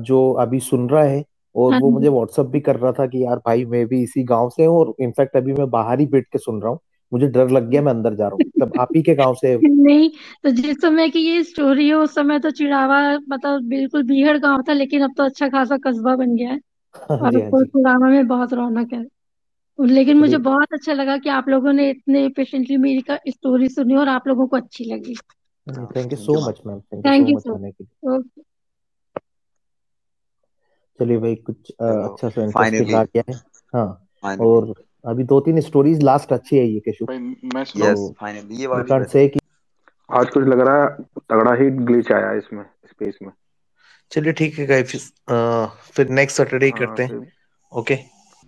जो 0.02 0.32
अभी 0.32 0.60
सुन 0.60 0.88
रहा 0.88 1.02
है 1.02 1.24
और 1.58 1.72
हाँ 1.72 1.80
वो 1.80 1.90
मुझे 1.90 2.08
व्हाट्सअप 2.08 2.46
भी 2.46 2.60
कर 2.60 2.76
रहा 2.76 2.92
था 2.92 3.06
कि 3.06 3.22
यार 3.24 3.36
भाई 3.46 3.64
मैं 3.66 3.84
भी 3.86 4.02
इसी 4.02 4.22
गाँव 4.24 4.48
से 4.50 4.64
हूँ 4.64 4.78
और 4.78 4.94
इनफैक्ट 5.00 5.36
अभी 5.36 5.52
मैं 5.52 5.68
बाहर 5.70 6.00
ही 6.00 6.06
बैठ 6.06 6.26
के 6.32 6.38
सुन 6.38 6.60
रहा 6.62 6.70
हूँ। 6.70 6.78
मुझे 7.12 7.26
डर 7.28 7.50
लग 7.50 7.68
गया 7.70 7.82
मैं 7.82 7.92
अंदर 7.92 8.14
जा 8.14 8.26
रहा 8.26 8.34
हूँ। 8.34 8.42
मतलब 8.42 8.72
आप 8.78 8.90
ही 8.96 9.02
के 9.02 9.14
गाँव 9.14 9.34
से 9.36 9.56
नहीं 9.64 10.08
तो 10.44 10.50
जिस 10.50 10.76
समय 10.82 11.08
की 11.10 11.18
ये 11.20 11.42
स्टोरी 11.44 11.88
है 11.88 11.94
उस 11.94 12.14
समय 12.14 12.38
तो 12.38 12.50
चिड़ावा 12.50 13.00
मतलब 13.28 13.62
बिल्कुल 13.68 14.02
बीहड़ 14.02 14.36
गाँव 14.38 14.62
था 14.62 14.72
लेकिन 14.72 15.02
अब 15.02 15.14
तो 15.16 15.22
अच्छा 15.22 15.48
खासा 15.48 15.76
कस्बा 15.76 16.14
बन 16.16 16.34
गया 16.36 16.50
है। 16.50 16.60
हाँ 16.94 17.18
और 17.20 17.30
जी 17.30 17.40
हाँ 17.40 17.50
तो 17.50 17.64
जी। 17.64 17.66
चिड़ावा 17.66 18.08
में 18.08 18.26
बहुत 18.28 18.52
रौनक 18.52 18.92
है। 18.92 19.04
लेकिन 19.78 20.16
मुझे 20.18 20.36
बहुत 20.38 20.72
अच्छा 20.72 20.92
लगा 20.92 21.16
कि 21.18 21.28
आप 21.28 21.48
लोगों 21.48 21.72
ने 21.72 21.88
इतने 21.90 22.28
पेशेंटली 22.28 22.76
मेरी 22.76 23.00
का 23.00 23.18
स्टोरी 23.28 23.68
सुनी 23.68 23.96
और 23.96 24.08
आप 24.08 24.28
लोगों 24.28 24.46
को 24.46 24.56
अच्छी 24.56 24.84
लगी। 24.84 25.14
हाँ 25.66 25.86
thank 25.96 26.12
you 26.12 26.18
so 26.18 26.40
much 26.40 26.60
ma'am 26.66 26.80
thank 26.82 27.06
you 27.06 27.14
so 27.14 27.36
much 27.36 27.50
okay 28.06 28.42
चलिए 31.00 31.18
भाई 31.18 31.34
कुछ 31.36 31.56
चलो 31.72 32.08
अच्छा 32.08 32.28
सा 32.28 32.42
इंटरेस्टिंग 32.44 32.94
आ 32.94 33.02
गया 33.04 33.22
है 33.28 33.34
हाँ 33.74 34.36
और 34.40 34.74
अभी 35.04 35.24
दो 35.24 35.40
तीन 35.40 35.60
स्टोरीज 35.60 36.02
लास्ट 36.02 36.32
अच्छी 36.32 36.56
है 36.56 36.66
ये 36.66 36.80
केशु। 36.80 37.04
भाई 37.04 37.18
मैं 37.18 37.62
यस 37.62 37.74
तो 37.76 38.12
फाइनली 38.20 38.56
ये 38.56 38.66
वाली 38.66 38.88
कांट 38.88 39.06
से 39.08 39.26
कि 39.28 39.40
आज 40.08 40.30
कुछ 40.30 40.44
लग 40.46 40.60
रहा 40.60 40.82
है 40.82 40.88
तगड़ा 41.30 41.54
ही 41.54 41.70
ग्लिच 41.86 42.12
आया 42.12 42.32
इसमें 42.34 42.62
स्पेस 42.86 43.18
में। 43.22 43.30
चलिए 44.12 44.32
ठीक 44.32 44.58
है 44.58 44.66
गाइस 44.66 45.12
फिर 45.92 46.08
नेक्स्ट 46.10 46.36
सैटरडे 46.36 46.68
हाँ 46.68 46.78
करते 46.78 47.02
हैं। 47.02 47.08
फिर 47.10 47.32
ओके 47.72 47.94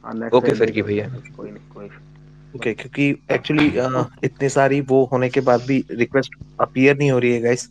हाँ 0.05 0.29
ओके 0.35 0.55
फिर 0.55 0.71
की 0.71 0.83
भैया। 0.83 1.09
कोई 1.37 1.51
नहीं 1.51 1.69
कोई 1.75 1.89
ओके 2.57 2.73
क्योंकि 2.75 3.09
एक्चुअली 3.33 3.67
इतनी 4.25 4.49
सारी 4.49 4.81
वो 4.89 5.05
होने 5.13 5.29
के 5.31 5.41
बाद 5.49 5.61
भी 5.67 5.85
रिक्वेस्ट 5.91 6.35
अपीयर 6.61 6.97
नहीं 6.97 7.11
हो 7.11 7.19
रही 7.19 7.33
है 7.33 7.41
गाइस 7.41 7.69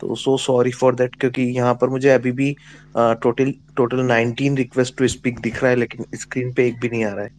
तो 0.00 0.14
सो 0.14 0.36
सॉरी 0.36 0.70
फॉर 0.72 0.94
दैट 0.94 1.14
क्योंकि 1.14 1.42
यहाँ 1.42 1.74
पर 1.74 1.88
मुझे 1.88 2.10
अभी 2.10 2.32
भी 2.32 2.54
total 2.96 3.52
total 3.76 4.02
19 4.02 4.56
request 4.56 4.96
to 4.98 5.08
speak 5.08 5.40
दिख 5.40 5.62
रहा 5.62 5.70
है 5.70 5.76
लेकिन 5.76 6.04
स्क्रीन 6.14 6.52
पे 6.52 6.66
एक 6.68 6.80
भी 6.80 6.88
नहीं 6.88 7.04
आ 7.04 7.12
रहा 7.12 7.24
है। 7.24 7.30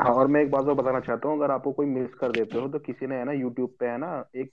हाँ 0.00 0.10
और 0.14 0.26
मैं 0.26 0.40
एक 0.40 0.50
बात 0.50 0.64
और 0.64 0.74
बताना 0.74 1.00
चाहता 1.00 1.28
हूँ 1.28 1.36
अगर 1.38 1.50
आपको 1.50 1.72
कोई 1.72 1.86
मिस 1.86 2.14
कर 2.14 2.32
देते 2.32 2.58
हो 2.58 2.68
तो 2.68 2.78
किसी 2.78 3.06
ने 3.06 3.16
है 3.16 3.24
ना 3.24 3.32
यूट्यूब 3.32 3.74
पे 3.80 3.86
है 3.86 3.98
ना 3.98 4.10
एक 4.36 4.52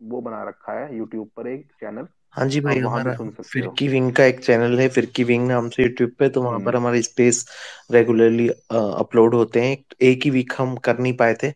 वो 0.00 0.20
बना 0.20 0.42
रखा 0.48 0.78
है 0.80 0.96
यूट्यूब 0.96 1.30
पर 1.36 1.46
एक 1.48 1.66
चैनल 1.80 2.06
हाँ 2.32 2.46
जी 2.48 2.60
भाई 2.60 2.78
हमारा 2.78 3.12
फिरकी 3.42 3.86
विंग 3.88 4.12
का 4.12 4.24
एक 4.24 4.40
चैनल 4.40 4.78
है 4.80 4.88
फिरकी 4.88 5.24
विंग 5.24 5.46
नाम 5.48 5.68
से 5.68 5.82
यूट्यूब 5.82 6.10
पे 6.18 6.28
तो 6.28 6.42
वहाँ 6.42 6.60
पर 6.60 6.76
हम्म 6.76 6.76
हमारे 6.76 7.02
स्पेस 7.02 7.44
रेगुलरली 7.92 8.48
अपलोड 8.72 9.34
होते 9.34 9.60
हैं। 9.60 9.76
एक 10.02 10.24
ही 10.24 10.30
वीक 10.30 10.52
हम 10.58 10.76
कर 10.84 10.98
नहीं 10.98 11.12
पाए 11.16 11.34
थे। 11.34 11.50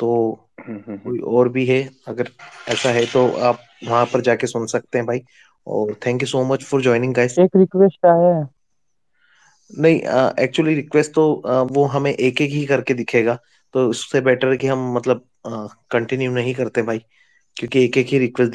तो 0.00 0.08
कोई। 0.60 1.18
और 1.18 1.48
भी 1.48 1.64
है? 1.66 1.88
अगर 2.08 2.28
ऐसा 2.68 2.90
है 2.90 3.04
तो 3.06 3.26
आप 3.40 3.58
वहाँ 3.84 4.04
पर 4.06 4.20
जाके 4.20 4.46
सुन 4.46 4.66
सकते 4.66 4.98
हैं 4.98 5.06
भाई। 5.06 5.20
और 5.66 5.94
thank 6.06 6.22
you 6.22 6.26
so 6.26 6.44
much 6.44 6.64
for 6.64 6.82
joining 6.82 7.14
guys 7.14 7.38
एक 7.38 7.56
रिक्वेस्ट 7.56 8.06
आया 8.06 8.36
है। 8.36 8.44
नहीं 9.70 10.00
एक्चुअली 10.44 10.74
रिक्वेस्ट 10.74 11.12
तो 11.14 11.42
आ, 11.46 11.60
वो 11.62 11.84
हमें 11.84 12.12
एक 12.12 12.40
एक 12.40 12.50
ही 12.50 12.64
करके 12.66 12.94
दिखेगा। 12.94 13.38
तो 13.74 13.88
उससे 13.88 14.20
बेटर 14.20 14.50
है 14.50 14.56
कि 14.56 14.66
हम 14.66 14.92
मतलब 14.94 15.24
कंटिन्यू 15.46 16.32
नहीं 16.32 16.54
करते 16.54 16.82
भाई 16.82 16.98
क्योंकि 17.56 17.84
एक 17.84 17.96
एक 17.98 18.06
ही 18.06 18.18
रिक्वेस्ट 18.18 18.52